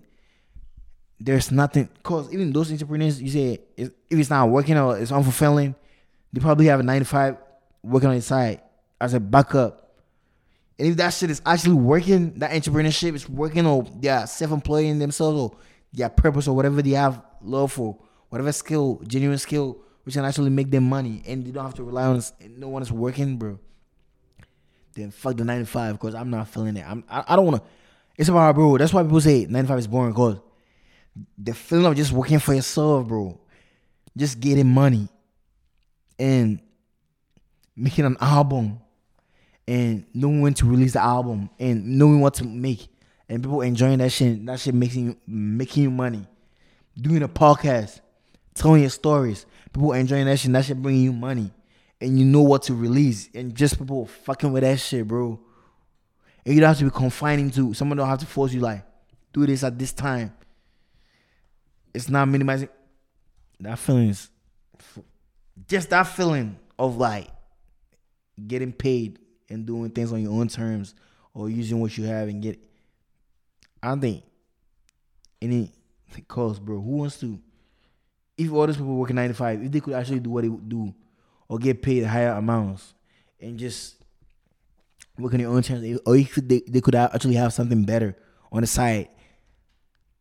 there's 1.18 1.50
nothing 1.50 1.88
cause 2.04 2.32
even 2.32 2.52
those 2.52 2.70
entrepreneurs 2.70 3.20
you 3.20 3.30
say 3.30 3.58
if 3.76 3.90
it's 4.10 4.30
not 4.30 4.48
working 4.48 4.78
or 4.78 4.96
it's 4.96 5.10
unfulfilling, 5.10 5.74
they 6.32 6.40
probably 6.40 6.66
have 6.66 6.78
a 6.78 6.84
95 6.84 7.36
working 7.82 8.10
on 8.10 8.14
the 8.14 8.22
side 8.22 8.60
as 9.00 9.12
a 9.12 9.18
backup. 9.18 9.87
And 10.78 10.88
if 10.88 10.96
that 10.98 11.10
shit 11.10 11.30
is 11.30 11.42
actually 11.44 11.74
working, 11.74 12.34
that 12.38 12.52
entrepreneurship 12.52 13.14
is 13.14 13.28
working 13.28 13.66
or 13.66 13.84
they're 13.96 14.26
self-employing 14.26 14.98
themselves 14.98 15.38
or 15.38 15.58
their 15.92 16.08
purpose 16.08 16.46
or 16.46 16.54
whatever 16.54 16.80
they 16.82 16.90
have 16.90 17.20
love 17.42 17.72
for, 17.72 17.98
whatever 18.28 18.52
skill, 18.52 19.02
genuine 19.06 19.38
skill, 19.38 19.78
which 20.04 20.14
can 20.14 20.24
actually 20.24 20.50
make 20.50 20.70
them 20.70 20.84
money 20.84 21.22
and 21.26 21.44
they 21.44 21.50
don't 21.50 21.64
have 21.64 21.74
to 21.74 21.82
rely 21.82 22.04
on 22.04 22.22
and 22.40 22.58
no 22.58 22.68
one 22.68 22.82
is 22.82 22.92
working, 22.92 23.36
bro. 23.36 23.58
Then 24.94 25.10
fuck 25.10 25.36
the 25.36 25.44
95 25.44 25.94
because 25.94 26.14
I'm 26.14 26.30
not 26.30 26.48
feeling 26.48 26.76
it. 26.76 26.84
I'm 26.88 27.04
I, 27.08 27.24
I 27.28 27.36
don't 27.36 27.44
wanna 27.44 27.62
it's 28.16 28.28
about 28.28 28.54
bro. 28.54 28.78
That's 28.78 28.92
why 28.92 29.02
people 29.02 29.20
say 29.20 29.46
95 29.46 29.78
is 29.78 29.86
boring 29.86 30.12
because 30.12 30.38
the 31.36 31.54
feeling 31.54 31.86
of 31.86 31.96
just 31.96 32.12
working 32.12 32.38
for 32.38 32.54
yourself, 32.54 33.06
bro. 33.06 33.40
Just 34.16 34.40
getting 34.40 34.68
money 34.68 35.08
and 36.18 36.60
making 37.76 38.04
an 38.04 38.16
album 38.20 38.80
and 39.68 40.06
knowing 40.14 40.40
when 40.40 40.54
to 40.54 40.64
release 40.64 40.94
the 40.94 41.02
album 41.02 41.50
and 41.58 41.98
knowing 41.98 42.20
what 42.20 42.32
to 42.32 42.44
make 42.44 42.88
and 43.28 43.42
people 43.42 43.60
enjoying 43.60 43.98
that 43.98 44.10
shit. 44.10 44.44
That 44.46 44.58
shit 44.58 44.74
making 44.74 45.06
you 45.06 45.16
making 45.26 45.82
you 45.82 45.90
money. 45.90 46.26
Doing 46.98 47.22
a 47.22 47.28
podcast, 47.28 48.00
telling 48.54 48.80
your 48.80 48.90
stories, 48.90 49.44
people 49.72 49.92
enjoying 49.92 50.24
that 50.24 50.38
shit. 50.38 50.52
That 50.52 50.64
shit 50.64 50.80
bringing 50.80 51.02
you 51.02 51.12
money, 51.12 51.52
and 52.00 52.18
you 52.18 52.24
know 52.24 52.40
what 52.40 52.62
to 52.64 52.74
release. 52.74 53.28
And 53.34 53.54
just 53.54 53.78
people 53.78 54.06
fucking 54.06 54.50
with 54.52 54.62
that 54.62 54.80
shit, 54.80 55.06
bro. 55.06 55.38
And 56.46 56.54
you 56.54 56.60
don't 56.62 56.68
have 56.68 56.78
to 56.78 56.84
be 56.84 56.90
confining 56.90 57.50
to 57.50 57.74
someone. 57.74 57.98
Don't 57.98 58.08
have 58.08 58.20
to 58.20 58.26
force 58.26 58.54
you 58.54 58.60
like 58.60 58.84
do 59.34 59.44
this 59.44 59.62
at 59.62 59.78
this 59.78 59.92
time. 59.92 60.32
It's 61.92 62.08
not 62.08 62.26
minimizing 62.26 62.70
that 63.60 63.78
feeling. 63.78 64.08
Is 64.08 64.30
just 65.68 65.90
that 65.90 66.04
feeling 66.04 66.58
of 66.78 66.96
like 66.96 67.28
getting 68.46 68.72
paid 68.72 69.18
and 69.48 69.66
doing 69.66 69.90
things 69.90 70.12
on 70.12 70.22
your 70.22 70.32
own 70.32 70.48
terms 70.48 70.94
or 71.34 71.48
using 71.48 71.80
what 71.80 71.96
you 71.96 72.04
have 72.04 72.28
and 72.28 72.42
get. 72.42 72.58
I 73.82 73.88
don't 73.88 74.00
think 74.00 74.24
any 75.40 75.72
cause, 76.26 76.58
bro. 76.58 76.80
Who 76.80 76.98
wants 76.98 77.20
to? 77.20 77.38
If 78.36 78.52
all 78.52 78.66
those 78.66 78.76
people 78.76 78.96
working 78.96 79.16
nine 79.16 79.28
to 79.28 79.34
five, 79.34 79.62
if 79.62 79.70
they 79.70 79.80
could 79.80 79.94
actually 79.94 80.20
do 80.20 80.30
what 80.30 80.42
they 80.42 80.48
would 80.48 80.68
do, 80.68 80.94
or 81.48 81.58
get 81.58 81.82
paid 81.82 82.04
higher 82.04 82.32
amounts, 82.32 82.94
and 83.40 83.58
just 83.58 83.96
work 85.18 85.32
on 85.32 85.38
their 85.38 85.48
own 85.48 85.62
terms, 85.62 86.00
or 86.06 86.16
if 86.16 86.34
they, 86.36 86.62
they 86.68 86.80
could 86.80 86.94
actually 86.94 87.34
have 87.34 87.52
something 87.52 87.84
better 87.84 88.16
on 88.52 88.60
the 88.60 88.66
side, 88.66 89.08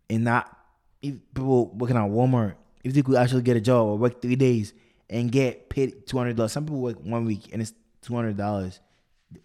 and 0.09 0.23
not 0.23 0.55
if 1.01 1.15
people 1.33 1.73
working 1.75 1.97
at 1.97 2.03
Walmart, 2.03 2.55
if 2.83 2.93
they 2.93 3.01
could 3.01 3.15
actually 3.15 3.43
get 3.43 3.57
a 3.57 3.61
job 3.61 3.87
or 3.87 3.97
work 3.97 4.21
three 4.21 4.35
days 4.35 4.73
and 5.09 5.31
get 5.31 5.69
paid 5.69 6.05
two 6.07 6.17
hundred 6.17 6.35
dollars. 6.35 6.51
Some 6.51 6.65
people 6.65 6.81
work 6.81 6.97
one 7.03 7.25
week 7.25 7.49
and 7.53 7.61
it's 7.61 7.73
two 8.01 8.15
hundred 8.15 8.37
dollars 8.37 8.79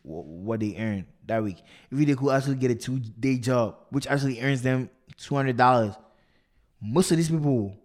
what 0.03 0.61
they 0.61 0.77
earn 0.79 1.07
that 1.27 1.43
week. 1.43 1.63
If 1.91 2.07
they 2.07 2.15
could 2.15 2.31
actually 2.31 2.57
get 2.57 2.71
a 2.71 2.75
two 2.75 2.99
day 2.99 3.39
job, 3.39 3.77
which 3.91 4.07
actually 4.07 4.41
earns 4.41 4.63
them 4.63 4.91
two 5.17 5.35
hundred 5.35 5.57
dollars, 5.57 5.95
most 6.81 7.11
of 7.11 7.17
these 7.17 7.31
people 7.31 7.77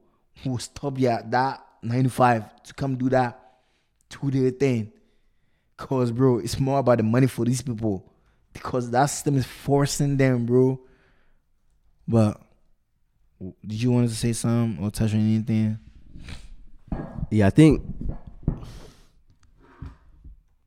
will 0.45 0.57
stop 0.57 1.01
at 1.01 1.31
that 1.31 1.65
nine 1.81 2.03
to 2.03 2.09
five 2.09 2.63
to 2.63 2.73
come 2.73 2.95
do 2.95 3.09
that 3.09 3.39
two 4.09 4.31
day 4.31 4.49
thing. 4.51 4.91
Cause 5.75 6.11
bro, 6.11 6.39
it's 6.39 6.59
more 6.59 6.79
about 6.79 6.97
the 6.97 7.03
money 7.03 7.27
for 7.27 7.45
these 7.45 7.61
people. 7.61 8.11
Because 8.53 8.89
that 8.89 9.05
system 9.05 9.37
is 9.37 9.45
forcing 9.45 10.17
them, 10.17 10.45
bro. 10.47 10.79
But 12.07 12.41
did 13.39 13.81
you 13.81 13.91
want 13.91 14.09
to 14.09 14.15
say 14.15 14.33
something 14.33 14.83
or 14.83 14.89
touch 14.89 15.13
on 15.13 15.19
anything? 15.19 15.77
Yeah, 17.29 17.47
I 17.47 17.49
think 17.51 17.83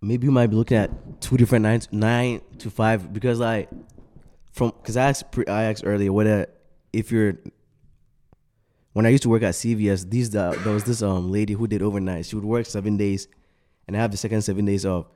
maybe 0.00 0.26
you 0.26 0.30
might 0.30 0.46
be 0.46 0.56
looking 0.56 0.76
at 0.76 1.20
two 1.20 1.36
different 1.36 1.62
nine 1.62 1.80
nine 1.92 2.40
to 2.58 2.70
five 2.70 3.12
because 3.12 3.38
like 3.38 3.68
from 4.52 4.72
because 4.80 4.96
I 4.96 5.08
asked 5.08 5.24
I 5.48 5.64
asked 5.64 5.82
earlier 5.84 6.12
whether 6.12 6.46
if 6.92 7.12
you're 7.12 7.34
when 8.92 9.06
I 9.06 9.10
used 9.10 9.22
to 9.22 9.28
work 9.28 9.42
at 9.42 9.54
CVS, 9.54 10.10
these 10.10 10.30
there 10.30 10.52
was 10.66 10.84
this 10.84 11.02
um 11.02 11.30
lady 11.30 11.52
who 11.52 11.66
did 11.66 11.82
overnight. 11.82 12.26
She 12.26 12.36
would 12.36 12.44
work 12.44 12.66
seven 12.66 12.96
days 12.96 13.28
and 13.86 13.96
have 13.96 14.10
the 14.10 14.16
second 14.16 14.42
seven 14.42 14.64
days 14.64 14.84
off. 14.86 15.06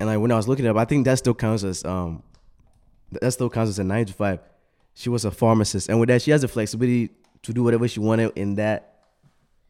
And 0.00 0.08
like 0.08 0.18
when 0.18 0.32
I 0.32 0.36
was 0.36 0.48
looking 0.48 0.66
up, 0.66 0.76
I 0.76 0.84
think 0.84 1.04
that 1.04 1.18
still 1.18 1.34
counts 1.34 1.64
as 1.64 1.84
um 1.84 2.22
that 3.12 3.30
still 3.30 3.48
counts 3.48 3.70
as 3.70 3.78
a 3.78 3.84
nine 3.84 4.06
to 4.06 4.12
five. 4.12 4.40
She 4.94 5.08
was 5.08 5.24
a 5.24 5.30
pharmacist, 5.30 5.88
and 5.88 5.98
with 5.98 6.08
that, 6.08 6.22
she 6.22 6.30
has 6.30 6.42
the 6.42 6.48
flexibility 6.48 7.10
to 7.42 7.52
do 7.52 7.62
whatever 7.62 7.88
she 7.88 8.00
wanted 8.00 8.32
in 8.36 8.54
that 8.56 9.02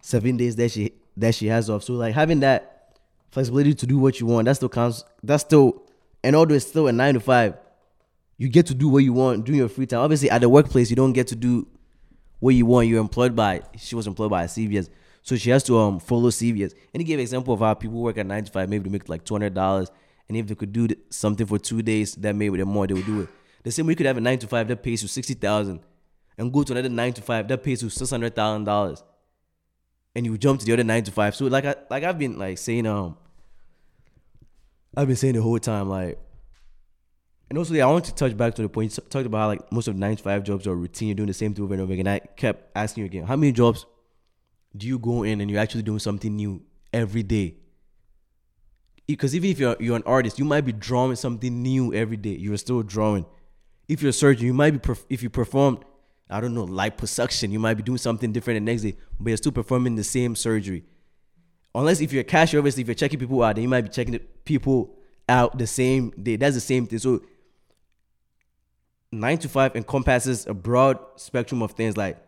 seven 0.02 0.36
days 0.36 0.56
that 0.56 0.70
she 0.70 0.92
that 1.16 1.34
she 1.34 1.46
has 1.46 1.70
off. 1.70 1.84
So 1.84 1.94
like 1.94 2.14
having 2.14 2.40
that 2.40 2.73
flexibility 3.34 3.74
to 3.74 3.86
do 3.86 3.98
what 3.98 4.20
you 4.20 4.26
want, 4.26 4.46
that 4.46 4.54
still 4.54 4.68
counts. 4.68 5.04
That's 5.22 5.42
still, 5.42 5.82
and 6.22 6.36
although 6.36 6.54
it's 6.54 6.66
still 6.66 6.86
a 6.86 6.92
nine 6.92 7.14
to 7.14 7.20
five, 7.20 7.58
you 8.38 8.48
get 8.48 8.66
to 8.66 8.74
do 8.74 8.88
what 8.88 9.02
you 9.02 9.12
want 9.12 9.44
during 9.44 9.58
your 9.58 9.68
free 9.68 9.86
time. 9.86 10.00
Obviously, 10.00 10.30
at 10.30 10.40
the 10.40 10.48
workplace, 10.48 10.88
you 10.88 10.96
don't 10.96 11.12
get 11.12 11.26
to 11.28 11.36
do 11.36 11.66
what 12.38 12.54
you 12.54 12.64
want. 12.64 12.86
You're 12.88 13.00
employed 13.00 13.34
by. 13.34 13.62
She 13.76 13.96
was 13.96 14.06
employed 14.06 14.30
by 14.30 14.44
CVS, 14.44 14.88
so 15.22 15.36
she 15.36 15.50
has 15.50 15.64
to 15.64 15.76
um 15.78 15.98
follow 15.98 16.30
CVS. 16.30 16.74
And 16.92 17.00
he 17.00 17.04
gave 17.04 17.18
an 17.18 17.22
example 17.22 17.54
of 17.54 17.60
how 17.60 17.74
people 17.74 18.00
work 18.00 18.18
at 18.18 18.26
nine 18.26 18.44
to 18.44 18.52
five, 18.52 18.68
maybe 18.68 18.84
to 18.84 18.90
make 18.90 19.08
like 19.08 19.24
two 19.24 19.34
hundred 19.34 19.54
dollars, 19.54 19.90
and 20.28 20.36
if 20.36 20.46
they 20.46 20.54
could 20.54 20.72
do 20.72 20.88
something 21.10 21.46
for 21.46 21.58
two 21.58 21.82
days, 21.82 22.14
that 22.14 22.34
maybe 22.34 22.58
the 22.58 22.64
more 22.64 22.86
they 22.86 22.94
would 22.94 23.06
do 23.06 23.22
it. 23.22 23.28
The 23.64 23.72
same 23.72 23.86
way 23.86 23.92
you 23.92 23.96
could 23.96 24.06
have 24.06 24.16
a 24.16 24.20
nine 24.20 24.38
to 24.38 24.46
five 24.46 24.68
that 24.68 24.82
pays 24.82 25.02
you 25.02 25.08
sixty 25.08 25.34
thousand, 25.34 25.80
and 26.38 26.52
go 26.52 26.62
to 26.62 26.72
another 26.72 26.88
nine 26.88 27.12
to 27.14 27.22
five 27.22 27.48
that 27.48 27.64
pays 27.64 27.82
you 27.82 27.90
six 27.90 28.10
hundred 28.10 28.36
thousand 28.36 28.64
dollars, 28.64 29.02
and 30.14 30.24
you 30.24 30.38
jump 30.38 30.60
to 30.60 30.66
the 30.66 30.72
other 30.72 30.84
nine 30.84 31.02
to 31.02 31.10
five. 31.10 31.34
So 31.34 31.46
like 31.46 31.64
I 31.64 31.74
like 31.90 32.04
I've 32.04 32.18
been 32.18 32.38
like 32.38 32.58
saying 32.58 32.86
um, 32.86 33.16
I've 34.96 35.06
been 35.06 35.16
saying 35.16 35.34
the 35.34 35.42
whole 35.42 35.58
time 35.58 35.88
like, 35.88 36.18
and 37.50 37.58
also 37.58 37.74
yeah, 37.74 37.86
I 37.86 37.90
want 37.90 38.04
to 38.06 38.14
touch 38.14 38.36
back 38.36 38.54
to 38.54 38.62
the 38.62 38.68
point 38.68 38.96
you 38.96 39.02
talked 39.10 39.26
about 39.26 39.38
how 39.38 39.46
like 39.48 39.72
most 39.72 39.88
of 39.88 39.96
nine 39.96 40.16
to 40.16 40.22
five 40.22 40.44
jobs 40.44 40.66
are 40.66 40.74
routine, 40.74 41.08
you're 41.08 41.14
doing 41.14 41.26
the 41.28 41.34
same 41.34 41.54
thing 41.54 41.64
over 41.64 41.74
and 41.74 41.82
over 41.82 41.92
again. 41.92 42.06
I 42.06 42.18
kept 42.18 42.70
asking 42.76 43.02
you 43.02 43.06
again, 43.06 43.24
how 43.24 43.36
many 43.36 43.52
jobs 43.52 43.86
do 44.76 44.86
you 44.86 44.98
go 44.98 45.22
in 45.22 45.40
and 45.40 45.50
you're 45.50 45.60
actually 45.60 45.82
doing 45.82 45.98
something 45.98 46.34
new 46.34 46.62
every 46.92 47.22
day? 47.22 47.56
Because 49.06 49.34
even 49.34 49.50
if 49.50 49.58
you're 49.58 49.76
you're 49.78 49.96
an 49.96 50.02
artist, 50.06 50.38
you 50.38 50.44
might 50.44 50.62
be 50.62 50.72
drawing 50.72 51.16
something 51.16 51.62
new 51.62 51.92
every 51.92 52.16
day. 52.16 52.30
You're 52.30 52.56
still 52.56 52.82
drawing 52.82 53.26
if 53.88 54.02
you're 54.02 54.10
a 54.10 54.12
surgeon, 54.12 54.46
you 54.46 54.54
might 54.54 54.72
be 54.72 54.78
perf- 54.78 55.04
if 55.08 55.22
you 55.22 55.30
perform, 55.30 55.80
I 56.30 56.40
don't 56.40 56.54
know, 56.54 56.66
liposuction, 56.66 57.50
you 57.50 57.58
might 57.58 57.74
be 57.74 57.82
doing 57.82 57.98
something 57.98 58.32
different 58.32 58.64
the 58.64 58.72
next 58.72 58.82
day, 58.82 58.96
but 59.20 59.30
you're 59.30 59.36
still 59.36 59.52
performing 59.52 59.96
the 59.96 60.04
same 60.04 60.34
surgery. 60.34 60.84
Unless 61.74 62.00
if 62.00 62.12
you're 62.12 62.20
a 62.20 62.24
cashier, 62.24 62.60
obviously, 62.60 62.82
if 62.82 62.88
you're 62.88 62.94
checking 62.94 63.18
people 63.18 63.42
out, 63.42 63.56
then 63.56 63.62
you 63.62 63.68
might 63.68 63.82
be 63.82 63.88
checking 63.88 64.18
people 64.44 64.94
out 65.28 65.58
the 65.58 65.66
same 65.66 66.10
day. 66.10 66.36
That's 66.36 66.54
the 66.54 66.60
same 66.60 66.86
thing. 66.86 66.98
So 66.98 67.22
nine 69.10 69.38
to 69.38 69.48
five 69.48 69.74
encompasses 69.74 70.46
a 70.46 70.54
broad 70.54 70.98
spectrum 71.16 71.62
of 71.62 71.72
things. 71.72 71.96
Like, 71.96 72.18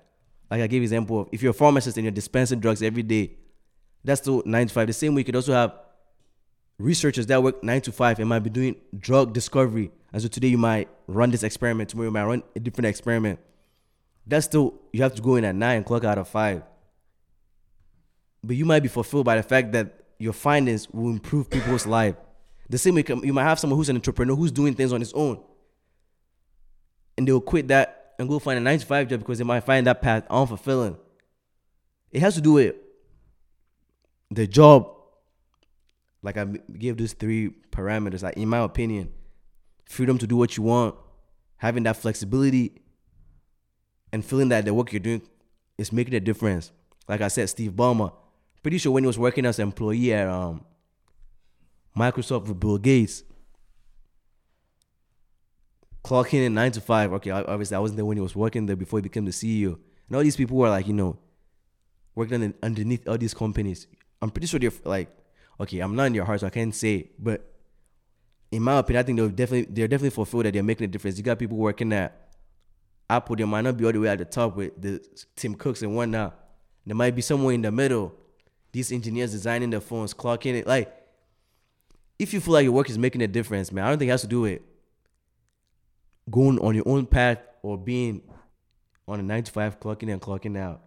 like 0.51 0.61
I 0.61 0.67
gave 0.67 0.81
an 0.81 0.85
example 0.85 1.21
of 1.21 1.29
if 1.33 1.43
you're 1.43 1.51
a 1.51 1.55
pharmacist 1.55 1.97
and 1.97 2.05
you're 2.05 2.13
dispensing 2.13 2.61
drugs 2.61 2.83
every 2.83 3.03
day, 3.03 3.33
that's 4.03 4.21
still 4.21 4.43
nine 4.45 4.67
to 4.67 4.75
five. 4.75 4.87
The 4.87 4.93
same 4.93 5.15
way 5.15 5.21
you 5.21 5.25
could 5.25 5.37
also 5.37 5.53
have 5.53 5.75
researchers 6.79 7.27
that 7.27 7.43
work 7.43 7.63
nine 7.63 7.81
to 7.83 7.93
five 7.93 8.19
and 8.19 8.29
might 8.29 8.41
be 8.41 8.51
doing 8.51 8.77
drug 8.99 9.33
discovery 9.33 9.91
and 10.17 10.23
so 10.23 10.29
today 10.29 10.49
you 10.49 10.57
might 10.57 10.89
run 11.07 11.31
this 11.31 11.43
experiment, 11.43 11.91
tomorrow 11.91 12.09
you 12.09 12.13
might 12.13 12.25
run 12.25 12.43
a 12.55 12.59
different 12.59 12.87
experiment. 12.87 13.39
That's 14.27 14.47
still 14.47 14.73
you 14.91 15.03
have 15.03 15.15
to 15.15 15.21
go 15.21 15.37
in 15.37 15.45
at 15.45 15.55
nine, 15.55 15.85
clock 15.85 16.05
out 16.05 16.17
of 16.17 16.27
five. 16.27 16.63
But 18.43 18.57
you 18.57 18.65
might 18.65 18.83
be 18.83 18.89
fulfilled 18.89 19.25
by 19.25 19.37
the 19.37 19.43
fact 19.43 19.73
that 19.73 20.05
your 20.19 20.33
findings 20.33 20.89
will 20.91 21.11
improve 21.11 21.51
people's 21.51 21.87
life. 21.87 22.17
The 22.69 22.79
same 22.79 22.95
way 22.95 23.05
you 23.23 23.33
might 23.33 23.45
have 23.45 23.59
someone 23.59 23.77
who's 23.77 23.89
an 23.89 23.97
entrepreneur 23.97 24.35
who's 24.35 24.53
doing 24.53 24.75
things 24.75 24.93
on 24.93 25.01
his 25.01 25.13
own. 25.13 25.41
And 27.17 27.27
they'll 27.27 27.41
quit 27.41 27.69
that 27.69 28.15
and 28.19 28.29
go 28.29 28.39
find 28.39 28.59
a 28.59 28.61
nine 28.61 28.79
to 28.79 28.87
five 28.87 29.09
job 29.09 29.21
because 29.21 29.39
they 29.39 29.45
might 29.45 29.61
find 29.61 29.87
that 29.87 30.03
path 30.03 30.27
unfulfilling. 30.29 30.97
It 32.11 32.21
has 32.21 32.35
to 32.35 32.41
do 32.41 32.55
with 32.55 32.75
the 34.31 34.47
job. 34.47 34.91
Like 36.23 36.37
I 36.37 36.45
gave 36.45 36.97
those 36.97 37.13
three 37.13 37.51
parameters. 37.71 38.23
Like 38.23 38.37
in 38.37 38.49
my 38.49 38.59
opinion, 38.59 39.13
freedom 39.85 40.19
to 40.19 40.27
do 40.27 40.37
what 40.37 40.57
you 40.57 40.63
want, 40.63 40.95
having 41.59 41.85
that 41.85 41.97
flexibility, 41.97 42.81
and 44.13 44.25
feeling 44.25 44.49
that 44.49 44.65
the 44.65 44.75
work 44.75 44.93
you're 44.93 45.01
doing 45.01 45.23
is 45.79 45.93
making 45.93 46.15
a 46.15 46.21
difference. 46.21 46.73
Like 47.09 47.21
I 47.21 47.29
said, 47.29 47.49
Steve 47.49 47.73
Ballmer, 47.73 48.13
pretty 48.67 48.79
sure 48.79 48.91
when 48.91 49.05
he 49.05 49.07
was 49.07 49.17
working 49.17 49.47
as 49.47 49.61
an 49.61 49.63
employee 49.63 50.13
at 50.13 50.27
um, 50.27 50.61
Microsoft 51.97 52.49
with 52.49 52.59
Bill 52.59 52.79
Gates, 52.79 53.23
clocking 56.03 56.45
in 56.45 56.53
nine 56.53 56.73
to 56.73 56.81
five. 56.81 57.13
Okay, 57.13 57.31
obviously 57.31 57.77
I 57.77 57.79
wasn't 57.79 57.99
there 57.99 58.05
when 58.05 58.17
he 58.17 58.21
was 58.21 58.35
working 58.35 58.67
there 58.67 58.75
before 58.75 58.99
he 58.99 59.03
became 59.03 59.25
the 59.25 59.31
CEO. 59.31 59.79
And 60.09 60.17
all 60.17 60.23
these 60.25 60.35
people 60.35 60.57
were 60.57 60.69
like, 60.69 60.89
you 60.89 60.95
know, 60.95 61.17
working 62.17 62.55
underneath 62.61 63.07
all 63.07 63.17
these 63.17 63.35
companies. 63.35 63.87
I'm 64.21 64.31
pretty 64.31 64.49
sure 64.49 64.59
they're 64.59 64.73
like, 64.83 65.17
okay, 65.61 65.79
I'm 65.79 65.95
not 65.95 66.07
in 66.07 66.15
your 66.15 66.25
heart, 66.25 66.41
so 66.41 66.49
I 66.49 66.51
can't 66.51 66.75
say, 66.75 67.11
but 67.21 67.49
in 68.51 68.63
my 68.65 68.79
opinion, 68.79 69.01
I 69.01 69.07
think 69.07 69.19
they're 69.21 69.29
definitely 69.29 69.73
they're 69.73 69.87
definitely 69.87 70.11
fulfilled 70.11 70.47
that 70.47 70.55
they're 70.55 70.65
making 70.65 70.87
a 70.87 70.89
difference. 70.89 71.17
You 71.19 71.23
got 71.23 71.39
people 71.39 71.57
working 71.57 71.93
at 71.93 72.33
Apple, 73.09 73.37
they 73.37 73.45
might 73.45 73.63
not 73.63 73.77
be 73.77 73.85
all 73.85 73.93
the 73.93 74.01
way 74.01 74.09
at 74.09 74.19
the 74.19 74.25
top 74.25 74.57
with 74.57 74.73
the 74.83 75.01
Tim 75.37 75.55
Cooks 75.55 75.83
and 75.83 75.95
whatnot. 75.95 76.37
There 76.85 76.97
might 76.97 77.15
be 77.15 77.23
somewhere 77.23 77.55
in 77.55 77.63
the 77.63 77.71
middle. 77.71 78.26
These 78.77 78.93
engineers 78.93 79.33
designing 79.33 79.71
the 79.71 79.81
phones, 79.81 80.13
clocking 80.13 80.53
it. 80.53 80.67
Like, 80.67 80.95
if 82.19 82.35
you 82.35 82.43
feel 82.43 82.53
like 82.53 82.65
your 82.65 82.75
work 82.75 82.91
is 82.91 82.99
making 82.99 83.23
a 83.23 83.27
difference, 83.27 83.73
man, 83.73 83.87
I 83.87 83.89
don't 83.89 83.99
think 83.99 84.11
it 84.11 84.13
has 84.13 84.21
to 84.21 84.27
do 84.27 84.43
with 84.43 84.61
going 86.31 86.59
on 86.59 86.75
your 86.75 86.87
own 86.87 87.07
path 87.07 87.39
or 87.63 87.79
being 87.79 88.21
on 89.09 89.19
a 89.19 89.23
nine 89.23 89.45
to 89.45 89.51
five, 89.51 89.81
clocking 89.81 90.13
and 90.13 90.21
clocking 90.21 90.59
out. 90.59 90.83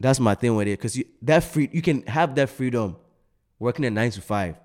That's 0.00 0.18
my 0.18 0.34
thing 0.34 0.56
with 0.56 0.66
it, 0.66 0.76
because 0.76 1.00
that 1.22 1.44
free 1.44 1.70
you 1.72 1.80
can 1.80 2.02
have 2.08 2.34
that 2.34 2.50
freedom 2.50 2.96
working 3.60 3.84
at 3.84 3.92
nine 3.92 4.10
to 4.10 4.20
five. 4.20 4.56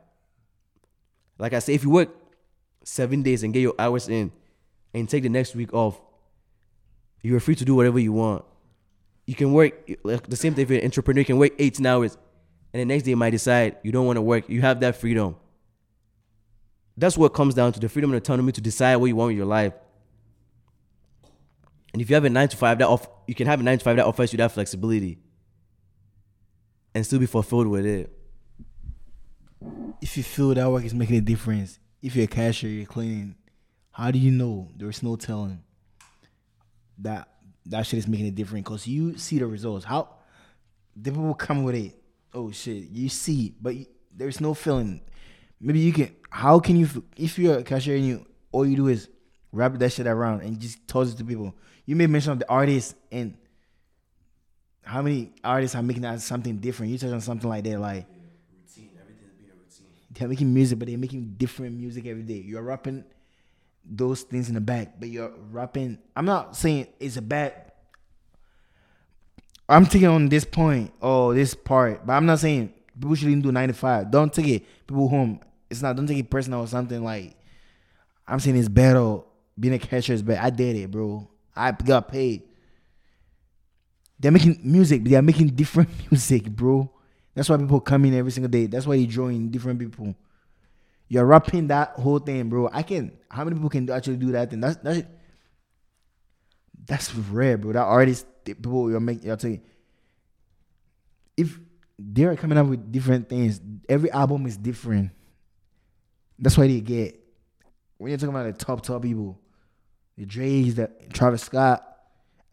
Like 1.38 1.54
I 1.54 1.60
say, 1.60 1.76
if 1.76 1.84
you 1.84 1.92
work 1.92 2.10
seven 2.84 3.22
days 3.22 3.44
and 3.44 3.54
get 3.54 3.60
your 3.60 3.76
hours 3.78 4.10
in 4.10 4.32
and 4.96 5.08
take 5.08 5.22
the 5.22 5.30
next 5.30 5.54
week 5.56 5.72
off, 5.72 6.02
you're 7.22 7.40
free 7.40 7.54
to 7.54 7.64
do 7.64 7.76
whatever 7.76 8.00
you 8.00 8.14
want. 8.14 8.44
You 9.30 9.36
can 9.36 9.54
work 9.54 9.88
like 10.04 10.28
the 10.28 10.36
same 10.36 10.56
thing 10.56 10.64
if 10.64 10.70
you're 10.72 10.80
an 10.80 10.86
entrepreneur, 10.86 11.20
you 11.20 11.26
can 11.26 11.38
work 11.38 11.52
18 11.60 11.86
hours 11.86 12.18
and 12.74 12.82
the 12.82 12.86
next 12.86 13.04
day 13.04 13.12
you 13.12 13.16
might 13.16 13.30
decide 13.30 13.78
you 13.84 13.92
don't 13.92 14.08
want 14.08 14.18
to 14.18 14.24
work. 14.24 14.50
You 14.50 14.62
have 14.62 14.80
that 14.80 14.96
freedom. 14.96 15.36
That's 16.98 17.16
what 17.16 17.30
comes 17.36 17.54
down 17.54 17.74
to 17.74 17.80
the 17.80 17.90
freedom 17.90 18.10
and 18.12 18.18
autonomy 18.18 18.52
to 18.54 18.62
decide 18.62 18.96
what 18.96 19.06
you 19.06 19.16
want 19.16 19.28
with 19.30 19.38
your 19.38 19.46
life. 19.46 19.74
And 21.94 22.02
if 22.02 22.10
you 22.10 22.16
have 22.16 22.26
a 22.26 22.30
nine 22.30 22.48
to 22.50 22.58
five, 22.58 22.80
that 22.80 22.88
off 22.88 23.08
you 23.28 23.36
can 23.36 23.46
have 23.46 23.60
a 23.60 23.64
nine 23.64 23.78
to 23.78 23.84
five 23.84 23.98
that 23.98 24.06
offers 24.06 24.34
you 24.34 24.38
that 24.38 24.52
flexibility 24.52 25.20
and 26.96 27.06
still 27.06 27.20
be 27.20 27.28
fulfilled 27.28 27.68
with 27.68 27.86
it 27.86 28.12
if 30.02 30.18
you 30.18 30.24
feel 30.24 30.56
that 30.56 30.72
work 30.72 30.86
is 30.86 30.96
making 30.96 31.18
a 31.18 31.22
difference, 31.22 31.78
if 32.02 32.16
you're 32.16 32.26
a 32.26 32.28
cashier, 32.28 32.72
you're 32.72 32.86
cleaning, 32.86 33.36
how 33.92 34.10
do 34.12 34.18
you 34.18 34.32
know? 34.32 34.70
There's 34.76 35.04
no 35.04 35.16
telling 35.16 35.62
that 37.00 37.28
that 37.70 37.86
shit 37.86 38.00
is 38.00 38.08
making 38.08 38.28
a 38.28 38.32
difference 38.32 38.64
because 38.64 38.88
you 38.88 39.18
see 39.18 39.40
the 39.40 39.46
results. 39.46 39.86
How 39.86 40.10
the 40.96 41.12
people 41.12 41.34
come 41.36 41.64
with 41.64 41.76
it? 41.76 41.96
Oh 42.34 42.52
shit, 42.52 42.90
you 42.90 43.10
see, 43.10 43.56
but 43.62 43.76
there's 44.16 44.42
no 44.42 44.54
feeling. 44.54 45.02
maybe 45.60 45.80
you 45.80 45.94
can. 45.94 46.16
How 46.30 46.60
can 46.60 46.76
you 46.76 46.88
if 47.16 47.40
you're 47.40 47.60
a 47.60 47.64
cashier 47.64 47.96
and 47.96 48.06
you 48.06 48.26
all 48.52 48.66
you 48.66 48.76
do 48.76 48.88
is 48.88 49.10
wrap 49.52 49.74
that 49.74 49.92
shit 49.92 50.08
around 50.08 50.42
and 50.42 50.60
just 50.60 50.88
toss 50.88 51.14
it 51.14 51.18
to 51.18 51.24
people? 51.24 51.56
You 51.86 51.96
made 51.96 52.10
mention 52.10 52.32
of 52.32 52.40
the 52.40 52.50
artists 52.50 52.96
and 53.12 53.36
how 54.84 55.02
many 55.02 55.32
artists 55.44 55.76
are 55.76 55.84
making 55.84 56.04
that 56.04 56.20
something 56.22 56.58
different. 56.58 56.92
You 56.92 56.98
touch 56.98 57.12
on 57.12 57.22
something 57.22 57.50
like 57.50 57.64
that, 57.64 57.80
like 57.80 58.06
routine. 58.52 58.90
Everything's 59.00 59.34
being 59.38 59.52
a 59.52 59.56
routine. 59.56 59.88
they're 60.12 60.28
making 60.28 60.54
music, 60.54 60.80
but 60.80 60.88
they're 60.88 60.98
making 60.98 61.36
different 61.38 61.76
music 61.76 62.08
every 62.08 62.24
day. 62.24 62.42
You're 62.46 62.62
rapping 62.64 63.06
those 63.84 64.22
things 64.22 64.50
in 64.50 64.56
the 64.56 64.62
back, 64.62 65.00
but 65.00 65.10
you're 65.10 65.32
rapping. 65.52 65.98
I'm 66.16 66.26
not 66.26 66.56
saying 66.56 66.88
it's 67.00 67.18
a 67.18 67.22
bad. 67.22 67.72
I'm 69.68 69.86
taking 69.86 70.08
on 70.08 70.30
this 70.30 70.46
point 70.46 70.92
or 71.00 71.34
this 71.34 71.54
part, 71.54 72.06
but 72.06 72.14
I'm 72.14 72.26
not 72.26 72.40
saying 72.40 72.74
people 73.00 73.16
shouldn't 73.16 73.44
do 73.44 73.52
95. 73.52 74.12
Don't 74.12 74.34
take 74.34 74.48
it 74.48 74.66
people 74.88 75.08
home. 75.08 75.40
It's 75.70 75.82
not. 75.82 75.96
Don't 75.96 76.08
take 76.08 76.18
it 76.18 76.30
personal 76.30 76.62
or 76.62 76.68
something 76.68 77.04
like. 77.04 77.36
I'm 78.28 78.40
saying 78.40 78.58
it's 78.58 78.70
better. 78.70 79.20
Being 79.60 79.74
a 79.74 79.80
cashier 79.80 80.16
is. 80.16 80.24
I 80.28 80.50
did 80.50 80.76
it, 80.76 80.92
bro. 80.92 81.28
I 81.56 81.72
got 81.72 82.08
paid. 82.08 82.44
They're 84.20 84.32
making 84.32 84.60
music, 84.64 85.04
but 85.04 85.12
they're 85.12 85.22
making 85.22 85.50
different 85.50 85.90
music, 86.12 86.46
bro. 86.46 86.92
That's 87.34 87.50
why 87.50 87.58
people 87.58 87.80
come 87.80 88.06
in 88.06 88.14
every 88.14 88.32
single 88.32 88.50
day. 88.50 88.66
That's 88.66 88.86
why 88.86 88.96
you 88.96 89.08
join 89.08 89.50
different 89.50 89.80
people. 89.80 90.16
You're 91.10 91.26
rapping 91.26 91.68
that 91.68 91.94
whole 91.96 92.20
thing, 92.20 92.50
bro. 92.50 92.70
I 92.72 92.84
can. 92.84 93.18
How 93.30 93.44
many 93.44 93.56
people 93.56 93.70
can 93.70 93.90
actually 93.90 94.18
do 94.18 94.32
that 94.32 94.52
thing? 94.52 94.60
That's 94.62 94.78
that's 94.78 95.02
that's 96.86 97.14
rare, 97.16 97.58
bro. 97.58 97.74
That 97.74 97.82
artist 97.82 98.28
people 98.46 98.90
you're 98.90 99.00
making. 99.00 99.26
You're 99.26 99.36
telling. 99.36 99.62
If 101.36 101.60
they're 101.98 102.36
coming 102.36 102.58
up 102.58 102.68
with 102.68 102.92
different 102.92 103.28
things, 103.28 103.60
every 103.90 104.12
album 104.12 104.46
is 104.46 104.56
different. 104.56 105.12
That's 106.38 106.58
why 106.58 106.68
they 106.68 106.80
get. 106.80 107.20
When 107.98 108.10
you're 108.10 108.18
talking 108.18 108.36
about 108.36 108.46
the 108.46 108.66
top 108.66 108.82
top 108.82 109.02
people, 109.02 109.40
the 110.16 110.26
Dre's, 110.26 110.76
the 110.76 110.92
Travis 111.12 111.42
Scott, 111.42 111.84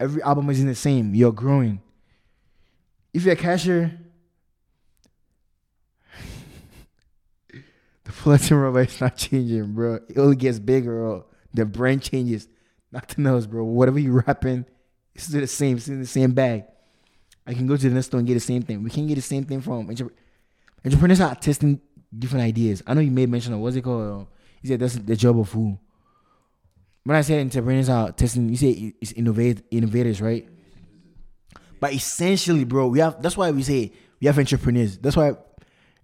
every 0.01 0.23
album 0.23 0.49
isn't 0.49 0.67
the 0.67 0.75
same. 0.75 1.15
You're 1.15 1.33
growing. 1.33 1.83
If 3.13 3.25
you're 3.25 3.35
a 3.35 3.37
cashier, 3.37 3.99
the 8.07 8.13
Fullerton 8.13 8.57
robot 8.59 8.87
is 8.87 9.01
not 9.01 9.17
changing, 9.17 9.75
bro. 9.75 9.99
It 10.09 10.17
only 10.17 10.37
gets 10.37 10.59
bigger 10.59 11.05
or 11.05 11.27
the 11.53 11.67
brand 11.67 12.03
changes. 12.03 12.49
Nothing 12.93 13.27
else, 13.27 13.47
bro. 13.47 13.65
Whatever 13.65 13.99
you 13.99 14.13
rapping, 14.27 14.65
it's 15.15 15.25
still 15.25 15.41
the 15.41 15.47
same. 15.47 15.77
It's 15.77 15.89
in 15.89 16.01
the 16.01 16.07
same 16.07 16.33
bag. 16.33 16.65
I 17.47 17.55
can 17.55 17.67
go 17.67 17.77
to 17.77 17.89
the 17.89 17.95
next 17.95 18.07
store 18.07 18.19
and 18.19 18.27
get 18.27 18.35
the 18.35 18.41
same 18.41 18.63
thing. 18.63 18.83
We 18.83 18.91
can 18.91 19.07
get 19.07 19.17
the 19.17 19.23
same 19.23 19.45
thing 19.45 19.61
from 19.61 19.89
entrep- 19.89 20.13
entrepreneurs 20.85 21.21
are 21.21 21.35
testing 21.35 21.81
different 22.17 22.45
ideas. 22.45 22.83
I 22.87 22.95
know 22.95 23.01
you 23.01 23.11
made 23.11 23.29
mention 23.29 23.53
of 23.53 23.61
what's 23.61 23.77
it 23.77 23.83
called. 23.83 24.03
Um, 24.03 24.29
you 24.63 24.69
said 24.69 24.81
that's 24.81 24.95
the 24.95 25.17
job 25.17 25.39
of 25.39 25.51
who. 25.51 25.79
When 27.05 27.17
I 27.17 27.21
say 27.21 27.41
entrepreneurs 27.41 27.89
are 27.89 28.13
testing, 28.13 28.49
you 28.49 28.57
say 28.57 28.95
it's 29.01 29.13
innovate 29.13 29.63
innovators, 29.71 30.21
right? 30.21 30.49
But 31.81 31.93
essentially, 31.93 32.65
bro, 32.65 32.89
we 32.89 33.01
have 33.01 33.21
that's 33.21 33.37
why 33.37 33.51
we 33.51 33.63
say 33.63 33.93
we 34.21 34.27
have 34.27 34.39
entrepreneurs. 34.39 34.99
That's 34.99 35.17
why 35.17 35.35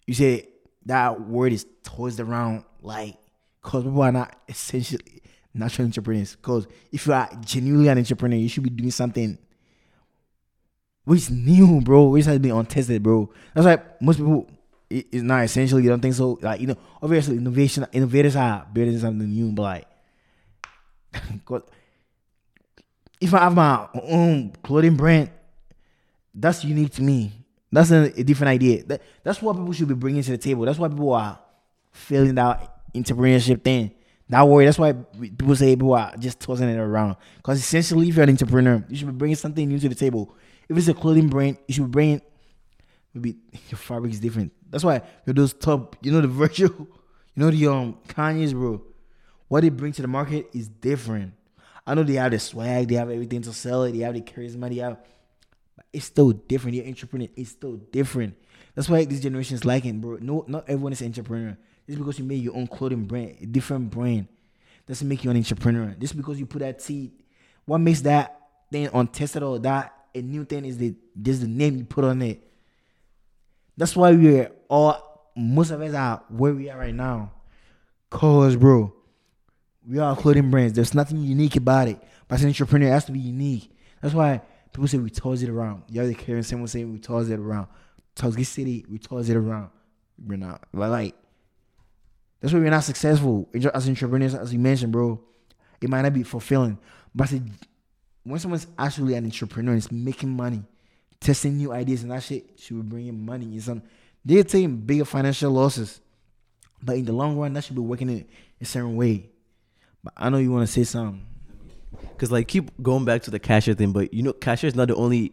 you 0.07 0.15
say 0.15 0.52
that 0.87 1.21
word 1.21 1.53
is 1.53 1.67
tossed 1.83 2.21
around 2.21 2.65
like 2.81 3.17
because 3.63 3.85
people 3.85 4.03
are 4.03 4.13
not 4.13 4.37
essentially 4.49 5.23
natural 5.55 5.87
entrepreneurs. 5.87 6.37
Because 6.37 6.67
if 6.91 7.07
you 7.07 7.13
are 7.13 7.29
genuinely 7.45 7.89
an 7.89 7.99
entrepreneur, 7.99 8.37
you 8.37 8.49
should 8.49 8.65
be 8.65 8.71
doing 8.71 8.91
something 8.91 9.39
which 11.05 11.21
is 11.23 11.31
new, 11.31 11.81
bro. 11.81 12.09
Which 12.09 12.27
has 12.27 12.39
been 12.39 12.53
untested, 12.53 13.03
bro. 13.03 13.31
That's 13.55 13.67
why 13.67 13.79
most 14.01 14.17
people 14.19 14.49
it- 14.91 15.07
it's 15.11 15.23
not 15.23 15.45
essential. 15.45 15.81
You 15.81 15.89
don't 15.91 16.01
think 16.01 16.15
so? 16.15 16.39
Like 16.43 16.61
you 16.61 16.69
know, 16.69 16.77
obviously 17.03 17.37
innovation 17.37 17.87
innovators 17.93 18.37
are 18.37 18.67
building 18.73 18.99
something 18.99 19.29
new, 19.29 19.53
but 19.53 19.63
like, 19.63 19.87
if 23.21 23.35
I 23.35 23.39
have 23.41 23.55
my 23.55 23.89
own 23.95 24.53
clothing 24.63 24.97
brand, 24.97 25.31
that's 26.35 26.65
unique 26.65 26.93
to 26.95 27.03
me. 27.03 27.33
That's 27.73 27.91
a, 27.91 28.23
different 28.23 28.51
idea. 28.51 28.85
That, 28.85 29.03
that's 29.25 29.41
what 29.41 29.57
people 29.57 29.73
should 29.73 29.89
be 29.89 29.95
bringing 29.95 30.23
to 30.23 30.33
the 30.33 30.39
table. 30.39 30.67
That's 30.67 30.79
why 30.79 30.89
people 30.89 31.15
are 31.15 31.39
feeling 31.91 32.35
that 32.35 32.83
entrepreneurship 32.95 33.63
thing. 33.63 33.93
That 34.29 34.47
worry. 34.47 34.67
That's 34.67 34.79
why 34.79 34.93
people 34.93 35.57
say 35.57 35.75
people 35.75 35.95
are 35.95 36.15
just 36.19 36.39
tossing 36.39 36.69
it 36.69 36.79
around. 36.79 37.17
Because 37.37 37.59
essentially, 37.61 38.09
if 38.09 38.15
you're 38.17 38.25
an 38.25 38.31
entrepreneur, 38.31 38.85
you 38.89 38.97
should 38.97 39.07
be 39.07 39.13
bringing 39.13 39.37
something 39.37 39.67
new 39.67 39.79
to 39.79 39.89
the 39.89 39.95
table. 39.95 40.35
If 40.69 40.77
it's 40.77 40.89
a 40.89 40.95
clothing 40.95 41.29
brand, 41.29 41.59
you 41.67 41.75
should 41.75 41.85
be 41.85 41.91
bringing 41.91 42.23
maybe 43.15 43.37
your 43.71 43.79
fabric 43.79 44.13
is 44.13 44.21
different. 44.21 44.53
That's 44.69 44.85
why 44.85 45.03
you're 45.27 45.35
those 45.35 45.55
top. 45.55 45.97
You 46.03 46.13
know 46.13 46.21
the 46.21 46.29
virtual. 46.45 46.71
You 46.79 46.89
know 47.37 47.51
the 47.51 47.67
um 47.69 47.99
Kanye's 48.09 48.53
bro. 48.53 48.83
What 49.49 49.63
they 49.63 49.71
bring 49.71 49.93
to 49.93 50.03
the 50.03 50.09
market 50.09 50.49
is 50.53 50.69
different. 50.69 51.35
I 51.87 51.95
know 51.95 52.03
they 52.03 52.15
have 52.15 52.31
the 52.31 52.39
swag, 52.39 52.89
they 52.89 52.95
have 52.95 53.11
everything 53.11 53.43
to 53.43 53.53
sell 53.53 53.83
it, 53.85 53.93
they 53.93 53.99
have 53.99 54.15
the 54.15 54.21
charisma, 54.21 54.69
they 54.69 54.77
have. 54.77 54.99
It's 55.93 56.07
still 56.07 56.31
different. 56.33 56.77
You're 56.77 56.87
entrepreneur. 56.87 57.29
It's 57.37 57.51
still 57.51 57.77
different. 57.77 58.35
That's 58.75 58.89
why 58.89 59.05
this 59.05 59.21
generation 59.21 59.55
is 59.57 59.65
liking, 59.65 60.01
bro. 60.01 60.19
No, 60.21 60.45
not 60.49 60.65
everyone 60.69 60.93
is 60.93 61.01
an 61.03 61.09
entrepreneur. 61.09 61.57
Just 61.87 61.99
because 61.99 62.19
you 62.19 62.25
made 62.25 62.43
your 62.43 62.57
own 62.57 62.67
clothing 62.67 63.05
brand, 63.05 63.37
a 63.41 63.47
different 63.47 63.91
brand, 63.91 64.29
doesn't 64.87 65.07
make 65.07 65.25
you 65.25 65.31
an 65.31 65.37
entrepreneur. 65.37 65.95
Just 65.99 66.17
because 66.17 66.39
you 66.39 66.47
put 66.47 66.61
that 66.61 66.81
seed, 66.81 67.13
what 67.65 67.79
makes 67.79 68.01
that 68.03 68.41
thing 68.71 68.89
untested 68.93 69.43
or 69.43 69.59
that 69.59 69.93
a 70.15 70.23
new 70.23 70.45
thing 70.45 70.65
is 70.65 70.79
the 70.79 70.95
just 71.21 71.41
the 71.43 71.47
name 71.47 71.77
you 71.77 71.85
put 71.85 72.05
on 72.05 72.23
it. 72.23 72.43
That's 73.77 73.97
why 73.97 74.13
we're 74.13 74.51
all 74.69 75.31
most 75.37 75.71
of 75.71 75.81
us 75.81 75.95
are 75.95 76.23
where 76.29 76.53
we 76.53 76.71
are 76.71 76.79
right 76.79 76.95
now. 76.95 77.33
Cause 78.11 78.57
bro, 78.57 78.93
we 79.89 79.99
are 79.99 80.17
clothing 80.17 80.51
brands. 80.51 80.75
There's 80.75 80.95
nothing 80.95 81.19
unique 81.19 81.57
about 81.57 81.89
it. 81.89 81.99
But 82.29 82.37
as 82.37 82.43
an 82.43 82.49
entrepreneur, 82.49 82.89
it 82.89 82.93
has 82.93 83.05
to 83.07 83.13
be 83.13 83.21
unique. 83.21 83.71
That's 84.01 84.15
why 84.15 84.43
people 84.73 84.89
say 84.89 84.99
we 84.99 85.11
toss 85.11 85.43
it 85.43 85.49
around. 85.49 85.85
The 85.89 86.01
other 86.01 86.15
Karen 86.15 86.43
someone 86.43 86.69
saying 86.69 86.93
we 86.93 86.99
toss 86.99 87.29
it 87.29 87.39
around. 87.39 87.69
Tuskegee 88.15 88.45
City, 88.45 88.85
we 88.89 88.99
toss 88.99 89.29
it 89.29 89.37
around. 89.37 89.71
We're 90.25 90.37
not 90.37 90.63
like, 90.73 90.91
like 90.91 91.15
that's 92.41 92.53
why 92.53 92.61
we're 92.61 92.71
not 92.71 92.85
successful 92.85 93.49
as 93.55 93.89
entrepreneurs, 93.89 94.35
as 94.35 94.53
you 94.53 94.59
mentioned, 94.59 94.93
bro. 94.93 95.21
It 95.81 95.89
might 95.89 96.03
not 96.03 96.13
be 96.13 96.23
fulfilling, 96.23 96.79
but 97.15 97.33
when 98.23 98.39
someone's 98.39 98.69
actually 98.79 99.15
an 99.15 99.25
entrepreneur 99.25 99.73
and 99.73 99.79
is 99.79 99.91
making 99.91 100.31
money, 100.31 100.63
testing 101.21 101.57
new 101.57 101.73
ideas 101.73 102.03
and 102.03 102.13
that 102.13 102.23
shit, 102.23 102.59
should 102.59 102.77
be 102.77 102.83
bringing 102.83 103.25
money. 103.25 103.47
And 103.47 103.63
some 103.63 103.83
they're 104.25 104.45
taking 104.45 104.77
bigger 104.77 105.05
financial 105.05 105.51
losses, 105.51 106.01
but 106.83 106.97
in 106.97 107.05
the 107.05 107.13
long 107.13 107.37
run, 107.37 107.53
that 107.55 107.65
should 107.65 107.75
be 107.75 107.83
working 107.83 108.11
in 108.11 108.27
a 108.61 108.65
certain 108.65 108.97
way. 108.97 109.31
But 110.05 110.15
I 110.17 110.29
know 110.29 110.39
you 110.39 110.53
want 110.53 110.67
to 110.67 110.73
say 110.73 110.85
something. 110.85 111.25
Cause 112.19 112.31
like 112.31 112.49
keep 112.49 112.71
going 112.83 113.05
back 113.05 113.23
to 113.23 113.31
the 113.31 113.39
cashier 113.39 113.75
thing, 113.75 113.93
but 113.93 114.15
you 114.15 114.23
know 114.23 114.33
cashier 114.33 114.69
is 114.69 114.75
not 114.75 114.89
the 114.89 114.95
only 114.95 115.33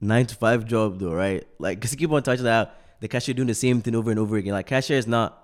nine 0.00 0.26
to 0.26 0.34
five 0.34 0.64
job 0.64 0.98
though, 0.98 1.12
right? 1.12 1.46
Like 1.58 1.80
cause 1.80 1.92
you 1.92 1.98
keep 1.98 2.10
on 2.10 2.22
touching 2.22 2.44
that 2.44 2.76
the 3.00 3.08
cashier 3.08 3.34
doing 3.34 3.48
the 3.48 3.54
same 3.54 3.82
thing 3.82 3.94
over 3.94 4.10
and 4.10 4.18
over 4.18 4.36
again. 4.36 4.52
Like 4.52 4.66
cashier 4.66 4.96
is 4.96 5.06
not 5.06 5.38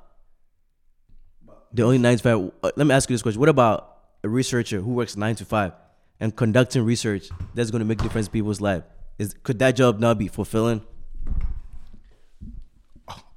the 1.73 1.83
only 1.83 1.99
nine 1.99 2.17
to 2.17 2.23
five. 2.23 2.51
Uh, 2.63 2.71
let 2.77 2.87
me 2.87 2.95
ask 2.95 3.09
you 3.11 3.15
this 3.15 3.23
question: 3.23 3.41
What 3.41 3.49
about 3.49 3.99
a 4.25 4.29
researcher 4.29 4.81
who 4.81 4.93
works 4.95 5.17
nine 5.17 5.37
to 5.37 5.45
five 5.45 5.73
and 6.19 6.35
conducting 6.35 6.85
research 6.85 7.29
that's 7.55 7.71
going 7.71 7.81
to 7.81 7.85
make 7.85 7.99
difference 7.99 8.27
in 8.27 8.33
people's 8.33 8.61
life? 8.61 8.85
Is 9.19 9.35
could 9.43 9.59
that 9.59 9.73
job 9.77 10.01
not 10.01 10.19
be 10.19 10.29
fulfilling? 10.29 10.83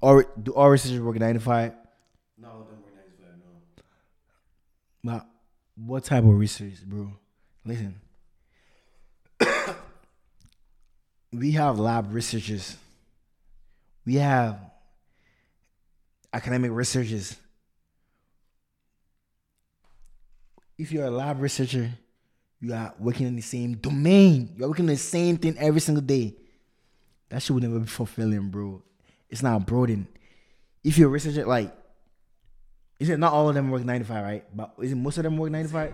Or 0.02 0.26
do 0.42 0.54
all 0.54 0.70
researchers 0.70 1.00
work 1.00 1.18
nine 1.18 1.34
to 1.34 1.40
five? 1.40 1.74
No, 2.38 2.48
don't 2.48 2.82
work 2.84 2.96
nine 2.96 3.06
to 3.06 3.24
five. 3.24 3.84
No. 5.04 5.14
But 5.14 5.28
what 5.76 6.04
type 6.04 6.24
of 6.24 6.38
research, 6.38 6.84
bro? 6.86 7.12
Listen. 7.66 7.96
we 11.32 11.52
have 11.52 11.80
lab 11.80 12.14
researchers. 12.14 12.78
We 14.06 14.16
have 14.16 14.60
academic 16.32 16.72
researchers. 16.72 17.36
If 20.78 20.92
you're 20.92 21.06
a 21.06 21.12
lab 21.12 21.42
researcher, 21.42 21.92
you 22.60 22.74
are 22.74 22.94
working 23.00 23.28
in 23.28 23.36
the 23.36 23.42
same 23.42 23.76
domain. 23.76 24.54
You're 24.58 24.70
working 24.70 24.86
the 24.86 24.98
same 24.98 25.38
thing 25.38 25.56
every 25.58 25.82
single 25.82 26.04
day. 26.04 26.36
That 27.30 27.42
shit 27.42 27.52
would 27.52 27.64
never 27.64 27.80
be 27.80 27.88
fulfilling, 27.88 28.50
bro. 28.50 28.82
It's 29.30 29.42
not 29.44 29.66
broadening. 29.66 30.08
If 30.84 30.98
you're 30.98 31.08
a 31.08 31.12
researcher, 31.12 31.46
like 31.46 31.74
is 33.04 33.10
it 33.10 33.20
not 33.20 33.34
all 33.34 33.50
of 33.50 33.56
them 33.56 33.70
work 33.70 33.84
95, 33.84 34.24
right? 34.24 34.46
But 34.56 34.76
is 34.82 34.94
it 34.94 34.96
most 34.96 35.18
of 35.18 35.26
them 35.26 35.36
work 35.36 35.52
95? 35.52 35.94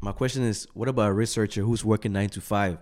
My 0.00 0.10
question 0.10 0.42
is, 0.42 0.66
what 0.74 0.88
about 0.88 1.10
a 1.10 1.12
researcher 1.12 1.62
who's 1.62 1.84
working 1.84 2.12
nine 2.12 2.28
to 2.30 2.40
five, 2.40 2.78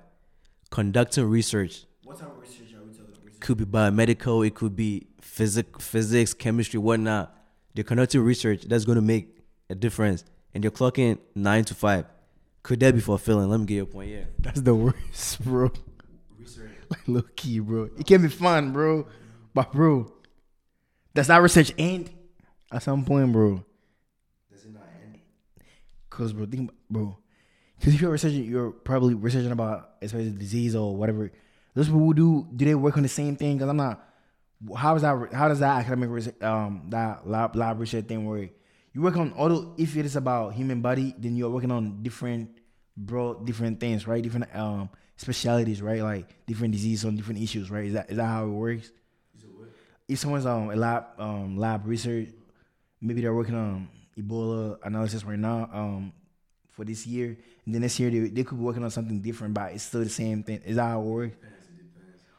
conducting 0.71 1.27
research? 1.27 1.85
What 2.03 2.19
type 2.19 2.31
of 2.35 2.41
research 2.41 2.73
are 2.73 2.83
we 2.83 2.95
talking 2.95 3.15
about? 3.23 3.41
Could 3.41 3.59
be 3.59 3.67
biomedical, 3.67 4.47
it 4.47 4.55
could 4.55 4.75
be 4.75 5.07
physic, 5.21 5.79
physics, 5.83 6.33
chemistry, 6.33 6.81
whatnot. 6.81 7.37
They're 7.75 7.85
conducting 7.85 8.23
research 8.23 8.63
that's 8.63 8.87
going 8.87 8.97
to 8.97 9.03
make 9.03 9.37
a 9.69 9.75
difference, 9.75 10.25
and 10.55 10.65
they're 10.65 10.71
clocking 10.71 11.19
nine 11.35 11.67
to 11.67 11.75
five. 11.75 12.07
Could 12.63 12.81
that 12.81 12.95
be 12.95 13.03
fulfilling? 13.03 13.51
Let 13.51 13.61
me 13.61 13.67
get 13.67 13.75
your 13.75 13.85
point. 13.85 14.13
Yeah. 14.13 14.25
That's 14.39 14.63
the 14.63 14.75
worst, 14.75 15.45
bro. 15.45 15.71
Like 16.91 17.07
low 17.07 17.23
key, 17.37 17.61
bro. 17.61 17.89
It 17.97 18.05
can 18.05 18.23
be 18.23 18.29
fun, 18.29 18.73
bro. 18.73 19.07
But 19.55 19.71
bro, 19.71 20.13
does 21.15 21.29
that 21.29 21.41
research 21.41 21.73
end 21.79 22.11
At 22.73 22.83
some 22.83 23.05
point, 23.05 23.33
bro. 23.33 23.65
Does 24.53 24.65
it 24.65 24.73
not 24.73 24.85
end? 25.03 25.19
Cause 26.09 26.33
bro, 26.33 26.47
think, 26.47 26.71
bro. 26.89 27.17
Cause 27.83 27.95
if 27.95 28.01
you're 28.01 28.11
researching, 28.11 28.45
you're 28.45 28.71
probably 28.71 29.15
researching 29.15 29.51
about 29.51 29.93
especially 30.03 30.31
disease 30.31 30.77
or 30.77 30.95
whatever. 30.95 31.33
Those 31.75 31.87
people 31.87 32.01
who 32.01 32.15
do, 32.15 32.49
do 32.55 32.65
they 32.65 32.75
work 32.75 32.97
on 32.97 33.03
the 33.03 33.09
same 33.09 33.37
thing? 33.37 33.59
Cause 33.59 33.69
I'm 33.69 33.77
not. 33.77 34.07
How 34.77 34.95
is 34.95 35.03
that? 35.03 35.33
How 35.33 35.49
does 35.49 35.61
that 35.61 35.79
academic 35.79 36.11
research, 36.11 36.41
um 36.43 36.83
that 36.91 37.27
lab 37.27 37.57
lab 37.57 37.81
research 37.81 38.07
thing 38.07 38.27
work? 38.27 38.51
You 38.93 39.03
work 39.03 39.17
on 39.17 39.33
although 39.37 39.75
if 39.79 39.97
it 39.97 40.05
is 40.05 40.17
about 40.17 40.55
human 40.55 40.83
body, 40.83 41.15
then 41.19 41.35
you're 41.37 41.49
working 41.51 41.71
on 41.71 42.03
different, 42.03 42.51
bro, 42.97 43.43
different 43.43 43.81
things, 43.81 44.07
right? 44.07 44.23
Different 44.23 44.55
um 44.55 44.91
specialities, 45.17 45.81
right? 45.81 46.03
Like 46.03 46.45
different 46.47 46.73
diseases 46.73 47.05
on 47.05 47.17
different 47.17 47.41
issues, 47.41 47.71
right? 47.71 47.87
Is 47.87 47.95
that 47.95 48.11
is 48.11 48.17
that 48.19 48.27
how 48.27 48.45
it 48.45 48.49
works? 48.51 48.93
If 50.09 50.19
someone's 50.19 50.45
um 50.45 50.71
a 50.71 50.77
lab 50.77 51.05
um 51.19 51.57
lab 51.57 51.87
research, 51.87 52.29
maybe 53.01 53.21
they're 53.21 53.35
working 53.35 53.55
on 53.55 53.89
Ebola 54.19 54.79
analysis 54.85 55.25
right 55.25 55.39
now 55.39 55.69
um 55.73 56.13
for 56.69 56.85
this 56.85 57.07
year, 57.07 57.37
and 57.65 57.75
then 57.75 57.83
next 57.83 57.99
year 57.99 58.11
they, 58.11 58.29
they 58.29 58.45
could 58.45 58.57
be 58.57 58.65
working 58.65 58.85
on 58.85 58.91
something 58.91 59.21
different, 59.21 59.55
but 59.55 59.73
it's 59.73 59.85
still 59.85 60.03
the 60.03 60.09
same 60.09 60.43
thing. 60.43 60.61
Is 60.65 60.77
that 60.77 60.85
how 60.85 61.01
it 61.01 61.05
works? 61.05 61.37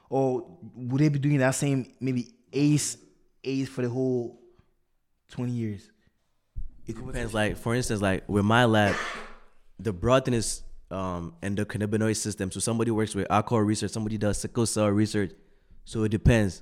Or 0.09 0.57
would 0.75 1.01
they 1.01 1.09
be 1.09 1.19
doing 1.19 1.37
that 1.37 1.55
same 1.55 1.93
maybe 1.99 2.33
ACE 2.51 2.97
ACE 3.43 3.69
for 3.69 3.81
the 3.81 3.89
whole 3.89 4.39
twenty 5.29 5.53
years? 5.53 5.89
It 6.87 6.95
depends. 6.95 7.33
Like 7.33 7.57
for 7.57 7.75
instance, 7.75 8.01
like 8.01 8.27
with 8.27 8.43
my 8.43 8.65
lab, 8.65 8.95
the 9.79 9.93
broad 9.93 10.25
thing 10.25 10.33
is 10.33 10.63
um 10.89 11.33
endocannabinoid 11.41 12.17
system. 12.17 12.51
So 12.51 12.59
somebody 12.59 12.91
works 12.91 13.15
with 13.15 13.31
alcohol 13.31 13.61
research, 13.61 13.91
somebody 13.91 14.17
does 14.17 14.39
sickle 14.39 14.65
cell 14.65 14.89
research. 14.89 15.31
So 15.85 16.03
it 16.03 16.09
depends. 16.09 16.61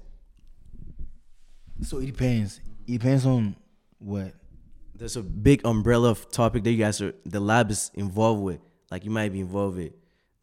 So 1.81 1.99
it 1.99 2.05
depends. 2.05 2.59
It 2.87 2.93
depends 2.93 3.25
on 3.25 3.55
what. 3.99 4.33
There's 4.95 5.15
a 5.15 5.21
big 5.21 5.65
umbrella 5.65 6.09
of 6.09 6.29
topic 6.29 6.63
that 6.63 6.71
you 6.71 6.77
guys 6.77 7.01
are 7.01 7.13
the 7.25 7.39
lab 7.39 7.71
is 7.71 7.91
involved 7.93 8.41
with. 8.41 8.59
Like 8.91 9.05
you 9.05 9.11
might 9.11 9.31
be 9.31 9.39
involved 9.39 9.77
with. 9.77 9.93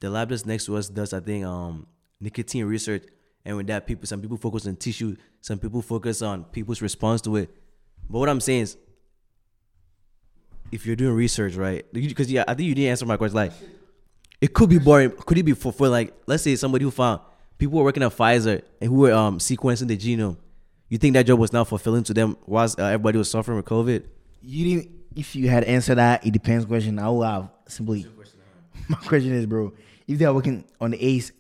The 0.01 0.09
lab 0.09 0.31
that's 0.31 0.47
next 0.47 0.67
to 0.67 0.77
us 0.77 0.89
does 0.89 1.13
I 1.13 1.21
think 1.21 1.45
um 1.45 1.87
nicotine 2.21 2.65
research. 2.65 3.05
And 3.45 3.57
with 3.57 3.67
that 3.67 3.87
people 3.87 4.07
some 4.07 4.21
people 4.21 4.39
focus 4.39 4.67
on 4.67 4.77
tissue, 4.77 5.17
some 5.41 5.59
people 5.59 5.83
focus 5.83 6.23
on 6.23 6.45
people's 6.45 6.81
response 6.81 7.21
to 7.23 7.37
it. 7.37 7.51
But 8.09 8.19
what 8.19 8.29
I'm 8.29 8.41
saying 8.41 8.63
is 8.63 8.77
if 10.73 10.87
you're 10.87 10.97
doing 10.97 11.15
research, 11.15 11.55
right? 11.55 11.85
Because 11.93 12.31
yeah, 12.31 12.45
I 12.49 12.55
think 12.55 12.69
you 12.69 12.75
didn't 12.75 12.91
answer 12.91 13.07
my 13.07 13.17
question. 13.17 13.37
Like, 13.37 13.53
it 14.41 14.53
could 14.53 14.69
be 14.69 14.79
boring. 14.79 15.11
Could 15.11 15.39
it 15.39 15.45
be 15.45 15.53
for, 15.53 15.73
for 15.73 15.89
like, 15.89 16.15
let's 16.27 16.43
say 16.43 16.57
somebody 16.57 16.85
who 16.85 16.91
found 16.91 17.21
people 17.59 17.79
were 17.79 17.85
working 17.85 18.03
at 18.03 18.13
Pfizer 18.13 18.63
and 18.81 18.91
who 18.91 18.97
were 18.97 19.13
um 19.13 19.39
sequencing 19.39 19.89
the 19.89 19.97
genome. 19.97 20.37
You 20.89 20.99
think 20.99 21.15
that 21.15 21.25
job 21.27 21.39
was 21.39 21.53
not 21.53 21.67
fulfilling 21.69 22.05
to 22.05 22.15
them 22.15 22.37
whilst 22.47 22.79
uh, 22.79 22.85
everybody 22.85 23.19
was 23.19 23.31
suffering 23.31 23.57
with 23.57 23.67
COVID? 23.67 24.05
You 24.43 24.77
didn't. 24.77 24.93
If 25.17 25.35
you 25.35 25.49
had 25.49 25.65
answered 25.65 25.97
that, 25.97 26.27
it 26.27 26.31
depends 26.33 26.65
question. 26.65 26.99
I 26.99 27.09
would 27.09 27.27
have 27.27 27.51
simply. 27.67 28.07
My 28.89 28.99
question 28.99 29.33
is, 29.33 29.47
bro, 29.47 29.73
if 30.07 30.19
they 30.19 30.25
are 30.25 30.35
working 30.35 30.65
on 30.81 30.93
the 30.93 31.05
ACE, 31.05 31.33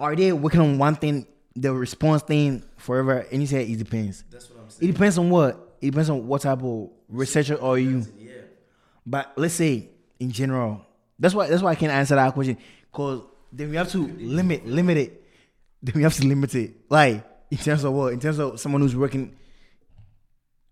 are 0.00 0.16
they 0.16 0.32
working 0.32 0.60
on 0.60 0.78
one 0.78 0.96
thing, 0.96 1.26
the 1.54 1.72
response 1.72 2.22
thing 2.22 2.64
forever? 2.76 3.24
And 3.30 3.40
you 3.40 3.46
said 3.46 3.68
it 3.68 3.76
depends. 3.76 4.24
That's 4.30 4.50
what 4.50 4.62
I'm 4.62 4.70
saying. 4.70 4.88
It 4.88 4.92
depends 4.92 5.18
on 5.18 5.30
what. 5.30 5.76
It 5.80 5.90
depends 5.90 6.10
on 6.10 6.26
what 6.26 6.42
type 6.42 6.62
of 6.62 6.90
researcher 7.08 7.60
are 7.60 7.78
you. 7.78 8.04
Yeah. 8.18 8.32
But 9.06 9.32
let's 9.36 9.54
say 9.54 9.90
in 10.18 10.30
general, 10.32 10.84
that's 11.18 11.34
why 11.34 11.48
that's 11.48 11.62
why 11.62 11.70
I 11.70 11.74
can't 11.76 11.92
answer 11.92 12.16
that 12.16 12.34
question 12.34 12.56
because 12.90 13.22
then 13.52 13.70
we 13.70 13.76
have 13.76 13.90
to 13.92 13.98
limit 13.98 14.66
limit 14.66 14.96
it. 14.96 15.22
Then 15.82 15.94
we 15.96 16.02
have 16.02 16.14
to 16.14 16.26
limit 16.26 16.54
it. 16.54 16.72
Like 16.88 17.24
in 17.52 17.58
terms 17.58 17.84
of 17.84 17.92
what? 17.92 18.14
In 18.14 18.18
terms 18.18 18.38
of 18.38 18.58
someone 18.58 18.80
who's 18.80 18.96
working 18.96 19.36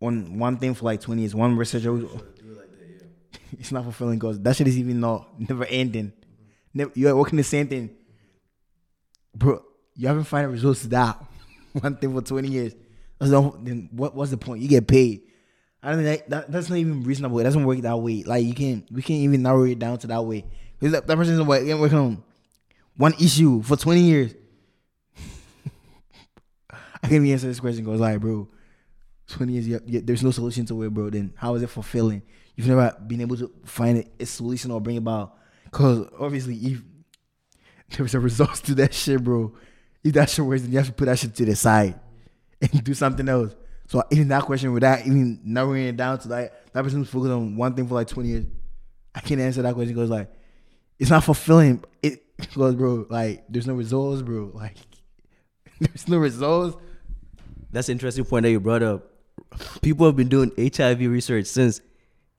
on 0.01 0.39
one 0.39 0.57
thing 0.57 0.73
for 0.73 0.87
like 0.87 1.03
twenty 1.03 1.21
years, 1.21 1.35
one 1.35 1.55
researcher. 1.55 1.91
Who's, 1.91 2.11
it's 3.59 3.71
not 3.71 3.85
fulfilling 3.85 4.19
because 4.19 4.41
that 4.41 4.57
shit 4.57 4.67
is 4.67 4.79
even 4.79 4.99
not 4.99 5.29
never 5.39 5.67
ending. 5.67 6.11
Never, 6.73 6.91
you're 6.95 7.15
working 7.15 7.37
the 7.37 7.45
same 7.45 7.69
thing, 7.69 7.91
bro. 9.35 9.63
You 9.95 10.09
haven't 10.09 10.25
found 10.25 10.51
results 10.51 10.81
to 10.81 10.89
that 10.89 11.23
one 11.75 11.97
thing 11.97 12.15
for 12.15 12.23
twenty 12.23 12.49
years. 12.49 12.75
That's 13.19 13.31
the, 13.31 13.53
then 13.61 13.91
what? 13.93 14.15
What's 14.15 14.31
the 14.31 14.39
point? 14.39 14.63
You 14.63 14.69
get 14.69 14.89
paid. 14.89 15.21
I 15.83 15.93
don't 15.93 16.03
think 16.03 16.21
that, 16.21 16.31
that 16.31 16.51
that's 16.51 16.71
not 16.71 16.77
even 16.77 17.03
reasonable. 17.03 17.41
It 17.41 17.45
doesn't 17.45 17.65
work 17.65 17.81
that 17.81 17.99
way. 17.99 18.23
Like 18.23 18.43
you 18.43 18.55
can 18.55 18.87
we 18.91 19.03
can't 19.03 19.21
even 19.21 19.43
narrow 19.43 19.65
it 19.65 19.79
down 19.79 19.99
to 19.99 20.07
that 20.07 20.25
way. 20.25 20.47
Because 20.79 20.93
that, 20.93 21.07
that 21.07 21.17
person's 21.19 21.43
working 21.43 21.99
on 21.99 22.25
one 22.97 23.13
issue 23.21 23.61
for 23.61 23.77
twenty 23.77 24.01
years. 24.01 24.35
I 27.03 27.09
can't 27.09 27.17
even 27.17 27.33
answer 27.33 27.47
this 27.47 27.61
question 27.61 27.85
because 27.85 28.01
like, 28.01 28.21
bro, 28.21 28.49
twenty 29.27 29.55
years, 29.55 29.69
you, 29.69 29.81
you, 29.87 30.01
there's 30.01 30.23
no 30.23 30.31
solution 30.31 30.67
to 30.67 30.83
it, 30.83 30.91
bro. 30.91 31.11
Then 31.11 31.33
how 31.37 31.55
is 31.55 31.63
it 31.63 31.71
fulfilling? 31.71 32.23
You've 32.57 32.69
never 32.69 32.95
been 33.07 33.21
able 33.21 33.37
to 33.39 33.51
find 33.65 34.05
a 34.19 34.27
solution 34.27 34.71
or 34.71 34.81
bring 34.81 34.97
about. 34.99 35.37
Because 35.65 36.07
obviously, 36.19 36.57
if 36.57 36.83
there's 37.97 38.15
a 38.15 38.21
result 38.21 38.57
to 38.57 38.75
that 38.77 38.93
shit, 38.93 39.23
bro, 39.23 39.55
if 40.05 40.13
that 40.15 40.31
shit 40.31 40.45
works, 40.45 40.63
then 40.63 40.73
you 40.73 40.79
have 40.79 40.87
to 40.87 40.93
put 40.93 41.07
that 41.07 41.19
shit 41.19 41.35
to 41.37 41.45
the 41.45 41.57
side 41.57 41.99
and 42.61 42.85
do 42.85 42.95
something 42.95 43.29
else. 43.29 43.55
So 43.87 44.05
even 44.11 44.29
that 44.29 44.45
question, 44.45 44.73
without 44.73 45.01
even 45.01 45.41
narrowing 45.45 45.87
it 45.87 45.97
down 45.97 46.19
to 46.21 46.29
like 46.29 46.53
that 46.73 46.85
person's 46.85 47.09
focused 47.09 47.33
on 47.33 47.57
one 47.57 47.75
thing 47.75 47.89
for 47.89 47.95
like 47.95 48.07
twenty 48.07 48.29
years, 48.29 48.47
I 49.15 49.21
can't 49.21 49.41
answer 49.41 49.63
that 49.63 49.75
question 49.75 49.95
because 49.95 50.11
like 50.11 50.31
it's 50.99 51.11
not 51.11 51.25
fulfilling. 51.25 51.83
It 52.03 52.23
because 52.37 52.75
bro, 52.75 53.07
like 53.11 53.45
there's 53.49 53.67
no 53.67 53.75
results, 53.75 54.23
bro. 54.23 54.51
Like 54.55 54.77
there's 55.81 56.09
no 56.09 56.19
results. 56.19 56.77
That's 57.73 57.89
an 57.89 57.93
interesting 57.93 58.25
point 58.25 58.45
that 58.45 58.51
you 58.51 58.61
brought 58.61 58.83
up. 58.83 59.07
People 59.81 60.07
have 60.07 60.17
been 60.17 60.29
doing 60.29 60.53
HIV 60.57 61.01
research 61.01 61.47
since 61.47 61.81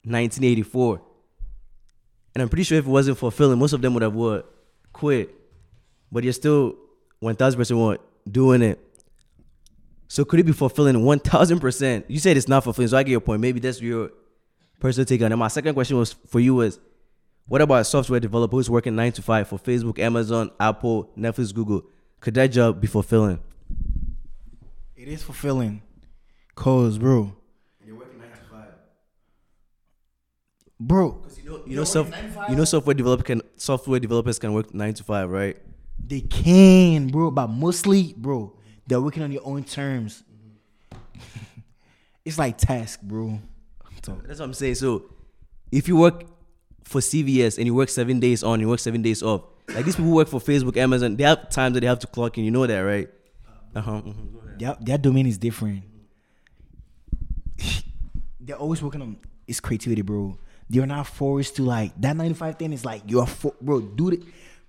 1984. 0.03 1.01
And 2.33 2.41
I'm 2.41 2.49
pretty 2.49 2.63
sure 2.63 2.77
if 2.77 2.85
it 2.85 2.89
wasn't 2.89 3.17
fulfilling, 3.17 3.59
most 3.59 3.73
of 3.73 3.81
them 3.81 3.93
would 3.93 4.03
have 4.03 4.13
what? 4.13 4.53
Quit. 4.93 5.33
But 6.11 6.23
you're 6.23 6.33
still 6.33 6.75
1000% 7.21 7.77
what? 7.77 8.01
Doing 8.29 8.61
it. 8.61 8.79
So 10.07 10.25
could 10.25 10.39
it 10.41 10.45
be 10.45 10.51
fulfilling 10.51 10.95
1000%? 10.95 12.03
You 12.07 12.19
said 12.19 12.35
it's 12.35 12.47
not 12.47 12.63
fulfilling, 12.63 12.89
so 12.89 12.97
I 12.97 13.03
get 13.03 13.11
your 13.11 13.21
point. 13.21 13.41
Maybe 13.41 13.59
that's 13.59 13.81
your 13.81 14.11
personal 14.79 15.05
take 15.05 15.21
on 15.21 15.31
it. 15.31 15.37
My 15.37 15.47
second 15.47 15.73
question 15.73 15.97
was 15.97 16.13
for 16.27 16.39
you 16.39 16.55
was, 16.55 16.79
what 17.47 17.61
about 17.61 17.81
a 17.81 17.85
software 17.85 18.19
developer 18.19 18.55
who's 18.55 18.69
working 18.69 18.95
9 18.95 19.11
to 19.13 19.21
5 19.21 19.47
for 19.47 19.59
Facebook, 19.59 19.99
Amazon, 19.99 20.51
Apple, 20.59 21.09
Netflix, 21.17 21.53
Google? 21.53 21.83
Could 22.19 22.33
that 22.35 22.47
job 22.47 22.81
be 22.81 22.87
fulfilling? 22.87 23.39
It 25.01 25.07
is 25.07 25.23
fulfilling, 25.23 25.81
cause 26.53 26.99
bro, 26.99 27.33
And 27.79 27.87
You're 27.87 27.95
working 27.95 28.19
9 28.19 28.29
to 28.29 28.35
5. 28.51 28.67
bro, 30.79 31.25
You 31.43 31.49
know, 31.49 31.63
you 31.65 31.75
know, 31.75 31.83
soft, 31.85 32.13
you 32.47 32.55
know, 32.55 32.65
software 32.65 32.93
developer 32.93 33.23
can 33.23 33.41
software 33.55 33.99
developers 33.99 34.37
can 34.37 34.53
work 34.53 34.75
nine 34.75 34.93
to 34.93 35.03
five, 35.03 35.27
right? 35.31 35.57
they 36.07 36.21
can, 36.21 37.07
bro, 37.07 37.31
but 37.31 37.47
mostly, 37.47 38.13
bro, 38.15 38.53
they're 38.85 39.01
working 39.01 39.23
on 39.23 39.31
their 39.31 39.39
own 39.43 39.63
terms. 39.63 40.23
it's 42.25 42.37
like 42.37 42.59
task, 42.59 43.01
bro. 43.01 43.39
So, 44.03 44.21
That's 44.27 44.39
what 44.39 44.45
I'm 44.45 44.53
saying. 44.53 44.75
So, 44.75 45.05
if 45.71 45.87
you 45.87 45.95
work 45.95 46.25
for 46.83 47.01
CVS 47.01 47.57
and 47.57 47.65
you 47.65 47.73
work 47.73 47.89
seven 47.89 48.19
days 48.19 48.43
on, 48.43 48.59
you 48.59 48.67
work 48.67 48.79
seven 48.79 49.01
days 49.01 49.23
off. 49.23 49.41
Like 49.67 49.83
these 49.85 49.95
people 49.95 50.11
who 50.11 50.15
work 50.17 50.27
for 50.27 50.39
Facebook, 50.39 50.77
Amazon, 50.77 51.15
they 51.15 51.23
have 51.23 51.49
times 51.49 51.73
that 51.73 51.79
they 51.79 51.87
have 51.87 51.99
to 51.99 52.07
clock 52.07 52.37
in. 52.37 52.43
You 52.43 52.51
know 52.51 52.67
that, 52.67 52.81
right? 52.81 53.09
Uh 53.75 53.81
huh. 53.81 54.01
Their, 54.61 54.77
their 54.79 54.97
domain 54.97 55.25
is 55.25 55.37
different. 55.37 55.83
They're 58.39 58.55
always 58.55 58.81
working 58.81 59.01
on 59.01 59.17
it's 59.47 59.59
creativity, 59.59 60.03
bro. 60.03 60.37
They're 60.69 60.85
not 60.85 61.07
forced 61.07 61.55
to 61.55 61.63
like 61.63 61.99
that 61.99 62.15
95 62.15 62.57
thing 62.57 62.71
is 62.71 62.85
like 62.85 63.01
you're 63.07 63.25
for, 63.25 63.53
bro, 63.59 63.81
do 63.81 64.09
it. 64.09 64.21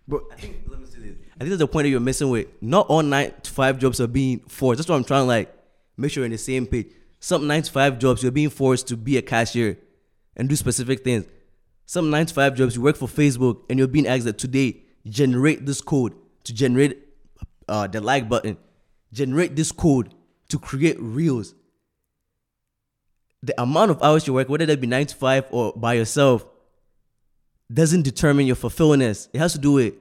Bro, 0.09 0.23
I 0.33 0.37
think, 0.37 0.63
Let 0.67 0.81
me 0.81 0.87
say 0.87 0.99
this. 0.99 1.17
I 1.35 1.39
think 1.41 1.51
that's 1.51 1.59
the 1.59 1.69
point 1.69 1.85
that 1.85 1.91
you're 1.91 2.01
missing 2.01 2.31
with. 2.31 2.49
Not 2.61 2.87
all 2.89 3.03
nine 3.03 3.33
to 3.43 3.51
five 3.51 3.79
jobs 3.79 4.01
are 4.01 4.07
being 4.07 4.41
forced. 4.41 4.79
That's 4.79 4.89
what 4.89 4.97
I'm 4.97 5.05
trying 5.05 5.23
to 5.23 5.27
like 5.27 5.55
make 5.97 6.11
sure 6.11 6.25
in 6.25 6.31
the 6.31 6.39
same 6.39 6.67
page. 6.67 6.89
Some 7.21 7.47
nine 7.47 7.63
to 7.63 7.71
five 7.71 7.99
jobs 7.99 8.23
you're 8.23 8.33
being 8.33 8.51
forced 8.51 8.89
to 8.89 8.97
be 8.97 9.19
a 9.19 9.23
cashier 9.23 9.79
and 10.37 10.49
do 10.49 10.57
specific 10.57 11.05
things. 11.05 11.27
Some 11.85 12.11
nine 12.11 12.27
to 12.27 12.35
five 12.35 12.55
jobs 12.57 12.77
you 12.77 12.83
work 12.83 12.97
for 12.97 13.09
Facebook 13.09 13.61
and 13.69 13.79
you're 13.79 13.89
being 13.89 14.07
asked 14.07 14.25
that 14.25 14.39
today 14.39 14.83
generate 15.07 15.67
this 15.67 15.81
code 15.81 16.15
to 16.45 16.55
generate 16.55 16.99
uh, 17.69 17.87
the 17.87 18.01
like 18.01 18.29
button, 18.29 18.57
generate 19.13 19.57
this 19.57 19.73
code 19.73 20.15
to 20.49 20.59
create 20.59 20.97
reels. 21.01 21.55
The 23.43 23.61
amount 23.61 23.91
of 23.91 24.03
hours 24.03 24.27
you 24.27 24.33
work, 24.33 24.49
whether 24.49 24.67
that 24.67 24.81
be 24.81 24.87
nine 24.87 25.07
to 25.07 25.17
five 25.17 25.47
or 25.51 25.73
by 25.75 25.95
yourself, 25.95 26.47
doesn't 27.73 28.03
determine 28.03 28.47
your 28.47 28.57
fulfillingness. 28.57 29.29
It 29.33 29.39
has 29.39 29.53
to 29.55 29.59
do 29.59 29.73
with 29.73 29.95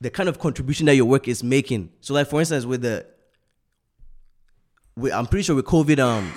the 0.00 0.10
kind 0.10 0.28
of 0.28 0.38
contribution 0.38 0.86
that 0.86 0.96
your 0.96 1.04
work 1.04 1.28
is 1.28 1.42
making. 1.42 1.90
So, 2.00 2.14
like 2.14 2.28
for 2.28 2.40
instance, 2.40 2.64
with 2.64 2.82
the, 2.82 3.06
with, 4.96 5.12
I'm 5.12 5.26
pretty 5.26 5.42
sure 5.42 5.56
with 5.56 5.66
COVID, 5.66 5.98
um, 5.98 6.32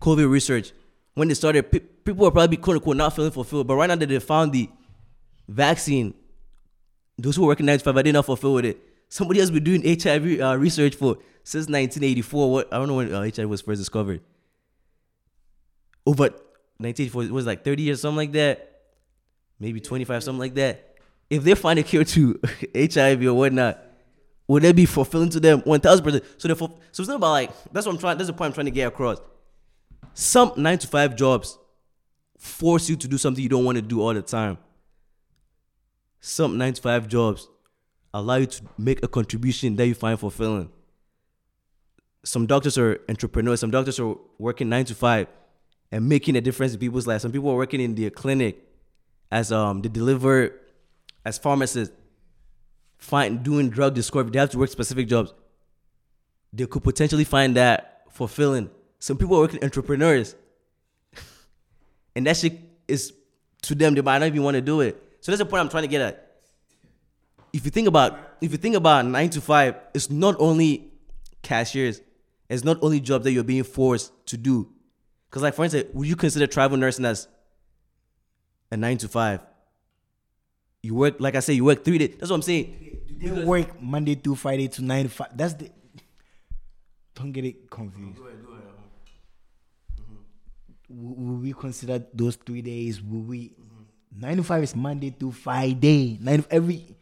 COVID 0.00 0.30
research, 0.30 0.72
when 1.14 1.28
they 1.28 1.34
started, 1.34 1.70
pe- 1.70 1.80
people 1.80 2.24
were 2.24 2.30
probably 2.30 2.56
quote 2.56 2.76
unquote 2.76 2.96
not 2.96 3.14
feeling 3.14 3.30
fulfilled. 3.30 3.66
But 3.66 3.76
right 3.76 3.86
now 3.86 3.96
that 3.96 4.08
they 4.08 4.18
found 4.18 4.52
the 4.52 4.68
vaccine, 5.48 6.14
those 7.18 7.36
who 7.36 7.42
were 7.42 7.48
working 7.48 7.66
nine 7.66 7.78
to 7.78 7.84
five, 7.84 7.96
are 7.96 8.02
they 8.02 8.12
not 8.12 8.26
fulfilled 8.26 8.56
with 8.56 8.64
it? 8.66 8.80
Somebody 9.12 9.40
has 9.40 9.50
been 9.50 9.62
doing 9.62 9.82
HIV 9.84 10.40
uh, 10.40 10.56
research 10.56 10.94
for 10.94 11.18
since 11.44 11.68
1984. 11.68 12.50
What 12.50 12.72
I 12.72 12.78
don't 12.78 12.88
know 12.88 12.94
when 12.94 13.12
uh, 13.12 13.20
HIV 13.20 13.46
was 13.46 13.60
first 13.60 13.78
discovered. 13.78 14.22
Over 16.06 16.30
1984 16.78 17.24
it 17.24 17.30
was 17.30 17.44
like 17.44 17.62
30 17.62 17.82
years, 17.82 18.00
something 18.00 18.16
like 18.16 18.32
that. 18.32 18.80
Maybe 19.60 19.80
25, 19.80 20.24
something 20.24 20.40
like 20.40 20.54
that. 20.54 20.96
If 21.28 21.44
they 21.44 21.54
find 21.54 21.78
a 21.78 21.82
cure 21.82 22.04
to 22.04 22.40
HIV 22.74 23.26
or 23.26 23.34
whatnot, 23.34 23.84
would 24.48 24.62
that 24.62 24.74
be 24.74 24.86
fulfilling 24.86 25.28
to 25.28 25.40
them? 25.40 25.60
1000 25.60 26.02
percent. 26.02 26.24
So 26.38 26.48
the 26.48 26.56
so 26.56 26.70
it's 27.02 27.08
not 27.08 27.16
about 27.16 27.32
like 27.32 27.50
that's 27.70 27.84
what 27.84 27.92
I'm 27.92 27.98
trying. 27.98 28.16
That's 28.16 28.28
the 28.28 28.32
point 28.32 28.46
I'm 28.46 28.54
trying 28.54 28.64
to 28.64 28.70
get 28.70 28.88
across. 28.88 29.18
Some 30.14 30.54
nine 30.56 30.78
to 30.78 30.88
five 30.88 31.16
jobs 31.16 31.58
force 32.38 32.88
you 32.88 32.96
to 32.96 33.08
do 33.08 33.18
something 33.18 33.42
you 33.42 33.50
don't 33.50 33.66
want 33.66 33.76
to 33.76 33.82
do 33.82 34.00
all 34.00 34.14
the 34.14 34.22
time. 34.22 34.56
Some 36.20 36.56
nine 36.56 36.72
to 36.72 36.80
five 36.80 37.08
jobs 37.08 37.46
allow 38.14 38.36
you 38.36 38.46
to 38.46 38.62
make 38.78 39.02
a 39.02 39.08
contribution 39.08 39.76
that 39.76 39.86
you 39.86 39.94
find 39.94 40.18
fulfilling. 40.18 40.70
Some 42.24 42.46
doctors 42.46 42.78
are 42.78 43.00
entrepreneurs. 43.08 43.60
Some 43.60 43.70
doctors 43.70 43.98
are 43.98 44.14
working 44.38 44.68
nine 44.68 44.84
to 44.86 44.94
five 44.94 45.28
and 45.90 46.08
making 46.08 46.36
a 46.36 46.40
difference 46.40 46.72
in 46.72 46.78
people's 46.78 47.06
lives. 47.06 47.22
Some 47.22 47.32
people 47.32 47.50
are 47.50 47.56
working 47.56 47.80
in 47.80 47.94
their 47.94 48.10
clinic 48.10 48.64
as 49.30 49.50
um 49.50 49.80
they 49.82 49.88
deliver 49.88 50.60
as 51.24 51.38
pharmacists, 51.38 51.94
find 52.98 53.42
doing 53.42 53.70
drug 53.70 53.94
discovery. 53.94 54.30
They 54.30 54.38
have 54.38 54.50
to 54.50 54.58
work 54.58 54.70
specific 54.70 55.08
jobs. 55.08 55.32
They 56.52 56.66
could 56.66 56.82
potentially 56.82 57.24
find 57.24 57.56
that 57.56 58.04
fulfilling. 58.10 58.70
Some 58.98 59.16
people 59.16 59.36
are 59.36 59.40
working 59.40 59.64
entrepreneurs, 59.64 60.36
and 62.16 62.26
that 62.26 62.36
shit 62.36 62.58
is 62.86 63.12
to 63.62 63.74
them. 63.74 63.94
They 63.94 64.02
might 64.02 64.18
not 64.18 64.26
even 64.26 64.42
want 64.42 64.56
to 64.56 64.60
do 64.60 64.80
it. 64.80 65.02
So 65.20 65.32
that's 65.32 65.38
the 65.38 65.46
point 65.46 65.62
I'm 65.62 65.68
trying 65.68 65.84
to 65.84 65.88
get 65.88 66.00
at. 66.02 66.31
If 67.52 67.64
you 67.64 67.70
think 67.70 67.88
about 67.88 68.18
if 68.40 68.52
you 68.52 68.58
think 68.58 68.76
about 68.76 69.06
nine 69.06 69.30
to 69.30 69.40
five, 69.40 69.76
it's 69.94 70.10
not 70.10 70.36
only 70.38 70.92
cashiers. 71.42 72.00
It's 72.48 72.64
not 72.64 72.78
only 72.82 73.00
jobs 73.00 73.24
that 73.24 73.32
you're 73.32 73.44
being 73.44 73.64
forced 73.64 74.12
to 74.26 74.36
do. 74.36 74.68
Because, 75.28 75.42
like, 75.42 75.54
for 75.54 75.64
instance, 75.64 75.88
would 75.94 76.06
you 76.06 76.16
consider 76.16 76.46
travel 76.46 76.76
nursing 76.76 77.06
as 77.06 77.26
a 78.70 78.76
nine 78.76 78.98
to 78.98 79.08
five? 79.08 79.40
You 80.82 80.94
work, 80.94 81.16
like 81.18 81.34
I 81.34 81.40
said, 81.40 81.52
you 81.52 81.64
work 81.64 81.84
three 81.84 81.96
days. 81.96 82.16
That's 82.18 82.30
what 82.30 82.36
I'm 82.36 82.42
saying. 82.42 82.98
They 83.18 83.30
work 83.30 83.80
Monday 83.80 84.16
through 84.16 84.34
Friday 84.34 84.68
to 84.68 84.84
nine 84.84 85.04
to 85.04 85.08
five. 85.08 85.28
That's 85.34 85.54
the. 85.54 85.70
Don't 87.14 87.32
get 87.32 87.44
it 87.44 87.70
confused. 87.70 88.18
Will 90.88 91.14
will 91.14 91.36
we 91.36 91.52
consider 91.54 92.04
those 92.12 92.36
three 92.36 92.60
days? 92.60 93.00
Will 93.00 93.22
we? 93.22 93.54
Nine 94.14 94.36
to 94.36 94.42
five 94.42 94.62
is 94.62 94.76
Monday 94.76 95.10
through 95.10 95.32
Friday. 95.32 96.18
Nine 96.20 96.44
every. 96.50 96.96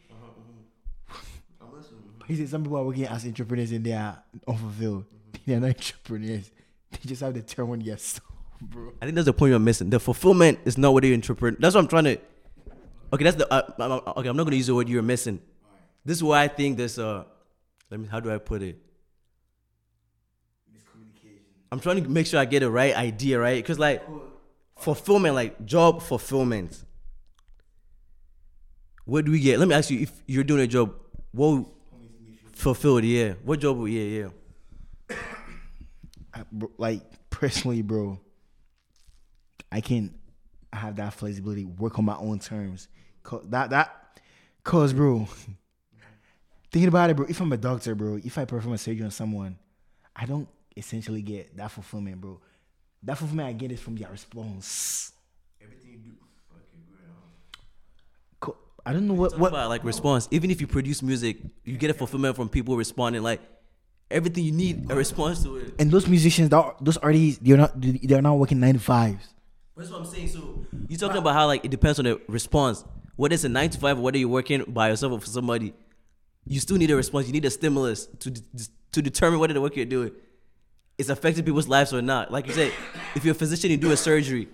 He 2.31 2.37
said 2.37 2.47
some 2.47 2.63
people 2.63 2.77
are 2.77 2.85
working 2.85 3.05
as 3.07 3.25
entrepreneurs 3.25 3.73
and 3.73 3.83
they 3.83 3.91
are 3.91 4.23
unfulfilled. 4.47 5.03
They 5.45 5.55
are 5.55 5.59
not 5.59 5.71
entrepreneurs. 5.71 6.49
They 6.91 6.97
just 7.05 7.21
have 7.21 7.33
the 7.33 7.41
term 7.41 7.71
on 7.71 7.81
yes, 7.81 8.21
bro. 8.61 8.93
I 9.01 9.05
think 9.05 9.15
that's 9.15 9.25
the 9.25 9.33
point 9.33 9.49
you're 9.49 9.59
missing. 9.59 9.89
The 9.89 9.99
fulfillment 9.99 10.59
is 10.63 10.77
not 10.77 10.93
what 10.93 11.03
you 11.03 11.13
interpret. 11.13 11.59
That's 11.59 11.75
what 11.75 11.81
I'm 11.81 11.87
trying 11.89 12.03
to. 12.05 12.17
Okay, 13.11 13.23
that's 13.25 13.35
the. 13.35 13.51
Uh, 13.51 13.63
I'm- 13.79 13.91
I'm- 13.91 14.01
okay, 14.17 14.29
I'm 14.29 14.37
not 14.37 14.45
gonna 14.45 14.55
use 14.55 14.67
the 14.67 14.75
word 14.75 14.87
you're 14.87 15.01
missing. 15.01 15.41
This 16.05 16.17
is 16.19 16.23
why 16.23 16.43
I 16.43 16.47
think 16.47 16.77
this. 16.77 16.97
Uh, 16.97 17.25
let 17.89 17.99
me. 17.99 18.07
How 18.07 18.21
do 18.21 18.31
I 18.31 18.37
put 18.37 18.61
it? 18.61 18.77
I'm 21.69 21.81
trying 21.81 22.01
to 22.01 22.09
make 22.09 22.27
sure 22.27 22.39
I 22.39 22.45
get 22.45 22.61
the 22.61 22.71
right 22.71 22.95
idea, 22.95 23.39
right? 23.39 23.61
Because 23.61 23.77
like 23.79 24.01
fulfillment, 24.77 25.35
like 25.35 25.65
job 25.65 26.01
fulfillment. 26.01 26.81
What 29.03 29.25
do 29.25 29.31
we 29.31 29.39
get? 29.41 29.59
Let 29.59 29.67
me 29.67 29.75
ask 29.75 29.89
you: 29.89 29.99
If 29.99 30.11
you're 30.27 30.45
doing 30.45 30.61
a 30.61 30.67
job, 30.67 30.93
what 31.33 31.67
fulfilled? 32.61 33.03
Yeah, 33.03 33.33
what 33.43 33.59
job? 33.59 33.87
Yeah, 33.87 34.01
yeah. 35.09 35.17
I, 36.33 36.43
bro, 36.51 36.71
like 36.77 37.01
personally, 37.29 37.81
bro, 37.81 38.19
I 39.71 39.81
can 39.81 40.13
have 40.71 40.95
that 40.97 41.13
flexibility, 41.13 41.65
work 41.65 41.99
on 41.99 42.05
my 42.05 42.15
own 42.15 42.39
terms. 42.39 42.87
'Cause 43.23 43.43
that 43.49 43.69
that, 43.71 44.19
cause 44.63 44.93
bro, 44.93 45.27
thinking 46.71 46.87
about 46.87 47.09
it, 47.09 47.15
bro. 47.15 47.25
If 47.27 47.39
I'm 47.41 47.51
a 47.51 47.57
doctor, 47.57 47.93
bro, 47.95 48.19
if 48.23 48.37
I 48.37 48.45
perform 48.45 48.73
a 48.73 48.77
surgery 48.77 49.03
on 49.05 49.11
someone, 49.11 49.57
I 50.15 50.25
don't 50.25 50.47
essentially 50.75 51.21
get 51.21 51.55
that 51.57 51.71
fulfillment, 51.71 52.21
bro. 52.21 52.39
That 53.03 53.17
fulfillment 53.17 53.49
I 53.49 53.53
get 53.53 53.71
is 53.71 53.79
from 53.79 53.95
their 53.95 54.09
response. 54.09 55.11
Everything 55.61 55.91
you 55.91 55.97
do. 55.97 56.11
Co- 58.39 58.57
I 58.85 58.93
don't 58.93 59.07
know 59.07 59.13
what 59.13 59.31
What 59.33 59.39
what. 59.39 59.47
about 59.49 59.69
like 59.69 59.83
response? 59.83 60.27
Even 60.31 60.49
if 60.51 60.59
you 60.61 60.67
produce 60.67 61.01
music, 61.03 61.37
you 61.63 61.77
get 61.77 61.89
a 61.91 61.93
fulfillment 61.93 62.35
from 62.35 62.49
people 62.49 62.75
responding. 62.77 63.21
Like 63.23 63.41
everything 64.09 64.43
you 64.43 64.51
need 64.51 64.89
a 64.91 64.95
response 64.95 65.43
to 65.43 65.57
it. 65.57 65.73
And 65.79 65.91
those 65.91 66.07
musicians, 66.07 66.49
that- 66.49 66.75
those 66.81 66.97
artists, 66.97 67.39
they're 67.41 67.57
not 67.57 67.71
they're 67.79 68.21
not 68.21 68.37
working 68.37 68.59
nine 68.59 68.73
to 68.73 68.79
fives. 68.79 69.27
That's 69.77 69.89
what 69.91 69.99
I'm 70.01 70.05
saying. 70.05 70.27
So 70.29 70.65
you're 70.87 70.99
talking 70.99 71.17
about 71.17 71.33
how 71.33 71.47
like 71.47 71.63
it 71.65 71.71
depends 71.71 71.99
on 71.99 72.05
the 72.05 72.19
response. 72.27 72.83
Whether 73.15 73.35
it's 73.35 73.43
a 73.43 73.49
nine 73.49 73.69
to 73.69 73.79
five 73.79 73.97
or 73.99 74.01
whether 74.01 74.17
you're 74.17 74.29
working 74.29 74.63
by 74.67 74.89
yourself 74.89 75.13
or 75.13 75.19
for 75.19 75.27
somebody, 75.27 75.73
you 76.45 76.59
still 76.59 76.77
need 76.77 76.89
a 76.91 76.95
response. 76.95 77.27
You 77.27 77.33
need 77.33 77.45
a 77.45 77.49
stimulus 77.51 78.07
to 78.19 78.31
de- 78.31 78.41
to 78.93 79.01
determine 79.01 79.39
whether 79.39 79.53
the 79.53 79.61
work 79.61 79.75
you're 79.75 79.85
doing 79.85 80.11
is 80.97 81.09
affecting 81.09 81.43
people's 81.43 81.67
lives 81.67 81.93
or 81.93 82.01
not. 82.01 82.31
Like 82.31 82.47
you 82.47 82.53
said, 82.53 82.71
if 83.15 83.23
you're 83.23 83.31
a 83.33 83.37
physician, 83.37 83.71
you 83.71 83.77
do 83.77 83.91
a 83.91 83.97
surgery. 83.97 84.49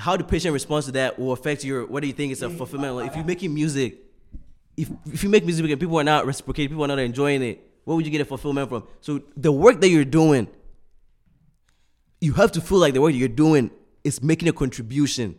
How 0.00 0.16
the 0.16 0.24
patient 0.24 0.52
responds 0.52 0.86
to 0.86 0.92
that 0.92 1.18
will 1.18 1.32
affect 1.32 1.64
your 1.64 1.86
whether 1.86 2.06
you 2.06 2.12
think 2.12 2.32
it's 2.32 2.42
a 2.42 2.48
mm. 2.48 2.56
fulfillment. 2.56 2.96
Like 2.96 3.10
if 3.10 3.16
you're 3.16 3.24
making 3.24 3.54
music, 3.54 3.98
if 4.76 4.88
if 5.06 5.22
you 5.22 5.30
make 5.30 5.44
music 5.44 5.68
and 5.70 5.78
people 5.78 5.98
are 5.98 6.04
not 6.04 6.26
reciprocating, 6.26 6.70
people 6.70 6.84
are 6.84 6.88
not 6.88 6.98
enjoying 6.98 7.42
it, 7.42 7.60
where 7.84 7.96
would 7.96 8.04
you 8.04 8.10
get 8.10 8.20
a 8.20 8.24
fulfillment 8.24 8.68
from? 8.68 8.84
So 9.00 9.22
the 9.36 9.52
work 9.52 9.80
that 9.80 9.88
you're 9.88 10.04
doing 10.04 10.48
you 12.20 12.34
have 12.34 12.52
to 12.52 12.60
feel 12.60 12.78
like 12.78 12.94
the 12.94 13.00
work 13.00 13.14
you're 13.14 13.28
doing 13.28 13.70
is 14.04 14.22
making 14.22 14.48
a 14.48 14.52
contribution. 14.52 15.36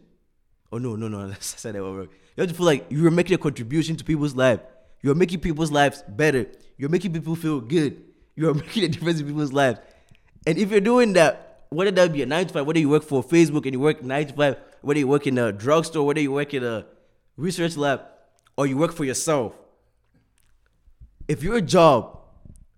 Oh 0.71 0.77
no, 0.77 0.95
no, 0.95 1.07
no, 1.07 1.19
I 1.31 1.35
said 1.39 1.75
that 1.75 1.81
wrong. 1.81 2.07
You 2.35 2.41
have 2.41 2.49
to 2.49 2.55
feel 2.55 2.65
like 2.65 2.85
you're 2.89 3.11
making 3.11 3.35
a 3.35 3.37
contribution 3.37 3.95
to 3.97 4.03
people's 4.03 4.35
life. 4.35 4.59
You're 5.01 5.15
making 5.15 5.39
people's 5.39 5.71
lives 5.71 6.03
better. 6.07 6.47
You're 6.77 6.89
making 6.89 7.13
people 7.13 7.35
feel 7.35 7.59
good. 7.61 8.01
You're 8.35 8.53
making 8.65 8.83
a 8.85 8.87
difference 8.87 9.19
in 9.19 9.27
people's 9.27 9.53
lives. 9.53 9.79
And 10.47 10.57
if 10.57 10.71
you're 10.71 10.79
doing 10.81 11.13
that, 11.13 11.50
whether 11.71 11.91
that 11.91 12.11
be 12.11 12.21
a 12.21 12.25
nine 12.25 12.45
to 12.45 12.53
five, 12.53 12.67
whether 12.67 12.79
you 12.79 12.89
work 12.89 13.03
for 13.03 13.23
Facebook 13.23 13.63
and 13.63 13.73
you 13.73 13.79
work 13.79 14.03
nine 14.03 14.27
to 14.27 14.33
five, 14.33 14.57
whether 14.81 14.99
you 14.99 15.07
work 15.07 15.25
in 15.25 15.37
a 15.37 15.53
drugstore, 15.53 16.05
whether 16.05 16.19
you 16.19 16.31
work 16.31 16.53
in 16.53 16.63
a 16.63 16.85
research 17.37 17.77
lab, 17.77 18.01
or 18.57 18.67
you 18.67 18.75
work 18.77 18.91
for 18.91 19.05
yourself, 19.05 19.57
if 21.29 21.41
your 21.41 21.61
job 21.61 22.19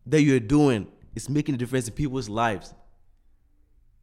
that 0.05 0.21
you're 0.21 0.39
doing 0.39 0.87
is 1.15 1.27
making 1.27 1.55
a 1.55 1.57
difference 1.57 1.87
in 1.87 1.93
people's 1.95 2.29
lives, 2.29 2.73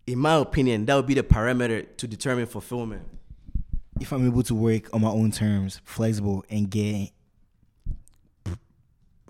in 0.09 0.18
my 0.18 0.34
opinion, 0.34 0.86
that 0.86 0.97
would 0.97 1.07
be 1.07 1.14
the 1.14 1.22
parameter 1.22 1.86
to 1.97 2.09
determine 2.09 2.47
fulfillment. 2.47 3.03
if 4.01 4.12
I'm 4.12 4.26
able 4.26 4.43
to 4.45 4.55
work 4.55 4.93
on 4.93 5.03
my 5.03 5.11
own 5.11 5.30
terms, 5.30 5.80
flexible, 5.84 6.45
and 6.51 6.68
get 6.68 7.11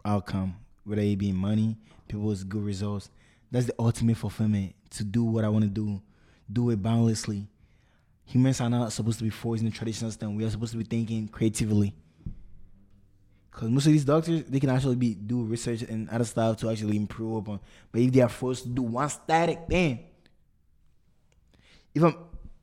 outcome, 0.05 0.57
whether 0.85 1.03
it 1.03 1.19
be 1.19 1.33
money, 1.33 1.77
people's 2.09 2.45
good 2.45 2.65
results, 2.65 3.11
that's 3.51 3.67
the 3.67 3.75
ultimate 3.79 4.17
fulfillment. 4.17 4.75
To 4.91 5.05
do 5.05 5.25
what 5.25 5.45
I 5.45 5.49
want 5.49 5.65
to 5.65 5.71
do, 5.71 6.03
do 6.53 6.71
it 6.71 6.83
boundlessly. 6.83 7.49
Humans 8.25 8.61
are 8.61 8.71
not 8.71 8.93
supposed 8.93 9.19
to 9.19 9.25
be 9.25 9.31
forced 9.31 9.63
in 9.63 9.69
the 9.69 9.75
traditional 9.75 10.11
system. 10.11 10.37
We 10.37 10.45
are 10.45 10.51
supposed 10.51 10.73
to 10.73 10.79
be 10.79 10.85
thinking 10.85 11.29
creatively. 11.29 11.95
Cause 13.51 13.69
most 13.69 13.87
of 13.87 13.93
these 13.93 14.05
doctors, 14.05 14.45
they 14.45 14.61
can 14.61 14.71
actually 14.71 14.97
be 14.97 15.15
do 15.15 15.43
research 15.43 15.83
and 15.83 16.09
other 16.09 16.25
stuff 16.25 16.57
to 16.59 16.71
actually 16.71 16.97
improve 16.97 17.37
upon. 17.37 17.61
But 17.91 18.01
if 18.01 18.13
they 18.13 18.21
are 18.21 18.29
forced 18.29 18.63
to 18.63 18.69
do 18.69 18.83
one 18.83 19.09
static 19.09 19.67
thing, 19.69 20.01
if 21.95 22.03
I'm 22.03 22.17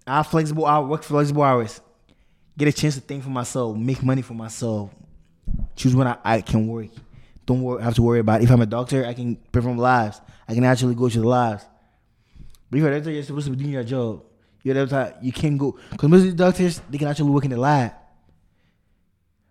I 0.05 0.23
flexible 0.23 0.65
hours, 0.65 0.89
work 0.89 1.03
flexible 1.03 1.43
hours, 1.43 1.81
get 2.57 2.69
a 2.69 2.71
chance 2.71 2.95
to 2.95 3.01
think 3.01 3.23
for 3.23 3.29
myself, 3.29 3.75
make 3.75 4.01
money 4.01 4.21
for 4.21 4.33
myself, 4.33 4.89
choose 5.75 5.93
when 5.93 6.07
I, 6.07 6.17
I 6.23 6.41
can 6.41 6.65
work. 6.67 6.87
Don't 7.45 7.61
worry, 7.61 7.83
have 7.83 7.95
to 7.95 8.01
worry 8.01 8.19
about. 8.19 8.41
it. 8.41 8.45
If 8.45 8.51
I'm 8.51 8.61
a 8.61 8.65
doctor, 8.65 9.05
I 9.05 9.13
can 9.13 9.35
perform 9.51 9.77
lives. 9.77 10.21
I 10.47 10.53
can 10.53 10.63
actually 10.63 10.95
go 10.95 11.09
to 11.09 11.19
the 11.19 11.27
lives. 11.27 11.65
You're 12.71 12.91
a 12.91 12.95
doctor, 12.95 13.11
you're 13.11 13.23
supposed 13.23 13.45
to 13.47 13.51
be 13.51 13.57
doing 13.57 13.71
your 13.71 13.83
job. 13.83 14.23
You're 14.63 14.77
a 14.77 14.85
doctor, 14.85 15.17
you 15.21 15.31
can't 15.31 15.57
go 15.57 15.77
because 15.91 16.09
most 16.09 16.19
of 16.19 16.25
these 16.25 16.33
doctors 16.33 16.81
they 16.89 16.97
can 16.97 17.07
actually 17.07 17.29
work 17.29 17.45
in 17.45 17.51
the 17.51 17.57
lab. 17.57 17.93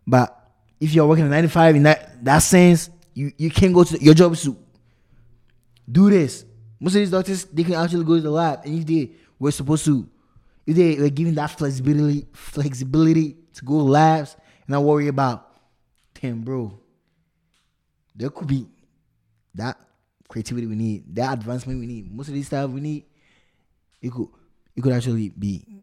But 0.07 0.39
if 0.79 0.93
you're 0.93 1.07
working 1.07 1.25
at 1.25 1.31
95 1.31 1.77
in 1.77 1.83
that 1.85 2.25
that 2.25 2.39
sense, 2.41 2.91
you 3.15 3.33
you 3.39 3.51
can't 3.51 3.73
go 3.73 3.85
to 3.85 4.03
your 4.03 4.15
job 4.15 4.37
to 4.37 4.57
do 5.91 6.11
this. 6.11 6.45
Most 6.79 6.95
of 6.95 7.01
these 7.01 7.11
doctors 7.11 7.45
they 7.45 7.65
can 7.65 7.75
actually 7.75 8.05
go 8.05 8.17
to 8.17 8.21
the 8.21 8.31
lab, 8.31 8.61
and 8.65 8.79
if 8.79 8.87
they 8.87 9.13
were 9.39 9.51
supposed 9.51 9.85
to, 9.87 10.09
if 10.67 10.77
they 10.77 10.97
were 10.97 11.09
given 11.09 11.35
that 11.37 11.47
flexibility, 11.47 12.27
flexibility 12.33 13.37
to 13.55 13.65
go 13.65 13.79
to 13.79 13.85
labs 13.85 14.35
and 14.35 14.69
not 14.69 14.85
worry 14.85 15.09
about, 15.09 15.51
damn, 16.21 16.43
bro, 16.43 16.79
there 18.15 18.31
could 18.31 18.49
be 18.49 18.67
that 19.55 19.79
creativity 20.29 20.67
we 20.67 20.75
need, 20.77 21.15
that 21.17 21.35
advancement 21.39 21.79
we 21.81 21.87
need. 21.87 22.15
Most 22.15 22.29
of 22.29 22.35
this 22.35 22.47
stuff 22.47 22.71
we 22.71 22.81
need, 22.81 23.05
it 24.01 24.13
could 24.13 24.29
it 24.75 24.83
could 24.83 24.93
actually 24.93 25.31
be 25.31 25.83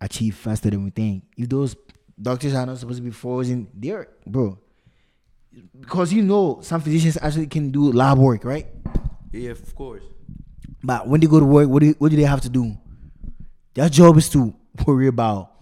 achieved 0.00 0.36
faster 0.38 0.70
than 0.70 0.84
we 0.84 0.90
think. 0.90 1.24
If 1.36 1.48
those 1.48 1.76
doctors 2.20 2.54
are 2.54 2.66
not 2.66 2.78
supposed 2.78 2.98
to 2.98 3.02
be 3.02 3.10
frozen, 3.10 3.68
they're 3.74 4.08
bro. 4.26 4.58
because 5.80 6.12
you 6.12 6.22
know 6.22 6.60
some 6.62 6.80
physicians 6.80 7.18
actually 7.20 7.46
can 7.46 7.70
do 7.70 7.92
lab 7.92 8.18
work, 8.18 8.44
right? 8.44 8.66
Yeah, 9.32 9.50
of 9.50 9.74
course. 9.74 10.02
But 10.82 11.08
when 11.08 11.20
they 11.20 11.26
go 11.26 11.40
to 11.40 11.46
work, 11.46 11.68
what 11.68 11.80
do 11.82 11.94
what 11.98 12.10
do 12.10 12.16
they 12.16 12.22
have 12.22 12.40
to 12.42 12.48
do? 12.48 12.76
Their 13.74 13.88
job 13.88 14.16
is 14.16 14.28
to 14.30 14.54
worry 14.86 15.06
about 15.08 15.52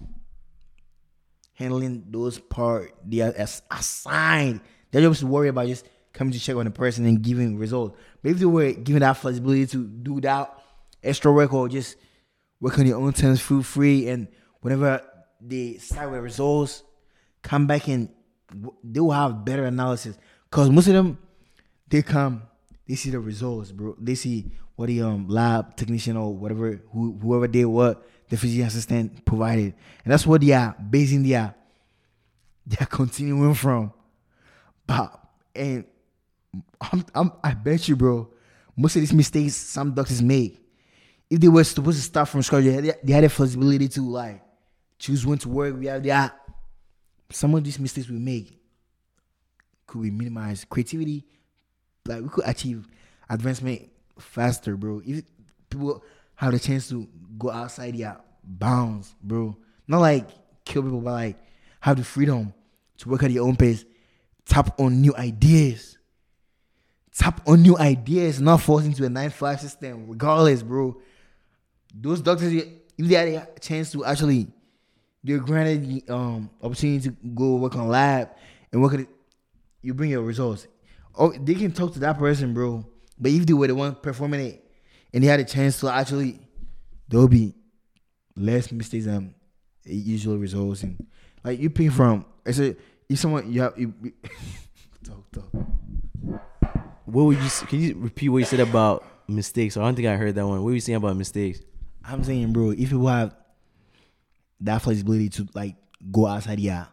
handling 1.55 2.05
those 2.11 2.39
part 2.39 2.93
they 3.07 3.21
are 3.21 3.33
as- 3.37 3.63
assigned. 3.71 4.61
Their 4.91 5.03
job 5.03 5.13
is 5.13 5.21
to 5.21 5.27
worry 5.27 5.49
about 5.49 5.67
just 5.67 5.87
coming 6.15 6.33
to 6.33 6.41
check 6.41 6.57
on 6.57 6.65
the 6.65 6.71
person 6.71 7.05
and 7.05 7.21
giving 7.21 7.59
results. 7.59 7.99
But 8.23 8.31
if 8.31 8.39
they 8.39 8.47
were 8.47 8.73
given 8.73 9.01
that 9.01 9.19
flexibility 9.19 9.67
to 9.67 9.87
do 9.87 10.21
that 10.23 10.59
extra 11.03 11.31
work 11.31 11.53
or 11.53 11.69
just 11.69 11.97
work 12.61 12.79
on 12.79 12.87
your 12.87 12.99
own 12.99 13.13
terms, 13.13 13.41
feel 13.43 13.63
free, 13.63 14.09
and 14.09 14.29
whenever 14.61 15.03
they 15.41 15.75
start 15.75 16.11
with 16.11 16.21
results, 16.21 16.83
come 17.43 17.67
back 17.67 17.89
and 17.89 18.09
they 18.83 19.01
will 19.01 19.11
have 19.11 19.45
better 19.45 19.65
analysis. 19.65 20.17
Cause 20.51 20.71
most 20.71 20.87
of 20.87 20.95
them, 20.95 21.19
they 21.89 22.01
come, 22.01 22.45
they 22.89 22.95
see 22.95 23.11
the 23.11 23.21
results, 23.21 23.73
bro. 23.73 23.97
They 24.01 24.15
see 24.15 24.53
what 24.77 24.87
the 24.87 25.03
um 25.03 25.29
lab 25.29 25.77
technician 25.77 26.17
or 26.17 26.35
whatever 26.35 26.81
who, 26.93 27.19
whoever 27.21 27.47
did 27.47 27.65
what 27.67 28.07
the 28.29 28.37
physician 28.37 28.67
assistant 28.67 29.25
provided, 29.25 29.75
and 30.05 30.13
that's 30.13 30.27
what 30.27 30.41
they 30.41 30.53
are 30.53 30.75
basing 30.91 31.23
their 31.25 31.55
they 32.67 32.77
are 32.81 32.87
continuing 33.01 33.55
from. 33.55 33.93
But 34.87 35.21
and 35.55 35.85
I'm, 36.81 37.05
I'm 37.15 37.33
I 37.43 37.55
bet 37.55 37.89
you, 37.89 37.97
bro, 37.97 38.31
most 38.77 38.97
of 38.97 39.03
these 39.03 39.13
mistakes 39.13 39.55
some 39.55 39.93
doctors 39.93 40.23
make, 40.23 40.61
if 41.31 41.41
they 41.41 41.49
were 41.49 41.65
supposed 41.65 41.99
to 41.99 42.05
start 42.05 42.29
from 42.29 42.43
scratch, 42.43 42.65
they 42.65 42.73
had, 42.73 42.99
they 43.03 43.13
had 43.13 43.25
the 43.25 43.29
flexibility 43.29 43.89
to 43.89 44.03
like 44.03 44.43
choose 44.99 45.27
when 45.27 45.39
to 45.39 45.49
work. 45.49 45.79
We 45.79 45.87
have 45.87 46.03
that. 46.05 46.39
Some 47.31 47.55
of 47.55 47.65
these 47.65 47.79
mistakes 47.79 48.09
we 48.09 48.19
make 48.19 48.61
could 49.87 50.03
be 50.03 50.11
minimized. 50.11 50.69
Creativity, 50.69 51.25
like 52.07 52.23
we 52.23 52.29
could 52.29 52.45
achieve 52.47 52.87
advancement 53.29 53.91
faster, 54.19 54.77
bro. 54.77 55.03
If 55.05 55.25
people 55.71 56.05
have 56.37 56.53
the 56.53 56.59
chance 56.59 56.89
to 56.91 57.09
go 57.39 57.51
outside 57.51 57.97
their 57.97 58.19
bounds, 58.43 59.15
bro. 59.23 59.57
Not 59.87 60.01
like 60.01 60.29
kill 60.65 60.83
people, 60.83 61.01
but 61.01 61.13
like 61.13 61.37
have 61.81 61.97
the 61.97 62.05
freedom 62.05 62.53
to 62.99 63.09
work 63.09 63.23
at 63.23 63.31
your 63.31 63.47
own 63.47 63.57
pace. 63.57 63.85
Tap 64.47 64.79
on 64.79 65.01
new 65.01 65.15
ideas. 65.17 65.99
Tap 67.17 67.41
on 67.47 67.63
new 67.63 67.79
ideas, 67.79 68.41
not 68.41 68.61
forced 68.61 68.87
into 68.87 69.05
a 69.05 69.09
9-5 69.09 69.61
system, 69.61 70.09
regardless, 70.09 70.63
bro. 70.63 71.01
Those 71.95 72.21
doctors, 72.21 72.53
if 72.53 72.67
they 72.99 73.15
had 73.15 73.29
a 73.29 73.61
chance 73.61 73.93
to 73.93 74.05
actually, 74.05 74.49
they're 75.23 75.39
granted 75.39 75.89
the 75.89 76.13
um, 76.13 76.51
opportunity 76.61 77.09
to 77.09 77.17
go 77.35 77.57
work 77.57 77.77
on 77.77 77.89
lab 77.89 78.31
and 78.73 78.83
work 78.83 78.95
at 78.95 79.01
it, 79.01 79.09
you 79.81 79.95
bring 79.95 80.11
your 80.11 80.23
results. 80.23 80.67
Oh, 81.17 81.33
they 81.33 81.55
can 81.55 81.71
talk 81.71 81.93
to 81.93 82.01
that 82.01 82.19
person, 82.19 82.53
bro. 82.53 82.85
But 83.19 83.31
if 83.31 83.47
they 83.47 83.53
were 83.53 83.69
the 83.69 83.75
one 83.75 83.95
performing 83.95 84.41
it 84.41 84.65
and 85.13 85.23
they 85.23 85.29
had 85.29 85.41
a 85.41 85.45
chance 85.45 85.79
to 85.81 85.89
actually, 85.89 86.41
there'll 87.09 87.29
be 87.29 87.55
less 88.37 88.73
mistakes 88.73 89.05
than 89.05 89.35
usual 89.85 90.37
results. 90.37 90.83
And 90.83 91.07
like 91.45 91.61
you 91.61 91.71
pick 91.71 91.93
from, 91.93 92.27
it's 92.45 92.59
a 92.59 92.77
if 93.09 93.19
someone 93.19 93.53
you 93.53 93.63
have 93.63 93.79
you, 93.79 93.95
talk 95.05 95.31
talk. 95.31 95.51
What 97.05 97.25
would 97.25 97.39
you? 97.39 97.49
Can 97.67 97.81
you 97.81 97.97
repeat 97.99 98.29
what 98.31 98.39
you 98.39 98.45
said 98.45 98.61
about 98.61 99.05
mistakes? 99.29 99.77
I 99.77 99.81
don't 99.83 99.95
think 99.95 100.09
I 100.09 100.17
heard 100.17 100.35
that 100.35 100.47
one. 100.47 100.59
What 100.59 100.67
were 100.67 100.75
you 100.75 100.81
saying 100.81 100.97
about 100.97 101.17
mistakes? 101.17 101.61
I'm 102.05 102.25
saying, 102.25 102.53
bro, 102.53 102.71
if 102.71 102.91
you 102.91 103.07
have 103.07 103.35
that 104.61 104.83
flexibility 104.83 105.29
to 105.31 105.49
like 105.55 105.77
go 106.11 106.27
outside 106.27 106.61
your 106.61 106.87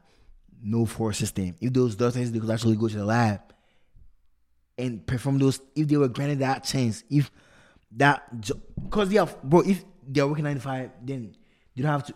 no 0.64 0.86
force 0.86 1.18
system, 1.18 1.56
if 1.62 1.74
those 1.74 1.96
doctors 1.96 2.32
they 2.32 2.40
could 2.40 2.50
actually 2.50 2.76
go 2.76 2.88
to 2.88 2.98
the 2.98 3.06
lab 3.06 3.42
and 4.78 5.06
perform 5.06 5.38
those, 5.38 5.60
if 5.76 5.88
they 5.88 5.98
were 5.98 6.08
granted 6.08 6.40
that 6.40 6.64
chance, 6.64 7.04
if 7.10 7.32
that 7.92 8.24
because 8.84 9.10
they 9.10 9.18
have, 9.18 9.42
bro, 9.44 9.62
if 9.62 9.84
they're 10.06 10.28
working 10.28 10.44
95, 10.44 10.92
then 11.04 11.36
you 11.74 11.84
don't 11.84 11.92
have 11.92 12.06
to. 12.06 12.14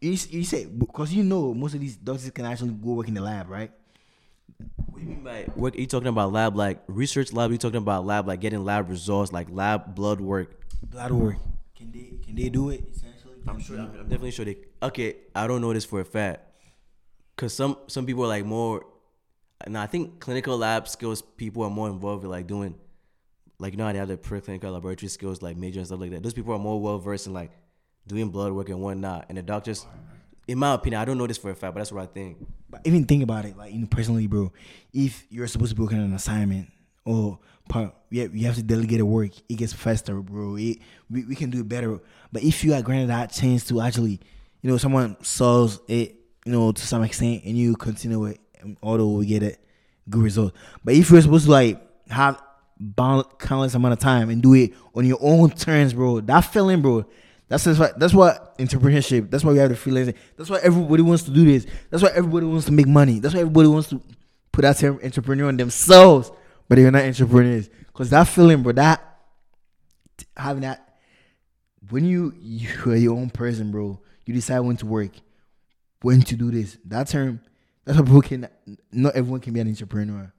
You, 0.00 0.10
you 0.10 0.44
say 0.44 0.64
because 0.64 1.12
you 1.12 1.22
know 1.22 1.54
most 1.54 1.74
of 1.74 1.80
these 1.80 1.96
doctors 1.96 2.30
can 2.30 2.44
actually 2.44 2.72
go 2.72 2.94
work 2.94 3.08
in 3.08 3.14
the 3.14 3.20
lab, 3.20 3.48
right? 3.48 3.70
What 4.76 4.98
do 4.98 5.02
you 5.02 5.08
mean 5.08 5.24
by 5.24 5.42
what 5.54 5.74
are 5.74 5.80
you 5.80 5.86
talking 5.86 6.08
about 6.08 6.32
lab 6.32 6.56
like 6.56 6.82
research 6.86 7.32
lab? 7.32 7.50
you 7.50 7.58
talking 7.58 7.78
about 7.78 8.06
lab 8.06 8.26
like 8.26 8.40
getting 8.40 8.64
lab 8.64 8.88
results 8.88 9.32
like 9.32 9.48
lab 9.50 9.94
blood 9.94 10.20
work? 10.20 10.60
Blood 10.82 11.12
work. 11.12 11.36
Can 11.74 11.92
they 11.92 12.18
can 12.24 12.34
they 12.34 12.48
do 12.48 12.70
it? 12.70 12.84
Essentially, 12.94 13.34
I'm 13.46 13.60
sure. 13.60 13.78
I'm, 13.78 13.90
I'm 13.90 14.08
definitely 14.08 14.30
sure 14.30 14.44
they. 14.44 14.56
Okay, 14.82 15.16
I 15.34 15.46
don't 15.46 15.60
know 15.60 15.72
this 15.72 15.84
for 15.84 16.00
a 16.00 16.04
fact, 16.04 16.40
cause 17.36 17.52
some 17.52 17.76
some 17.86 18.06
people 18.06 18.24
are 18.24 18.28
like 18.28 18.44
more. 18.44 18.86
And 19.62 19.76
I 19.76 19.86
think 19.86 20.20
clinical 20.20 20.56
lab 20.58 20.86
skills 20.86 21.22
people 21.22 21.62
are 21.62 21.70
more 21.70 21.88
involved 21.88 22.22
with 22.22 22.30
like 22.30 22.46
doing, 22.46 22.74
like 23.58 23.72
you 23.72 23.78
know 23.78 23.86
how 23.86 23.92
they 23.92 23.98
have 23.98 24.08
the 24.08 24.18
preclinical 24.18 24.72
laboratory 24.72 25.08
skills 25.08 25.40
like 25.40 25.56
major 25.56 25.80
and 25.80 25.86
stuff 25.86 26.00
like 26.00 26.10
that. 26.10 26.22
Those 26.22 26.34
people 26.34 26.52
are 26.52 26.58
more 26.58 26.80
well 26.80 26.98
versed 26.98 27.26
in 27.26 27.32
like 27.32 27.50
doing 28.06 28.30
blood 28.30 28.52
work 28.52 28.68
and 28.68 28.80
whatnot. 28.80 29.26
And 29.28 29.38
the 29.38 29.42
doctors, 29.42 29.86
in 30.48 30.58
my 30.58 30.74
opinion, 30.74 31.00
I 31.00 31.04
don't 31.04 31.18
know 31.18 31.26
this 31.26 31.38
for 31.38 31.50
a 31.50 31.54
fact, 31.54 31.74
but 31.74 31.80
that's 31.80 31.92
what 31.92 32.02
I 32.02 32.06
think. 32.06 32.46
But 32.70 32.82
even 32.84 33.04
think 33.04 33.22
about 33.22 33.44
it, 33.44 33.56
like 33.56 33.72
you 33.72 33.80
know, 33.80 33.86
personally, 33.90 34.26
bro. 34.26 34.52
If 34.92 35.26
you're 35.30 35.46
supposed 35.46 35.70
to 35.70 35.76
be 35.76 35.82
working 35.82 35.98
on 35.98 36.04
an 36.04 36.14
assignment 36.14 36.70
or 37.04 37.38
part, 37.68 37.94
have, 38.14 38.34
you 38.36 38.46
have 38.46 38.56
to 38.56 38.62
delegate 38.62 38.98
the 38.98 39.06
work. 39.06 39.30
It 39.48 39.54
gets 39.56 39.72
faster, 39.72 40.20
bro. 40.20 40.56
It, 40.56 40.78
we 41.10 41.24
we 41.24 41.34
can 41.34 41.50
do 41.50 41.60
it 41.60 41.68
better. 41.68 42.00
But 42.32 42.42
if 42.42 42.62
you 42.64 42.74
are 42.74 42.82
granted 42.82 43.10
that 43.10 43.32
chance 43.32 43.64
to 43.66 43.80
actually, 43.80 44.20
you 44.62 44.70
know, 44.70 44.76
someone 44.76 45.16
solves 45.22 45.80
it, 45.88 46.14
you 46.44 46.52
know, 46.52 46.72
to 46.72 46.86
some 46.86 47.02
extent, 47.02 47.42
and 47.44 47.56
you 47.56 47.74
continue 47.76 48.24
it, 48.26 48.40
um, 48.62 48.76
although 48.82 49.10
we 49.10 49.26
get 49.26 49.42
a 49.42 49.56
good 50.08 50.22
result. 50.22 50.54
But 50.84 50.94
if 50.94 51.10
you're 51.10 51.22
supposed 51.22 51.46
to 51.46 51.50
like 51.50 51.80
have 52.08 52.40
bound 52.78 53.24
countless 53.38 53.74
amount 53.74 53.94
of 53.94 53.98
time 53.98 54.28
and 54.30 54.42
do 54.42 54.54
it 54.54 54.74
on 54.94 55.06
your 55.06 55.18
own 55.20 55.50
terms, 55.50 55.92
bro, 55.94 56.20
that 56.20 56.40
feeling, 56.42 56.82
bro. 56.82 57.04
That's 57.48 57.64
what 57.66 57.98
that's 57.98 58.12
what 58.12 58.58
entrepreneurship. 58.58 59.30
That's 59.30 59.44
why 59.44 59.52
we 59.52 59.58
have 59.58 59.70
the 59.70 59.76
freelancing. 59.76 60.16
That's 60.36 60.50
why 60.50 60.58
everybody 60.62 61.02
wants 61.02 61.22
to 61.24 61.30
do 61.30 61.44
this. 61.44 61.66
That's 61.90 62.02
why 62.02 62.10
everybody 62.10 62.46
wants 62.46 62.66
to 62.66 62.72
make 62.72 62.88
money. 62.88 63.20
That's 63.20 63.34
why 63.34 63.40
everybody 63.40 63.68
wants 63.68 63.88
to 63.90 64.00
put 64.50 64.62
that 64.62 64.78
term 64.78 64.98
entrepreneur 65.04 65.48
on 65.48 65.56
themselves, 65.56 66.32
but 66.68 66.76
they're 66.76 66.90
not 66.90 67.04
entrepreneurs. 67.04 67.70
Cause 67.94 68.10
that 68.10 68.24
feeling, 68.24 68.62
bro, 68.62 68.72
that 68.72 69.02
having 70.36 70.62
that 70.62 70.98
when 71.90 72.04
you 72.04 72.34
you 72.40 72.68
are 72.86 72.96
your 72.96 73.16
own 73.16 73.30
person, 73.30 73.70
bro, 73.70 74.00
you 74.24 74.34
decide 74.34 74.60
when 74.60 74.76
to 74.78 74.86
work, 74.86 75.12
when 76.02 76.20
to 76.22 76.36
do 76.36 76.50
this. 76.50 76.78
That 76.84 77.08
term, 77.08 77.40
that's 77.84 77.98
why 77.98 78.04
people 78.04 78.22
can. 78.22 78.48
Not 78.90 79.14
everyone 79.14 79.40
can 79.40 79.52
be 79.52 79.60
an 79.60 79.68
entrepreneur. 79.68 80.32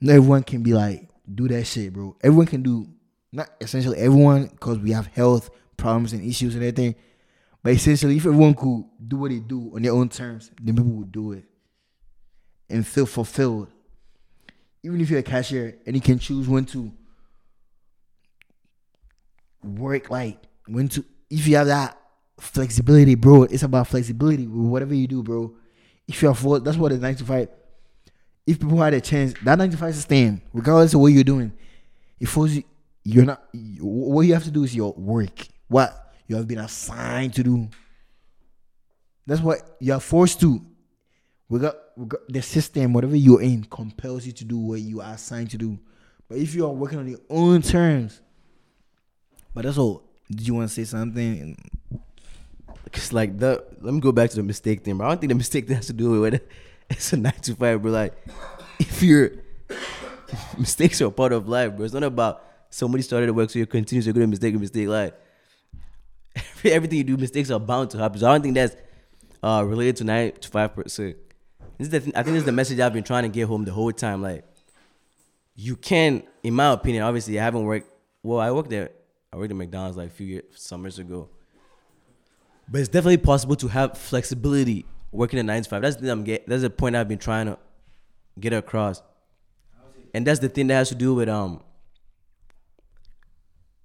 Not 0.00 0.12
everyone 0.14 0.44
can 0.44 0.62
be 0.62 0.72
like 0.72 1.08
do 1.32 1.46
that 1.48 1.64
shit, 1.64 1.92
bro. 1.92 2.16
Everyone 2.22 2.46
can 2.46 2.62
do 2.62 2.88
not 3.32 3.50
essentially 3.60 3.98
everyone 3.98 4.46
because 4.46 4.78
we 4.78 4.92
have 4.92 5.06
health 5.08 5.50
problems 5.80 6.12
and 6.12 6.24
issues 6.24 6.54
and 6.54 6.62
everything. 6.62 6.94
But 7.62 7.72
essentially, 7.72 8.16
if 8.16 8.26
everyone 8.26 8.54
could 8.54 8.84
do 9.06 9.16
what 9.16 9.30
they 9.30 9.38
do 9.38 9.72
on 9.74 9.82
their 9.82 9.92
own 9.92 10.08
terms, 10.08 10.50
then 10.60 10.76
people 10.76 10.92
would 10.92 11.12
do 11.12 11.32
it 11.32 11.44
and 12.68 12.86
feel 12.86 13.06
fulfilled. 13.06 13.68
Even 14.82 15.00
if 15.00 15.10
you're 15.10 15.20
a 15.20 15.24
cashier 15.24 15.76
and 15.86 15.94
you 15.94 16.00
can 16.00 16.18
choose 16.18 16.48
when 16.48 16.64
to 16.66 16.90
work, 19.62 20.10
like 20.10 20.38
when 20.66 20.88
to, 20.88 21.04
if 21.28 21.46
you 21.46 21.56
have 21.56 21.66
that 21.66 21.98
flexibility, 22.38 23.14
bro, 23.14 23.42
it's 23.42 23.62
about 23.62 23.88
flexibility 23.88 24.46
with 24.46 24.66
whatever 24.66 24.94
you 24.94 25.06
do, 25.06 25.22
bro. 25.22 25.54
If 26.08 26.22
you're 26.22 26.34
full, 26.34 26.60
that's 26.60 26.78
what 26.78 26.92
the 26.92 26.98
nine 26.98 27.14
to 27.16 27.24
five. 27.24 27.48
If 28.46 28.58
people 28.58 28.78
had 28.78 28.94
a 28.94 29.00
chance, 29.00 29.34
that 29.44 29.58
nine 29.58 29.70
to 29.70 29.76
five 29.76 29.94
system, 29.94 30.40
regardless 30.52 30.94
of 30.94 31.00
what 31.00 31.08
you're 31.08 31.24
doing, 31.24 31.52
it 32.18 32.26
forces 32.26 32.56
you, 32.56 32.64
you're 33.04 33.24
not. 33.24 33.42
You, 33.52 33.84
what 33.84 34.22
you 34.22 34.34
have 34.34 34.44
to 34.44 34.50
do 34.50 34.64
is 34.64 34.74
your 34.74 34.92
work. 34.94 35.46
What 35.70 36.12
you 36.26 36.34
have 36.34 36.48
been 36.48 36.58
assigned 36.58 37.34
to 37.34 37.44
do. 37.44 37.68
That's 39.24 39.40
what 39.40 39.76
you're 39.78 40.00
forced 40.00 40.40
to. 40.40 40.60
We 41.48 41.60
got, 41.60 41.76
we 41.96 42.06
got 42.06 42.20
the 42.28 42.42
system, 42.42 42.92
whatever 42.92 43.14
you're 43.14 43.40
in, 43.40 43.62
compels 43.64 44.26
you 44.26 44.32
to 44.32 44.44
do 44.44 44.58
what 44.58 44.80
you 44.80 45.00
are 45.00 45.14
assigned 45.14 45.50
to 45.52 45.58
do. 45.58 45.78
But 46.28 46.38
if 46.38 46.56
you 46.56 46.66
are 46.66 46.72
working 46.72 46.98
on 46.98 47.08
your 47.08 47.20
own 47.30 47.62
terms, 47.62 48.20
but 49.54 49.64
that's 49.64 49.78
all. 49.78 50.02
Did 50.28 50.46
you 50.46 50.54
want 50.54 50.68
to 50.68 50.74
say 50.74 50.82
something? 50.82 51.56
Cause 52.92 53.12
like 53.12 53.38
the 53.38 53.64
let 53.80 53.94
me 53.94 54.00
go 54.00 54.10
back 54.10 54.30
to 54.30 54.36
the 54.36 54.42
mistake 54.42 54.82
thing, 54.82 54.98
bro. 54.98 55.06
I 55.06 55.10
don't 55.10 55.20
think 55.20 55.30
the 55.30 55.34
mistake 55.44 55.68
thing 55.68 55.76
has 55.76 55.86
to 55.86 55.92
do 55.92 56.20
with 56.20 56.34
it. 56.34 56.48
It's 56.90 57.12
a 57.12 57.16
nine 57.16 57.32
to 57.42 57.54
five, 57.54 57.80
bro. 57.80 57.92
Like 57.92 58.14
if 58.80 59.00
you're 59.02 59.30
mistakes 60.58 61.00
are 61.00 61.06
a 61.06 61.10
part 61.12 61.32
of 61.32 61.48
life, 61.48 61.76
bro. 61.76 61.84
It's 61.84 61.94
not 61.94 62.02
about 62.02 62.44
somebody 62.68 63.02
started 63.02 63.26
to 63.26 63.32
work, 63.32 63.50
so 63.50 63.60
you 63.60 63.66
continue 63.66 64.02
to 64.02 64.12
go 64.12 64.20
to 64.20 64.26
mistake 64.26 64.54
and 64.54 64.60
mistake. 64.60 64.88
Like 64.88 65.14
everything 66.64 66.98
you 66.98 67.04
do, 67.04 67.16
mistakes 67.16 67.50
are 67.50 67.60
bound 67.60 67.90
to 67.90 67.98
happen. 67.98 68.20
So 68.20 68.28
I 68.28 68.32
don't 68.32 68.42
think 68.42 68.54
that's 68.54 68.76
uh 69.42 69.64
related 69.66 69.96
to 69.96 70.04
nine 70.04 70.32
to 70.32 70.48
five 70.48 70.74
percent. 70.74 71.16
This 71.78 71.88
is 71.88 71.90
the 71.90 71.98
I 72.18 72.22
think 72.22 72.34
this 72.34 72.42
is 72.42 72.44
the 72.44 72.52
message 72.52 72.78
I've 72.80 72.92
been 72.92 73.04
trying 73.04 73.22
to 73.24 73.28
get 73.28 73.46
home 73.46 73.64
the 73.64 73.72
whole 73.72 73.92
time. 73.92 74.22
Like 74.22 74.44
you 75.54 75.76
can, 75.76 76.22
in 76.42 76.54
my 76.54 76.72
opinion, 76.72 77.04
obviously 77.04 77.38
I 77.38 77.44
haven't 77.44 77.64
worked 77.64 77.90
well, 78.22 78.40
I 78.40 78.50
worked 78.50 78.70
there 78.70 78.90
I 79.32 79.36
worked 79.36 79.50
at 79.50 79.56
McDonald's 79.56 79.96
like 79.96 80.08
a 80.08 80.12
few 80.12 80.26
years, 80.26 80.44
summers 80.56 80.98
ago. 80.98 81.28
But 82.68 82.80
it's 82.80 82.88
definitely 82.88 83.18
possible 83.18 83.56
to 83.56 83.68
have 83.68 83.96
flexibility 83.96 84.86
working 85.12 85.38
at 85.38 85.44
nine 85.44 85.62
to 85.62 85.68
five. 85.68 85.82
That's 85.82 85.96
the 85.96 86.02
thing 86.02 86.10
I'm 86.10 86.24
get. 86.24 86.46
That's 86.48 86.62
the 86.62 86.70
point 86.70 86.96
I've 86.96 87.08
been 87.08 87.18
trying 87.18 87.46
to 87.46 87.58
get 88.38 88.52
across. 88.52 89.02
And 90.14 90.26
that's 90.26 90.40
the 90.40 90.48
thing 90.48 90.66
that 90.68 90.74
has 90.74 90.88
to 90.88 90.94
do 90.94 91.14
with 91.14 91.28
um 91.28 91.62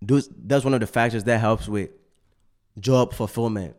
those 0.02 0.30
that's 0.46 0.64
one 0.64 0.74
of 0.74 0.80
the 0.80 0.88
factors 0.88 1.24
that 1.24 1.40
helps 1.40 1.68
with 1.68 1.90
job 2.80 3.14
fulfillment. 3.14 3.76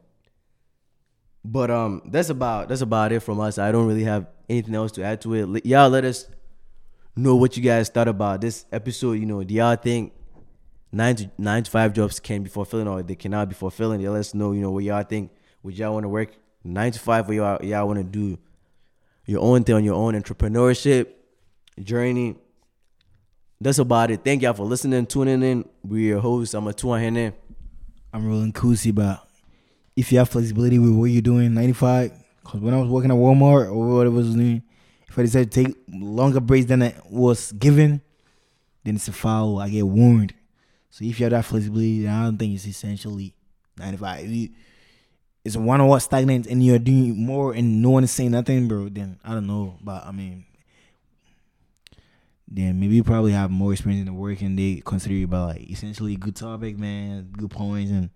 But 1.44 1.70
um 1.70 2.02
that's 2.06 2.28
about 2.28 2.68
that's 2.68 2.80
about 2.80 3.12
it 3.12 3.20
from 3.20 3.40
us. 3.40 3.58
I 3.58 3.70
don't 3.72 3.86
really 3.86 4.04
have 4.04 4.26
anything 4.48 4.74
else 4.74 4.92
to 4.92 5.04
add 5.04 5.20
to 5.22 5.34
it. 5.34 5.66
Y'all 5.66 5.88
let 5.88 6.04
us 6.04 6.26
know 7.14 7.36
what 7.36 7.56
you 7.56 7.62
guys 7.62 7.88
thought 7.88 8.08
about 8.08 8.40
this 8.40 8.66
episode. 8.72 9.12
You 9.12 9.26
know, 9.26 9.42
do 9.44 9.54
y'all 9.54 9.76
think 9.76 10.12
nine 10.92 11.16
to 11.16 11.30
nine 11.38 11.62
to 11.62 11.70
five 11.70 11.92
jobs 11.92 12.18
can 12.20 12.42
be 12.42 12.50
fulfilling 12.50 12.88
or 12.88 13.02
they 13.02 13.14
cannot 13.14 13.48
be 13.48 13.54
fulfilling? 13.54 14.00
Y'all 14.00 14.12
let 14.12 14.20
us 14.20 14.34
know, 14.34 14.52
you 14.52 14.60
know, 14.60 14.70
what 14.70 14.84
y'all 14.84 15.02
think. 15.02 15.30
Would 15.62 15.78
y'all 15.78 15.94
want 15.94 16.04
to 16.04 16.08
work 16.08 16.30
nine 16.64 16.92
to 16.92 16.98
five 16.98 17.28
or 17.28 17.34
y'all 17.34 17.64
y'all 17.64 17.86
want 17.86 17.98
to 17.98 18.04
do 18.04 18.38
your 19.24 19.42
own 19.42 19.64
thing 19.64 19.74
on 19.74 19.84
your 19.84 19.94
own 19.94 20.14
entrepreneurship 20.14 21.08
journey? 21.80 22.36
That's 23.60 23.78
about 23.78 24.10
it. 24.10 24.22
Thank 24.22 24.42
y'all 24.42 24.52
for 24.52 24.66
listening, 24.66 25.06
tuning 25.06 25.42
in. 25.42 25.68
We're 25.82 26.08
your 26.08 26.20
hosts. 26.20 26.54
I'm 26.54 26.66
a 26.66 26.74
two 26.74 26.88
Hene. 26.88 27.32
I'm 28.16 28.26
rolling 28.26 28.54
Kusi, 28.54 28.94
but 28.94 29.28
if 29.94 30.10
you 30.10 30.16
have 30.16 30.30
flexibility 30.30 30.78
with 30.78 30.92
what 30.92 31.10
you're 31.10 31.20
doing, 31.20 31.52
95. 31.52 32.12
Because 32.42 32.60
when 32.62 32.72
I 32.72 32.78
was 32.78 32.88
working 32.88 33.10
at 33.10 33.16
Walmart 33.18 33.70
or 33.70 33.94
whatever 33.94 34.06
it 34.06 34.18
was 34.18 34.34
doing, 34.34 34.62
if 35.06 35.18
I 35.18 35.22
decide 35.22 35.52
to 35.52 35.64
take 35.64 35.76
longer 35.86 36.40
breaks 36.40 36.64
than 36.64 36.82
I 36.82 36.94
was 37.10 37.52
given, 37.52 38.00
then 38.84 38.96
it's 38.96 39.06
a 39.08 39.12
foul. 39.12 39.58
I 39.58 39.68
get 39.68 39.86
warned. 39.86 40.32
So 40.88 41.04
if 41.04 41.20
you 41.20 41.24
have 41.24 41.32
that 41.32 41.44
flexibility, 41.44 42.08
I 42.08 42.22
don't 42.22 42.38
think 42.38 42.54
it's 42.54 42.66
essentially 42.66 43.34
95. 43.76 44.24
If 44.24 44.30
you, 44.30 44.48
it's 45.44 45.58
one 45.58 45.86
what 45.86 45.98
stagnant 45.98 46.46
and 46.46 46.64
you're 46.64 46.78
doing 46.78 47.22
more 47.22 47.52
and 47.52 47.82
no 47.82 47.90
one 47.90 48.04
is 48.04 48.12
saying 48.12 48.30
nothing, 48.30 48.66
bro, 48.66 48.88
then 48.88 49.20
I 49.26 49.34
don't 49.34 49.46
know. 49.46 49.76
But 49.82 50.06
I 50.06 50.12
mean, 50.12 50.46
then 52.48 52.78
maybe 52.78 52.94
you 52.94 53.02
probably 53.02 53.32
have 53.32 53.50
more 53.50 53.72
experience 53.72 54.00
in 54.00 54.06
the 54.06 54.12
work 54.12 54.40
and 54.40 54.58
they 54.58 54.82
consider 54.84 55.14
you 55.14 55.24
about 55.24 55.48
like 55.56 55.70
essentially 55.70 56.16
good 56.16 56.36
topic, 56.36 56.78
man, 56.78 57.28
good 57.36 57.50
points 57.50 57.90
and 57.90 58.10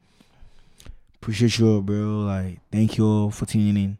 appreciate 1.16 1.59
you, 1.59 1.83
bro. 1.83 1.97
Like, 2.20 2.61
thank 2.70 2.97
you 2.97 3.07
all 3.07 3.31
for 3.31 3.47
tuning 3.47 3.76
in. 3.76 3.99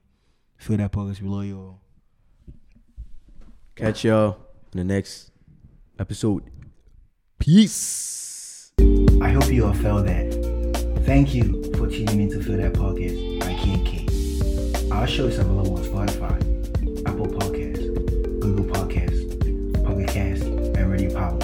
Feel 0.57 0.77
that 0.77 0.93
podcast 0.93 1.21
below 1.21 1.41
you. 1.41 1.59
all. 1.59 1.81
Catch 3.75 4.05
y'all 4.05 4.39
in 4.73 4.79
the 4.79 4.85
next 4.85 5.31
episode. 5.99 6.45
Peace. 7.39 8.73
I 9.21 9.31
hope 9.31 9.51
you 9.51 9.67
all 9.67 9.75
felt 9.75 10.07
that. 10.07 10.33
Thank 11.07 11.35
you 11.35 11.65
for 11.75 11.89
tuning 11.89 12.21
in 12.21 12.31
to 12.31 12.43
Feel 12.43 12.59
That 12.59 12.75
Podcast 12.75 13.41
by 13.41 13.55
KK. 13.55 14.93
Our 14.93 15.07
show 15.07 15.27
is 15.27 15.39
available 15.39 15.77
on 15.79 15.85
Spotify, 15.85 17.07
Apple 17.07 17.27
Podcasts, 17.27 18.41
Google 18.41 18.65
Podcasts, 18.67 18.81
Pocket 18.81 19.09
Cast, 19.09 19.20
follow. 21.21 21.39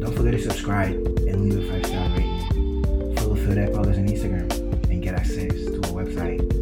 Don't 0.00 0.14
forget 0.16 0.32
to 0.32 0.42
subscribe 0.42 0.94
and 1.28 1.52
leave 1.52 1.68
a 1.68 1.72
five 1.72 1.86
star 1.86 2.08
rating. 2.10 3.16
Follow 3.16 3.34
Philadelphia 3.36 3.74
Brothers 3.74 3.98
on 3.98 4.08
Instagram 4.08 4.90
and 4.90 5.02
get 5.02 5.14
access 5.14 5.52
to 5.52 5.76
our 5.84 6.02
website 6.02 6.55